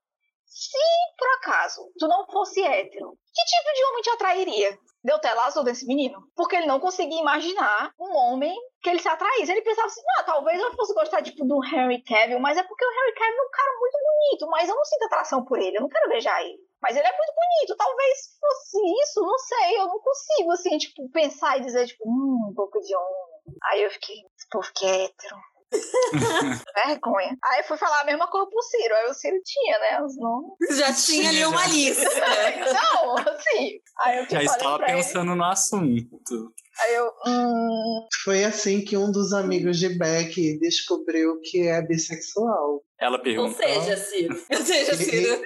[0.58, 0.78] se
[1.16, 4.78] por acaso tu não fosse hétero, que tipo de homem te atrairia?
[5.04, 6.20] Deu tela azul desse menino.
[6.34, 9.52] Porque ele não conseguia imaginar um homem que ele se atraísse.
[9.52, 12.84] Ele pensava assim: ah, talvez eu fosse gostar tipo, do Henry Cavill, mas é porque
[12.84, 15.76] o Henry Cavill é um cara muito bonito, mas eu não sinto atração por ele,
[15.76, 16.58] eu não quero beijar ele.
[16.82, 21.08] Mas ele é muito bonito, talvez fosse isso, não sei, eu não consigo, assim, tipo,
[21.10, 23.56] pensar e dizer, tipo, hum, um pouco de homem.
[23.64, 24.16] Aí eu fiquei,
[24.50, 25.36] povo que hétero.
[26.86, 27.36] Vergonha.
[27.44, 28.94] Aí eu fui falar a mesma coisa pro Ciro.
[28.94, 30.02] Aí o Ciro tinha, né?
[30.02, 30.78] Os nomes.
[30.78, 32.08] Já tinha ali uma lista.
[32.72, 33.80] Não, assim.
[34.00, 34.96] Aí eu Já estava pra ele.
[34.96, 36.52] pensando no assunto.
[36.80, 38.06] Aí eu, hum.
[38.24, 42.82] Foi assim que um dos amigos de Beck descobriu que é bissexual.
[43.00, 43.56] Ela Ou perguntou.
[43.56, 44.40] seja, Ciro.
[44.50, 45.42] Ou seja, Ciro.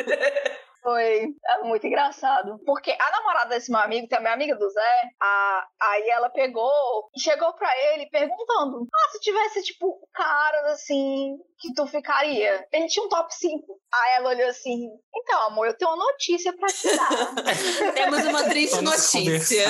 [0.83, 2.59] Foi é muito engraçado.
[2.66, 6.28] Porque a namorada desse meu amigo, que é minha amiga do Zé, a, aí ela
[6.30, 6.70] pegou
[7.16, 12.67] chegou pra ele perguntando: Ah, se tivesse, tipo, caras assim, que tu ficaria?
[12.73, 13.81] Ele tinha um top 5.
[13.95, 17.35] Aí ela olhou assim: Então, amor, eu tenho uma notícia pra te dar.
[17.95, 19.65] Temos uma triste Vamos notícia.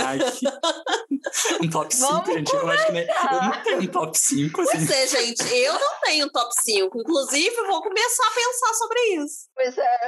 [1.61, 2.55] Um top 5, Vamos gente.
[2.55, 4.73] Eu acho que nem, eu não tenho um top 5, assim.
[4.73, 6.99] Pois é, gente, eu não tenho top 5.
[6.99, 9.49] Inclusive, eu vou começar a pensar sobre isso.
[9.55, 9.99] pois é,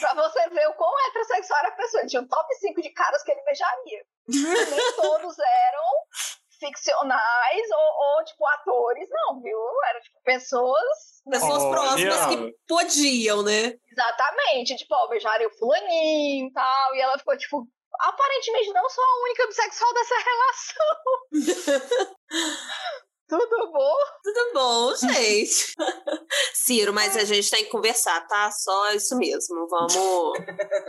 [0.00, 2.00] pra você ver o quão heterossexual era a pessoa.
[2.00, 4.02] Ele tinha um top 5 de caras que ele beijaria.
[4.26, 5.84] Nem todos eram
[6.66, 9.58] ficcionais ou, ou, tipo, atores, não, viu?
[9.88, 11.70] Eram, tipo, pessoas Pessoas Olha.
[11.70, 13.74] próximas que podiam, né?
[13.90, 17.66] Exatamente, tipo, ó, beijaria o fulaninho e tal, e ela ficou, tipo,
[17.98, 21.94] aparentemente não sou a única bissexual dessa relação.
[23.28, 23.94] Tudo bom?
[24.22, 25.74] Tudo bom, gente.
[26.52, 28.50] Ciro, mas a gente tem que conversar, tá?
[28.50, 29.66] Só isso mesmo.
[29.68, 29.94] Vamos,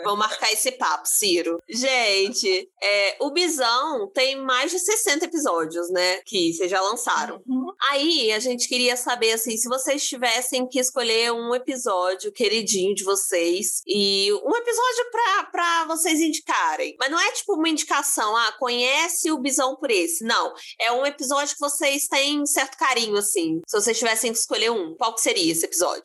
[0.03, 1.59] vamos marcar esse papo, Ciro.
[1.67, 6.21] Gente, é, o Bisão tem mais de 60 episódios, né?
[6.25, 7.41] Que vocês já lançaram.
[7.47, 7.73] Uhum.
[7.89, 13.03] Aí a gente queria saber assim, se vocês tivessem que escolher um episódio queridinho de
[13.03, 16.95] vocês e um episódio pra, pra vocês indicarem.
[16.99, 20.24] Mas não é tipo uma indicação, ah, conhece o Bisão por esse.
[20.24, 20.53] Não.
[20.79, 23.62] É um episódio que vocês têm certo carinho, assim.
[23.68, 26.04] Se vocês tivessem que escolher um, qual que seria esse episódio?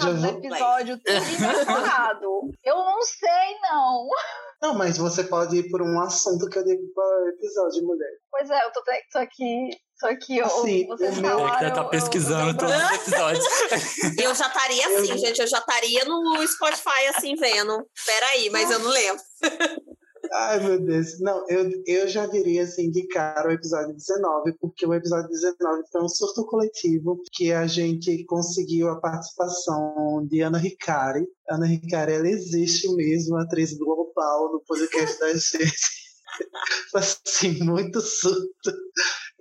[0.00, 2.52] Tá no vou- episódio tudo.
[2.64, 4.08] Eu não sei, não.
[4.62, 8.08] Não, mas você pode ir por um assunto que eu digo para episódio, mulher.
[8.30, 9.70] Pois é, eu tô, te- tô aqui,
[10.00, 12.90] tô aqui, eu, Assim, vocês o meu- falaram, É tá eu- pesquisando eu- todos os
[13.08, 13.44] episódios.
[14.24, 15.40] Eu já estaria assim, Eu- gente.
[15.40, 17.84] Eu já estaria no Spotify, assim, vendo.
[18.06, 19.22] Peraí, mas eu não lembro.
[20.36, 21.20] Ai, meu Deus.
[21.20, 25.84] Não, eu, eu já diria assim de cara o episódio 19, porque o episódio 19
[25.92, 31.24] foi um surto coletivo que a gente conseguiu a participação de Ana Ricari.
[31.48, 36.04] Ana Ricari, ela existe mesmo, atriz global no podcast da gente.
[36.96, 38.72] Assim, muito surto.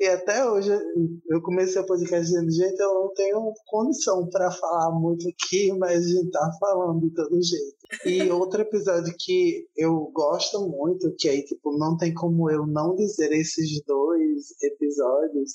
[0.03, 0.69] E até hoje
[1.30, 6.03] eu comecei o podcast dizendo, gente, eu não tenho condição para falar muito aqui, mas
[6.03, 7.77] a gente tá falando de todo jeito.
[8.05, 12.93] E outro episódio que eu gosto muito, que aí, tipo, não tem como eu não
[12.95, 15.53] dizer esses dois episódios,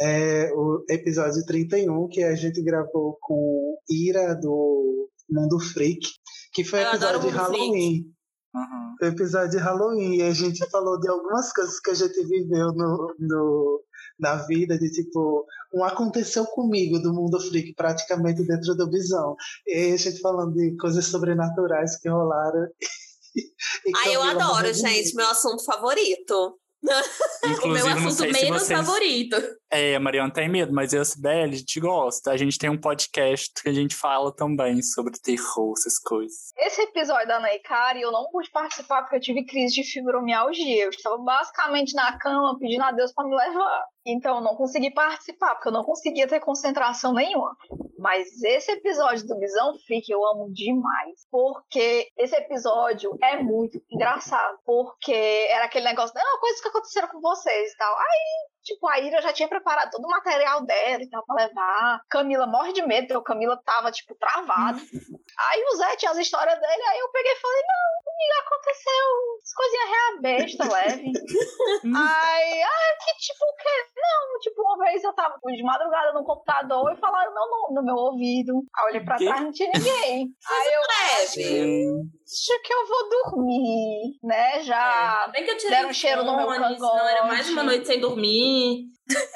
[0.00, 6.08] é o episódio 31, que a gente gravou com Ira do Mundo Freak,
[6.54, 8.13] que foi Eu episódio de Mundo Freak.
[8.54, 8.94] Uhum.
[8.98, 10.16] Foi episódio de Halloween.
[10.16, 13.82] E a gente falou de algumas coisas que a gente viveu no, no,
[14.18, 19.36] na vida, de tipo, um aconteceu comigo do mundo freak, praticamente dentro do bisão.
[19.66, 22.68] E a gente falando de coisas sobrenaturais que rolaram.
[24.04, 25.14] Ai, eu adoro, gente.
[25.14, 26.58] Meu assunto favorito.
[27.44, 28.78] O meu Inclusive, não assunto menos vocês...
[28.78, 29.36] favorito.
[29.70, 32.30] É, a Mariana tem medo, mas eu e a Sibeli, a gente gosta.
[32.30, 36.52] A gente tem um podcast que a gente fala também sobre terror, essas coisas.
[36.56, 40.84] Esse episódio da Naikari eu não pude participar porque eu tive crise de fibromialgia.
[40.84, 43.84] Eu estava basicamente na cama pedindo a Deus para me levar.
[44.06, 47.56] Então eu não consegui participar, porque eu não conseguia ter concentração nenhuma.
[47.98, 51.26] Mas esse episódio do Visão Freak eu amo demais.
[51.30, 54.58] Porque esse episódio é muito engraçado.
[54.64, 55.12] Porque
[55.50, 57.98] era aquele negócio, não, coisas que aconteceram com vocês e tal.
[57.98, 62.00] Aí Tipo, a Ira já tinha preparado todo o material dela e tal pra levar.
[62.08, 64.80] Camila morre de medo, porque a Camila tava, tipo, travada.
[64.80, 69.04] Aí o Zé tinha as histórias dele, aí eu peguei e falei, não, comigo aconteceu
[69.42, 71.12] as coisinhas real besta, leve.
[71.96, 73.90] aí, ah, que tipo, o quê?
[73.96, 77.84] Não, tipo, uma vez eu tava de madrugada no computador e falaram meu nome no
[77.84, 78.52] meu ouvido.
[78.76, 80.28] Aí eu olhei pra trás, não tinha ninguém.
[80.48, 82.10] aí eu Leve.
[82.24, 85.20] acho que eu vou dormir, né, já...
[85.20, 87.52] Ainda bem que eu tirei deram um cheiro no meu fone, senão era mais cangote.
[87.52, 88.53] uma noite sem dormir.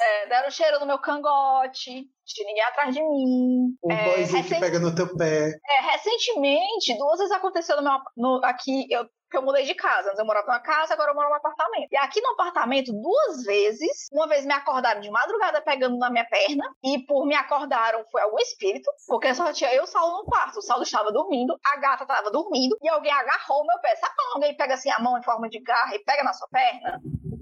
[0.01, 3.75] É, deram cheiro no meu cangote, tinha ninguém atrás de mim.
[3.83, 5.51] O É, boyzinho que pega no teu pé.
[5.69, 10.07] É, recentemente, duas vezes aconteceu no meu, no- aqui, eu, que eu mudei de casa.
[10.09, 11.87] Antes eu morava numa casa, agora eu moro num apartamento.
[11.91, 16.25] E aqui no apartamento, duas vezes, uma vez me acordaram de madrugada pegando na minha
[16.25, 20.17] perna, e por me acordaram foi algum espírito, porque só tinha eu e o Saulo
[20.17, 20.57] no quarto.
[20.57, 23.95] O Saulo estava dormindo, a gata estava dormindo, e alguém agarrou o meu pé.
[23.97, 26.47] Sabe quando alguém pega assim a mão em forma de garra e pega na sua
[26.47, 26.99] perna?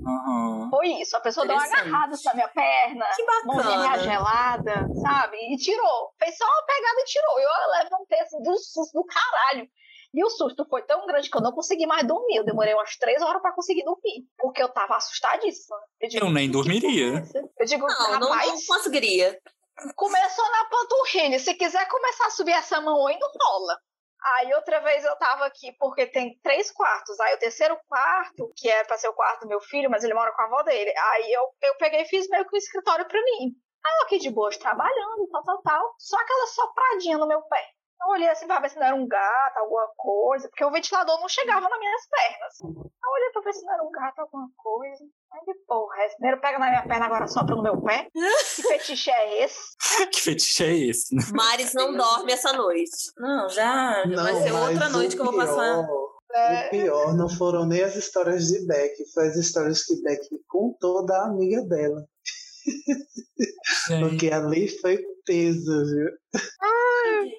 [0.07, 0.69] Uhum.
[0.69, 1.15] Foi isso.
[1.17, 3.05] A pessoa deu uma agarrada assim na minha perna.
[3.15, 4.03] Que mãozinha bacana.
[4.03, 5.38] gelada, sabe?
[5.53, 6.13] E tirou.
[6.17, 7.39] Fez só uma pegada e tirou.
[7.39, 7.49] Eu
[7.84, 9.67] levantei assim do susto do caralho.
[10.13, 12.38] E o susto foi tão grande que eu não consegui mais dormir.
[12.38, 14.25] Eu demorei umas três horas pra conseguir dormir.
[14.38, 15.77] Porque eu tava assustadíssima.
[16.09, 19.38] digo, Eu nem "Que dormiria." é essa?" Eu digo, Não, não, rapaz, não conseguiria.
[19.95, 21.38] começou na panturrilha.
[21.39, 23.77] Se quiser começar a subir essa mão aí, não rola.
[24.22, 27.19] Aí outra vez eu tava aqui porque tem três quartos.
[27.19, 30.14] Aí o terceiro quarto, que era pra ser o quarto do meu filho, mas ele
[30.14, 30.94] mora com a avó dele.
[30.98, 33.56] Aí eu, eu peguei e fiz meio que um escritório pra mim.
[33.85, 35.95] Aí eu aqui de boa, trabalhando, tal, tal, tal.
[35.98, 37.64] Só aquela sopradinha no meu pé.
[38.03, 41.19] Eu olhei assim pra ver se não era um gato, alguma coisa, porque o ventilador
[41.19, 42.60] não chegava nas minhas pernas.
[42.61, 45.03] Eu olhei pra ver se não era um gato, alguma coisa.
[45.38, 48.07] Ai, que porra, esse primeiro pega na minha perna, agora sopra no meu pé.
[48.55, 49.77] Que fetiche é esse?
[50.11, 51.15] que fetiche é esse?
[51.15, 51.22] Né?
[51.34, 53.11] Maris não dorme essa noite.
[53.18, 55.88] Não, já, Não, vai ser outra noite que eu vou passar.
[56.34, 56.68] É.
[56.68, 61.05] O pior não foram nem as histórias de Beck, foi as histórias que Beck contou
[61.05, 62.03] da amiga dela.
[64.01, 66.09] Porque ali foi peso, viu?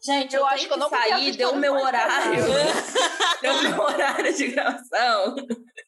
[0.05, 2.45] Gente, Eu eu, acho que eu não as deu o meu horário.
[3.43, 5.37] deu meu horário de gravação.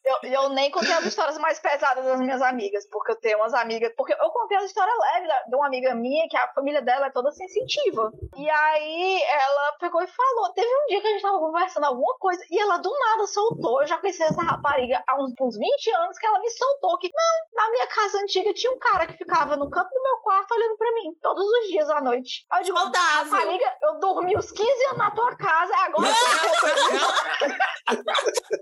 [0.03, 3.53] Eu, eu nem contei as histórias mais pesadas das minhas amigas, porque eu tenho umas
[3.53, 3.93] amigas.
[3.95, 7.07] Porque eu contei a história leve da- de uma amiga minha, que a família dela
[7.07, 8.11] é toda sensitiva.
[8.35, 12.17] E aí ela pegou e falou: teve um dia que a gente tava conversando alguma
[12.17, 13.81] coisa, e ela do nada soltou.
[13.81, 17.09] Eu já conheci essa rapariga há uns, uns 20 anos que ela me soltou que,
[17.13, 20.53] não, na minha casa antiga tinha um cara que ficava no canto do meu quarto
[20.53, 22.45] olhando pra mim, todos os dias à noite.
[22.51, 23.31] Aí eu digo, Saudável.
[23.31, 26.13] Rapariga, eu dormi os 15 anos na tua casa, agora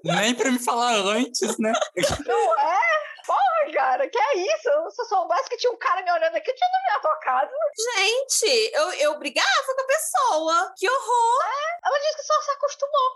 [0.03, 1.73] Nem pra me falar antes, né?
[2.25, 2.79] não é?
[3.29, 4.69] Porra, cara, que é isso?
[4.91, 7.19] Se eu soubesse que tinha um cara me olhando aqui, eu tinha dormido na tua
[7.19, 7.51] casa.
[7.95, 10.73] Gente, eu, eu brigava com a pessoa.
[10.77, 11.43] Que horror.
[11.85, 13.09] Ela disse que só se acostumou.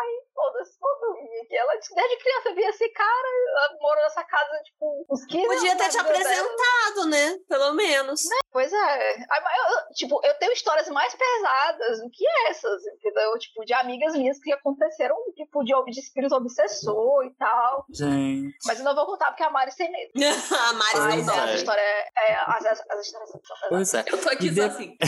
[0.00, 1.56] Ai, foda-se, vou dormir aqui.
[1.56, 5.46] Ela disse que desde criança via esse cara, ela morou nessa casa, tipo, uns 15
[5.46, 6.10] Podia ter te vida dela.
[6.10, 7.36] apresentado, né?
[7.48, 8.20] Pelo menos.
[8.52, 9.12] Pois é.
[9.12, 13.38] Eu- eu, tipo, eu tenho histórias mais pesadas do que essas, entendeu?
[13.38, 17.84] Tipo, de amigas minhas que aconteceram, tipo, de, de espírito obsessor e tal.
[17.92, 18.56] Gente.
[18.66, 20.10] Mas eu não vou contar porque a Mari tem medo.
[20.16, 21.18] a é.
[21.18, 21.54] essa dorme.
[21.54, 22.08] história é.
[22.32, 23.40] é as, as, as histórias são.
[23.68, 24.04] Pois é.
[24.06, 24.96] Eu tô aqui E de- assim.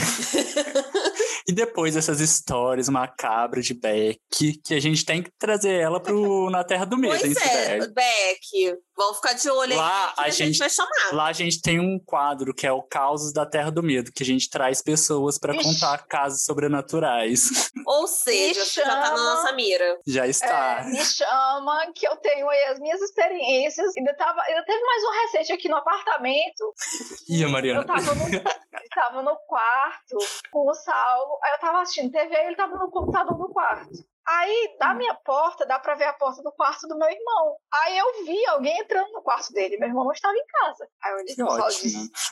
[1.48, 4.18] E depois dessas histórias macabras de Beck,
[4.64, 7.64] que a gente tem que trazer ela pro Na Terra do Medo, hein, Pois é,
[7.80, 7.92] Sibeli?
[7.92, 8.76] Beck.
[8.96, 10.90] Vamos ficar de olho Lá, aí a a, gente gente- vai chamar.
[11.12, 14.22] Lá a gente tem um quadro que é o Causos da Terra do Medo, que
[14.22, 15.64] a gente traz pessoas pra Ixi.
[15.64, 17.70] contar casos sobrenaturais.
[17.86, 19.16] Ou seja, Me já tá na chama.
[19.34, 19.98] nossa mira.
[20.06, 20.82] Já está.
[20.82, 23.96] É, me chama, que eu tenho aí as minhas experiências.
[23.96, 26.74] Ainda, tava, ainda teve mais um recente aqui no apartamento.
[27.28, 27.80] Ih, Mariana.
[27.80, 30.16] Eu tava no, eu tava no quarto
[30.50, 31.38] com o Saulo.
[31.42, 33.90] Aí eu tava assistindo TV e ele tava no computador no quarto.
[34.28, 37.56] Aí, da minha porta, dá pra ver a porta do quarto do meu irmão.
[37.82, 39.76] Aí eu vi alguém entrando no quarto dele.
[39.78, 40.86] Meu irmão não estava em casa.
[41.02, 41.82] Aí eu olhei Que pro Saulo e ótimo.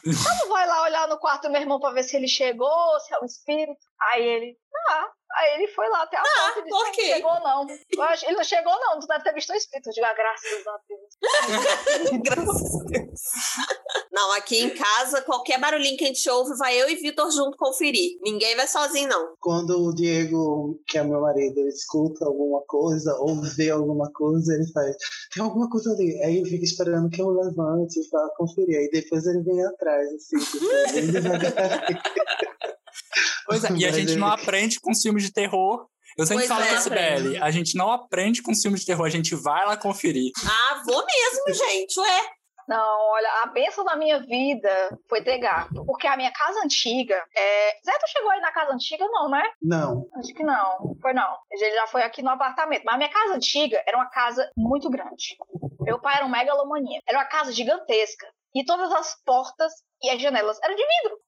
[0.04, 3.12] disse: vai lá olhar no quarto do meu irmão pra ver se ele chegou, se
[3.14, 3.84] é um espírito.
[4.00, 4.56] Aí ele,
[4.90, 5.08] ah.
[5.30, 6.70] Aí ele foi lá até a porta e disse.
[6.70, 7.66] Não chegou, não.
[7.90, 8.98] Eu acho- Ele não chegou, não.
[8.98, 9.88] Tu deve ter visto um espírito.
[9.88, 11.08] Eu digo, ah, graças a Deus.
[12.22, 13.20] Graças a Deus.
[14.12, 17.56] Não, aqui em casa, qualquer barulhinho que a gente ouve, vai eu e Vitor junto
[17.56, 18.18] conferir.
[18.22, 19.34] Ninguém vai sozinho, não.
[19.40, 24.54] Quando o Diego, que é meu marido, ele escuta alguma coisa ou vê alguma coisa,
[24.54, 24.96] ele faz,
[25.32, 26.20] tem alguma coisa ali.
[26.24, 28.78] Aí ele fica esperando que eu levante pra conferir.
[28.78, 32.00] Aí depois ele vem atrás, assim, tipo, bem devagarinho.
[33.48, 35.86] Pois é, e a gente ele- não aprende com filmes de terror.
[36.16, 39.06] Eu sempre Pois falo é, pra Sibeli, a gente não aprende com filmes de terror,
[39.06, 40.32] a gente vai lá conferir.
[40.44, 42.00] Ah, vou mesmo, gente.
[42.00, 42.30] Ué.
[42.68, 45.86] Não, olha, a benção da minha vida foi ter gato.
[45.86, 47.14] Porque a minha casa antiga.
[47.34, 47.70] É...
[47.82, 49.42] Zé, tu chegou aí na casa antiga, não, né?
[49.62, 50.94] Não, Acho que não.
[51.00, 51.34] Foi não.
[51.50, 52.82] Ele já foi aqui no apartamento.
[52.84, 55.36] Mas a minha casa antiga era uma casa muito grande.
[55.80, 57.02] Meu pai era um megalomaníaco.
[57.08, 58.26] Era uma casa gigantesca.
[58.54, 59.72] E todas as portas
[60.02, 61.18] e as janelas eram de vidro.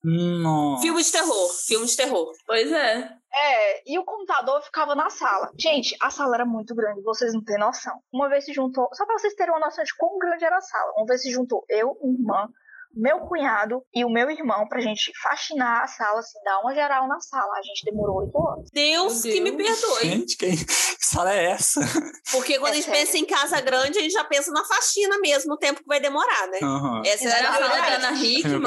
[0.42, 0.82] Nossa.
[0.82, 1.48] Filme de terror.
[1.66, 2.32] Filme de terror.
[2.46, 3.10] Pois é.
[3.32, 5.50] É, e o computador ficava na sala.
[5.58, 7.94] Gente, a sala era muito grande, vocês não têm noção.
[8.12, 10.60] Uma vez se juntou, só pra vocês terem uma noção de quão grande era a
[10.60, 10.92] sala.
[10.96, 12.48] Uma vez se juntou eu, minha irmã,
[12.92, 17.06] meu cunhado e o meu irmão pra gente faxinar a sala, assim, dar uma geral
[17.06, 17.52] na sala.
[17.56, 18.68] A gente demorou oito horas.
[18.72, 19.80] Deus, Meu que me Deus.
[19.80, 20.08] perdoe.
[20.10, 21.80] Gente, que, que sala é essa?
[22.32, 23.00] Porque quando É a gente sério.
[23.00, 26.00] pensa em casa grande, a gente já pensa na faxina mesmo, o tempo que vai
[26.00, 26.58] demorar, né?
[26.62, 27.02] Aham.
[27.04, 27.86] Essa Era a sala da.
[27.94, 28.60] Ana Hickman.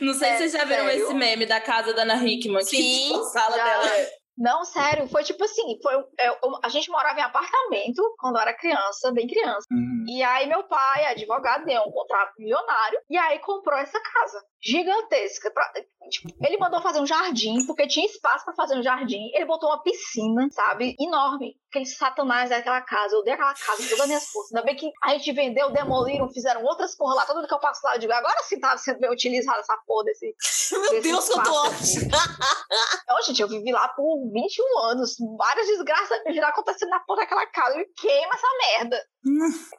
[0.00, 1.04] Não sei se vocês já viram É, sério?
[1.04, 2.60] esse meme da casa da Ana Hickman.
[2.64, 3.64] Que, Sim, tipo, a sala já.
[3.64, 4.18] dela é...
[4.40, 8.42] Não, sério, foi tipo assim, foi, eu- eu- a gente morava em apartamento quando eu
[8.42, 9.66] era criança, bem criança.
[9.72, 10.04] Uhum.
[10.06, 15.50] E aí meu pai, advogado, deu um contrato milionário e aí comprou essa casa gigantesca.
[15.50, 15.72] pra-
[16.10, 19.30] tipo, ele mandou fazer um jardim, porque tinha espaço pra fazer um jardim.
[19.34, 20.96] Ele botou uma piscina, sabe?
[20.98, 21.54] Enorme.
[21.70, 23.14] Aqueles satanás daquela casa.
[23.14, 24.54] Eu dei aquela casa com todas as minhas forças.
[24.54, 27.26] Ainda bem que a gente vendeu, demoliram, fizeram outras porra lá.
[27.26, 29.76] Todo mundo que eu passo lá, eu digo, agora sim tava sendo bem utilizada essa
[29.86, 30.34] porra desse.
[30.72, 32.08] Meu desse Deus, que eu tô aqui.
[33.08, 35.16] Não, gente, eu vivi lá por 21 anos.
[35.36, 37.78] Várias desgraças viram acontecendo na porra daquela casa.
[37.78, 38.46] E queima essa
[38.78, 39.02] merda.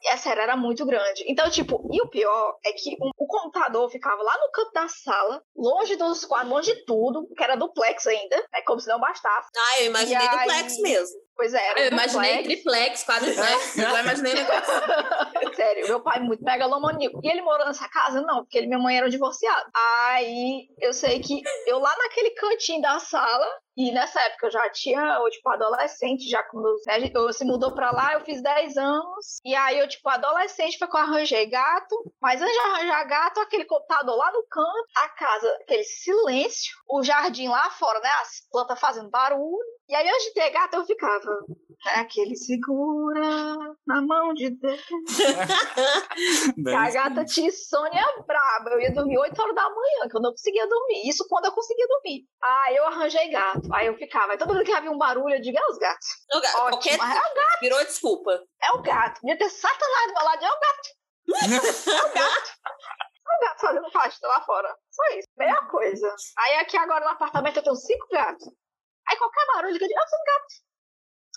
[0.04, 1.24] E é sério, era muito grande.
[1.28, 4.88] Então, tipo, e o pior é que o, o computador ficava lá no canto da
[4.88, 9.00] sala, longe dos quadros, longe de tudo, que era duplex ainda, é como se não
[9.00, 9.50] bastasse.
[9.58, 11.20] Ah, eu imaginei E aí- duplex mesmo.
[11.40, 13.78] Pois é, era Eu imaginei triplex, quadriplex.
[13.80, 14.74] Eu imaginei negócio.
[15.56, 17.22] Sério, meu pai é muito megalomaníaco.
[17.24, 18.22] E ele morou nessa casa?
[18.22, 19.72] Não, porque ele e minha mãe eram divorciados.
[19.74, 23.48] Aí eu sei que eu lá naquele cantinho da sala,
[23.78, 27.74] e nessa época eu já tinha, eu, tipo, adolescente, já quando né, eu se mudou
[27.74, 29.40] pra lá, eu fiz 10 anos.
[29.46, 31.96] E aí eu, tipo, adolescente, foi que eu arranjei gato.
[32.22, 37.02] Mas antes de arranjar gato, aquele computador lá no canto, a casa, aquele silêncio, o
[37.02, 38.10] jardim lá fora, né?
[38.22, 39.79] As plantas fazendo barulho.
[39.90, 41.40] E aí, antes de ter gato, eu ficava.
[41.88, 43.58] É aquele segura
[43.88, 44.86] na mão de Deus.
[46.78, 48.70] A gata tinha insônia braba.
[48.72, 51.10] Eu ia dormir 8 horas da manhã, que eu não conseguia dormir.
[51.10, 52.26] Isso quando eu conseguia dormir.
[52.44, 53.74] Aí eu arranjei gato.
[53.74, 54.34] Aí eu ficava.
[54.34, 56.08] Aí todo mundo que havia um barulho, eu digo, é os gatos.
[56.36, 57.18] O gato, Ótimo, qualquer...
[57.18, 57.60] é o gato.
[57.62, 58.44] Virou desculpa.
[58.62, 59.22] É o gato.
[59.22, 60.46] Podia ter satanás do meu lado.
[60.46, 61.00] É o gato.
[61.90, 62.50] É o gato.
[63.30, 64.76] É o gato fazendo festa lá fora.
[64.92, 65.28] Só isso.
[65.38, 66.14] Meia coisa.
[66.38, 68.50] Aí aqui agora no apartamento eu tenho cinco gatos.
[69.10, 70.64] Aí qualquer barulho que eu digo, é os gatos.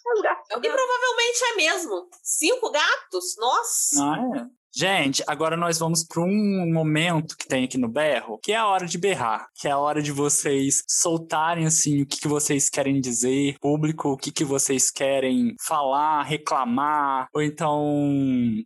[0.06, 0.48] É os gatos.
[0.50, 2.10] E provavelmente é mesmo.
[2.22, 3.36] Cinco gatos?
[3.38, 4.02] Nossa.
[4.02, 4.61] Ah, é.
[4.74, 8.66] Gente, agora nós vamos para um momento que tem aqui no berro, que é a
[8.66, 12.70] hora de berrar, que é a hora de vocês soltarem assim o que, que vocês
[12.70, 17.84] querem dizer, público, o que, que vocês querem falar, reclamar, ou então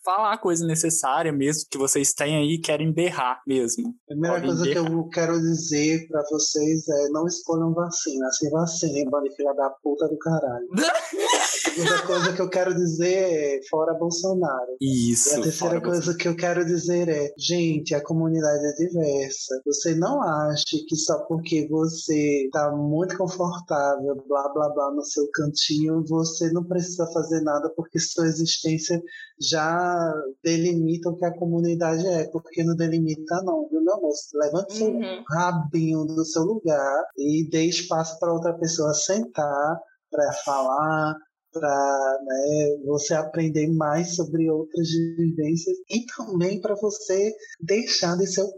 [0.04, 3.88] falar a coisa necessária mesmo que vocês têm aí e querem berrar mesmo.
[4.04, 4.92] A primeira Podem coisa que berrar.
[4.92, 8.30] eu quero dizer pra vocês é não escolham vacina.
[8.30, 10.68] Se vacinem, bando de filha da puta do caralho.
[11.78, 14.76] Outra coisa que eu quero dizer é fora Bolsonaro.
[14.80, 15.36] Isso.
[15.36, 19.60] E a terceira fora coisa que eu quero dizer é, gente, a comunidade é diversa.
[19.64, 25.28] Você não ache que só porque você tá muito confortável, blá blá blá, no seu
[25.32, 29.00] cantinho, você não precisa fazer nada porque sua existência
[29.40, 30.12] já
[30.42, 34.28] delimita o que a comunidade é, porque não delimita não, viu, meu moço?
[34.34, 35.24] Levante seu Uhum.
[35.28, 41.14] rabinho do seu lugar e dê espaço para outra pessoa sentar, para falar,
[41.58, 48.42] para né, você aprender mais sobre outras vivências e também para você deixar de ser
[48.42, 48.52] o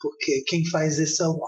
[0.00, 1.40] porque quem faz isso é o.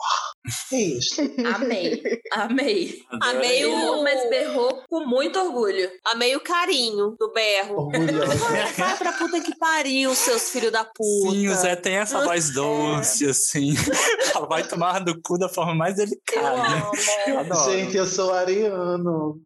[0.73, 1.21] É isso.
[1.55, 2.03] Amei.
[2.33, 3.03] Amei.
[3.23, 5.91] Amei o- mas berrou com muito orgulho.
[6.07, 7.77] Amei o carinho do berro.
[7.89, 8.35] Orgulhosa.
[8.79, 11.31] Vai pra puta que pariu, seus filhos da puta.
[11.31, 13.75] Sim, o Zé tem essa voz doce, assim.
[14.35, 16.49] Ela vai tomar do cu da forma mais Eu delicada.
[16.63, 16.91] amo.
[17.27, 17.73] Eu adoro.
[17.73, 19.41] Gente, eu sou ariano.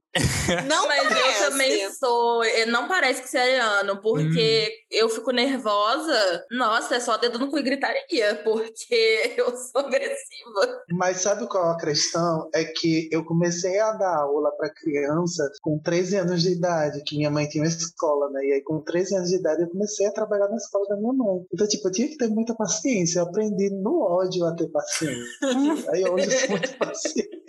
[0.68, 1.42] Não Mas parece.
[1.42, 2.44] eu também sou.
[2.44, 6.44] eh, Não parece que você é ariano, porque eu fico nervosa.
[6.52, 10.83] Nossa, é só dedo no cu e gritaria, porque eu sou agressiva.
[10.92, 12.48] Mas sabe qual a questão?
[12.54, 17.16] É que eu comecei a dar aula para criança com 13 anos de idade, que
[17.16, 18.44] minha mãe tinha uma escola, né?
[18.44, 21.12] E aí com 13 anos de idade eu comecei a trabalhar na escola da minha
[21.12, 21.44] mãe.
[21.52, 23.20] Então, tipo, eu tinha que ter muita paciência.
[23.20, 25.24] Eu aprendi no ódio a ter paciência.
[25.92, 27.44] aí hoje eu sou muito paciente.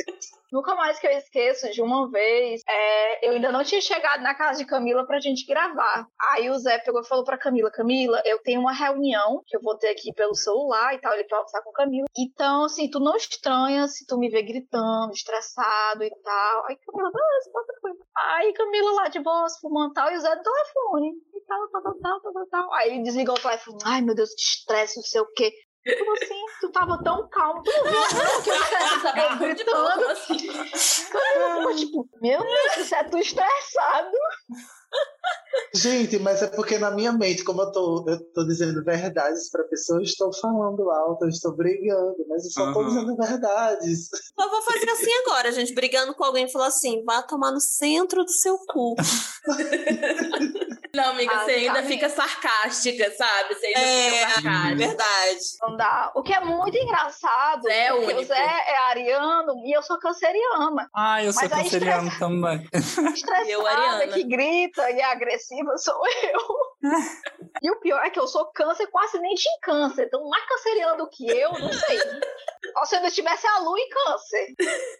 [0.52, 4.36] Nunca mais que eu esqueço de uma vez, é, eu ainda não tinha chegado na
[4.36, 6.08] casa de Camila pra gente gravar.
[6.32, 9.62] Aí o Zé pegou e falou pra Camila, Camila, eu tenho uma reunião que eu
[9.62, 12.06] vou ter aqui pelo celular e tal, ele vai almoçar com Camila.
[12.18, 16.66] Então, assim, tu não estranha se tu me ver gritando, estressado e tal.
[16.68, 17.98] Aí Camila, beleza, pode tranquilo.
[18.16, 21.12] Aí Camila lá de boa, fumando tal, e o Zé no telefone.
[21.34, 22.74] E tal, tal, tal, tal, tal, tal.
[22.74, 25.52] Aí ele desligou o telefone, ai meu Deus, que estresse, não sei o quê.
[26.00, 26.46] Como assim?
[26.62, 30.06] Tu tava tão calmo, tu não viu não, que eu tava gritando.
[30.08, 30.48] assim.
[31.12, 34.18] Caramba, tipo, meu Deus, isso é tu estressado.
[35.74, 39.64] Gente, mas é porque na minha mente, como eu tô, eu tô dizendo verdades pra
[39.66, 42.88] pessoa, eu estou falando alto, eu estou brigando, mas eu só tô Aham.
[42.88, 44.10] dizendo verdades.
[44.40, 47.60] Eu vou fazer assim agora, gente, brigando com alguém e falar assim: vá tomar no
[47.60, 48.96] centro do seu cu.
[50.96, 51.88] Não, amiga, Ah, você ainda tá.
[51.88, 53.54] fica sarcástica, sabe?
[53.56, 54.76] Você ainda É, fica sarcástica.
[54.76, 55.40] verdade.
[55.62, 56.12] Não dá.
[56.16, 58.26] O que é muito engraçado, é porque o único.
[58.26, 58.36] Zé
[58.68, 60.90] é ariano e eu sou canceriana.
[60.96, 62.68] Ah, eu sou aí canceriano também.
[62.74, 64.08] Estressada, Eu, ariana.
[64.14, 66.40] que grita e é agressiva sou eu.
[67.62, 70.06] e o pior é que eu sou câncer com acidente em câncer.
[70.06, 72.00] Então, mais canceriana do que eu, não sei.
[72.74, 74.46] Só se eu ainda tivesse a lua em câncer.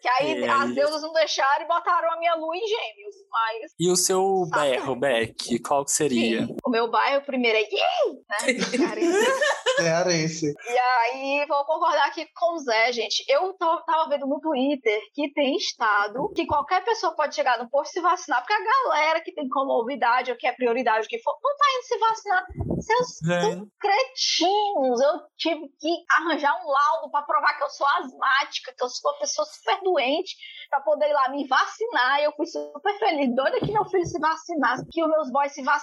[0.02, 0.76] Que aí É, as isso.
[0.76, 3.16] deusas não deixaram e botaram a minha lua em gêmeos.
[3.32, 4.70] Mas E o seu Sabe?
[4.72, 6.46] berro, Beck, qual que seria?
[6.46, 8.14] sim, o meu bairro primeiro é Yay!
[8.30, 8.88] Né?
[8.88, 9.14] Carinho.
[9.76, 10.54] Cearense.
[10.70, 13.26] E aí, vou concordar aqui com o Zé, gente.
[13.28, 17.70] Eu tô- tava vendo no Twitter que tem estado que qualquer pessoa pode chegar no
[17.70, 21.10] posto e se vacinar, porque a galera que tem comorbidade ou que é prioridade, o
[21.10, 22.46] que for, não tá indo se vacinar.
[22.80, 23.68] Seus Gente.
[23.80, 25.90] cretinos, eu tive que
[26.20, 29.80] arranjar um laudo para provar que eu sou asmática, que eu sou uma pessoa super
[29.84, 30.36] doente,
[30.70, 32.20] para poder ir lá me vacinar.
[32.20, 35.54] E eu fui super feliz, doida que meu filho se vacinasse, que os meus boys
[35.54, 35.75] se vacinassem.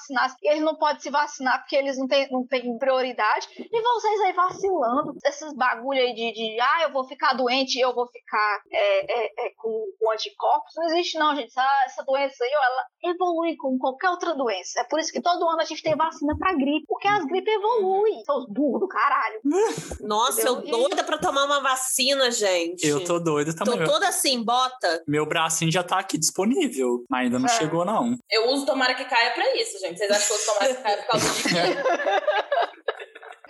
[0.43, 3.49] E eles não podem se vacinar porque eles não têm, não têm prioridade.
[3.59, 7.95] E vocês aí vacilando, esses bagulho aí de, de ah, eu vou ficar doente, eu
[7.95, 10.73] vou ficar é, é, é, com, com anticorpos.
[10.77, 11.49] Não existe, não, gente.
[11.49, 14.81] Essa, essa doença aí, ela evolui com qualquer outra doença.
[14.81, 17.53] É por isso que todo ano a gente tem vacina pra gripe, porque as gripes
[17.53, 18.23] evoluem.
[18.25, 19.41] São os burros do caralho.
[20.01, 22.87] Nossa, eu doida pra tomar uma vacina, gente.
[22.87, 23.79] Eu tô doido também.
[23.79, 25.03] Tô toda assim, bota.
[25.07, 27.49] Meu bracinho já tá aqui disponível, mas ainda não É.
[27.49, 28.17] chegou, não.
[28.31, 29.99] Eu uso tomara que caia pra isso, gente.
[29.99, 32.73] Vocês acham que tomara que caia por causa de quê?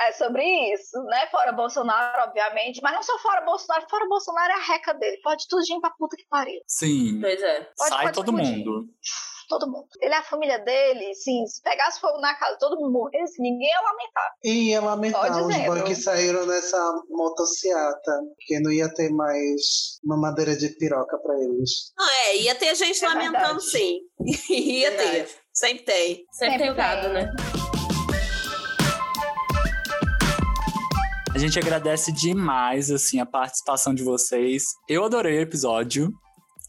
[0.01, 0.43] É sobre
[0.75, 1.29] isso, né?
[1.31, 2.81] Fora Bolsonaro, obviamente.
[2.83, 5.21] Mas não só fora Bolsonaro, fora Bolsonaro é a reca dele.
[5.23, 6.61] Pode tudinho pra puta que pariu.
[6.67, 7.21] Sim.
[7.21, 7.61] Pois é.
[7.77, 8.85] Pode- Sai pode todo mundo.
[9.49, 9.87] Todo mundo.
[10.01, 11.47] Ele é a família dele, sim.
[11.47, 14.31] Se pegasse fogo na casa, todo mundo morresse, ninguém ia lamentar.
[14.43, 16.79] E ia lamentar os boys que saíram nessa
[17.11, 21.93] motociata, porque não ia ter mais uma madeira de piroca pra eles.
[21.97, 23.63] Não, é, ia ter gente É lamentando, verdade.
[23.71, 23.99] sim.
[24.51, 25.42] ia ter.
[25.63, 26.27] Sempre tem.
[26.33, 27.33] Sempre tem gado, né?
[31.33, 34.75] A gente agradece demais, assim, a participação de vocês.
[34.89, 36.13] Eu adorei o episódio,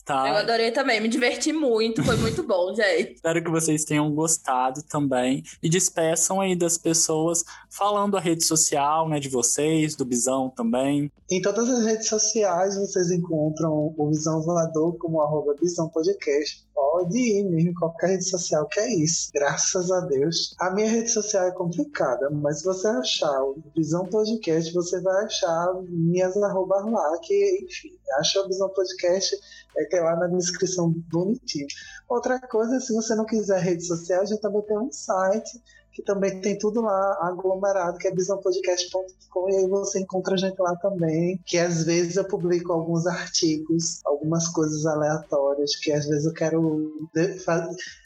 [0.06, 0.30] tá?
[0.30, 3.16] Eu adorei também, me diverti muito, foi muito bom, gente.
[3.16, 5.42] Espero que vocês tenham gostado também.
[5.64, 7.44] E despeçam aí das pessoas
[7.78, 11.12] falando a rede social, né, de vocês, do Bisão também.
[11.30, 16.68] Em todas as redes sociais vocês encontram o Visão Voador como arroba Visão Podcast.
[16.74, 19.30] Pode ir mesmo qualquer rede social que é isso.
[19.34, 20.54] Graças a Deus.
[20.60, 25.26] A minha rede social é complicada, mas se você achar o Visão Podcast, você vai
[25.26, 29.36] achar minhas arrobas lá, que enfim, acha o Visão Podcast,
[29.74, 31.68] vai ter lá na descrição bonitinho.
[32.08, 35.60] Outra coisa, se você não quiser rede social, gente também tem um site
[35.94, 40.60] que também tem tudo lá aglomerado, que é visãopodcast.com, e aí você encontra a gente
[40.60, 46.26] lá também, que às vezes eu publico alguns artigos, algumas coisas aleatórias, que às vezes
[46.26, 47.10] eu quero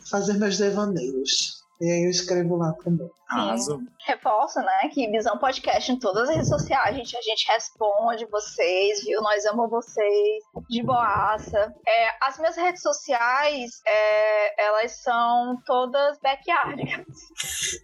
[0.09, 1.56] fazer meus devaneios.
[1.79, 3.09] E aí eu escrevo lá também.
[3.29, 3.79] Arrasou.
[4.05, 4.89] Reforço, né?
[4.91, 7.15] Que Visão Podcast em todas as redes sociais, gente.
[7.15, 9.21] A gente responde vocês, viu?
[9.21, 10.43] Nós amamos vocês.
[10.69, 11.75] De boaça.
[11.85, 16.81] É, as minhas redes sociais, é, elas são todas backyard.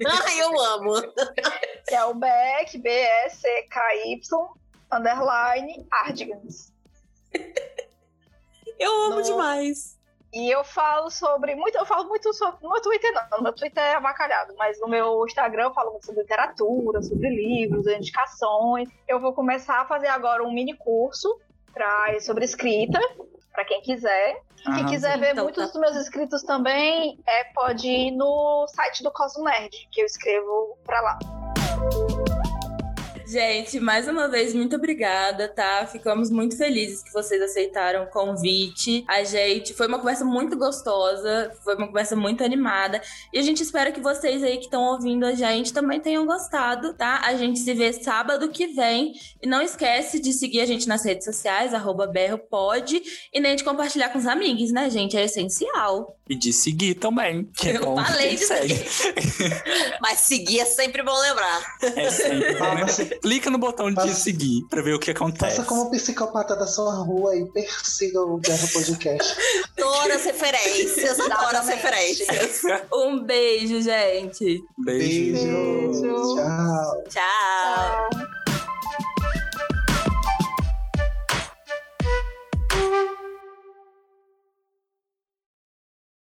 [0.08, 0.94] Ai, eu amo.
[1.86, 4.20] Que é o back, B-E-C-K-Y,
[4.92, 6.72] underline, ardigans.
[8.80, 9.22] Eu amo Não.
[9.22, 9.98] demais.
[10.34, 11.56] E eu falo sobre.
[11.56, 12.58] Muito, eu falo muito sobre.
[12.64, 15.92] No meu Twitter não, no meu Twitter é avacalhado, mas no meu Instagram eu falo
[15.92, 18.90] muito sobre literatura, sobre livros, indicações.
[19.08, 21.40] Eu vou começar a fazer agora um mini curso
[21.72, 23.00] pra, sobre escrita,
[23.52, 24.42] pra quem quiser.
[24.64, 24.90] Quem Arrasou.
[24.90, 25.72] quiser ver Então, muitos tá.
[25.72, 30.78] dos meus escritos também, é, pode ir no site do Cosmo Nerd, que eu escrevo
[30.86, 31.20] pra lá.
[33.34, 35.88] Gente, mais uma vez, muito obrigada, tá?
[35.88, 39.04] Ficamos muito felizes que vocês aceitaram o convite.
[39.08, 43.02] A gente foi uma conversa muito gostosa, foi uma conversa muito animada.
[43.34, 46.94] E a gente espera que vocês aí que estão ouvindo a gente também tenham gostado,
[46.94, 47.22] tá?
[47.26, 49.14] A gente se vê sábado que vem.
[49.42, 53.02] E não esquece de seguir a gente nas redes sociais, arroba berropod,
[53.34, 55.18] e nem de compartilhar com os amigos, né, gente?
[55.18, 56.20] É essencial.
[56.30, 58.86] E de seguir também, que é Eu bom falei de segue.
[60.00, 61.78] Mas seguir é sempre bom lembrar.
[61.82, 62.86] É sempre bom, né?
[63.24, 65.56] clica no botão de seguir pra ver o que acontece.
[65.56, 69.36] Faça como psicopata da sua rua e persiga o Guerra Podcast.
[69.78, 72.62] Todas referências, todas referências.
[72.94, 74.62] Um beijo, gente.
[74.78, 75.48] Beijo.
[75.48, 76.36] beijo.
[76.36, 77.04] Tchau.
[77.10, 78.10] Tchau.
[78.10, 78.34] Tchau.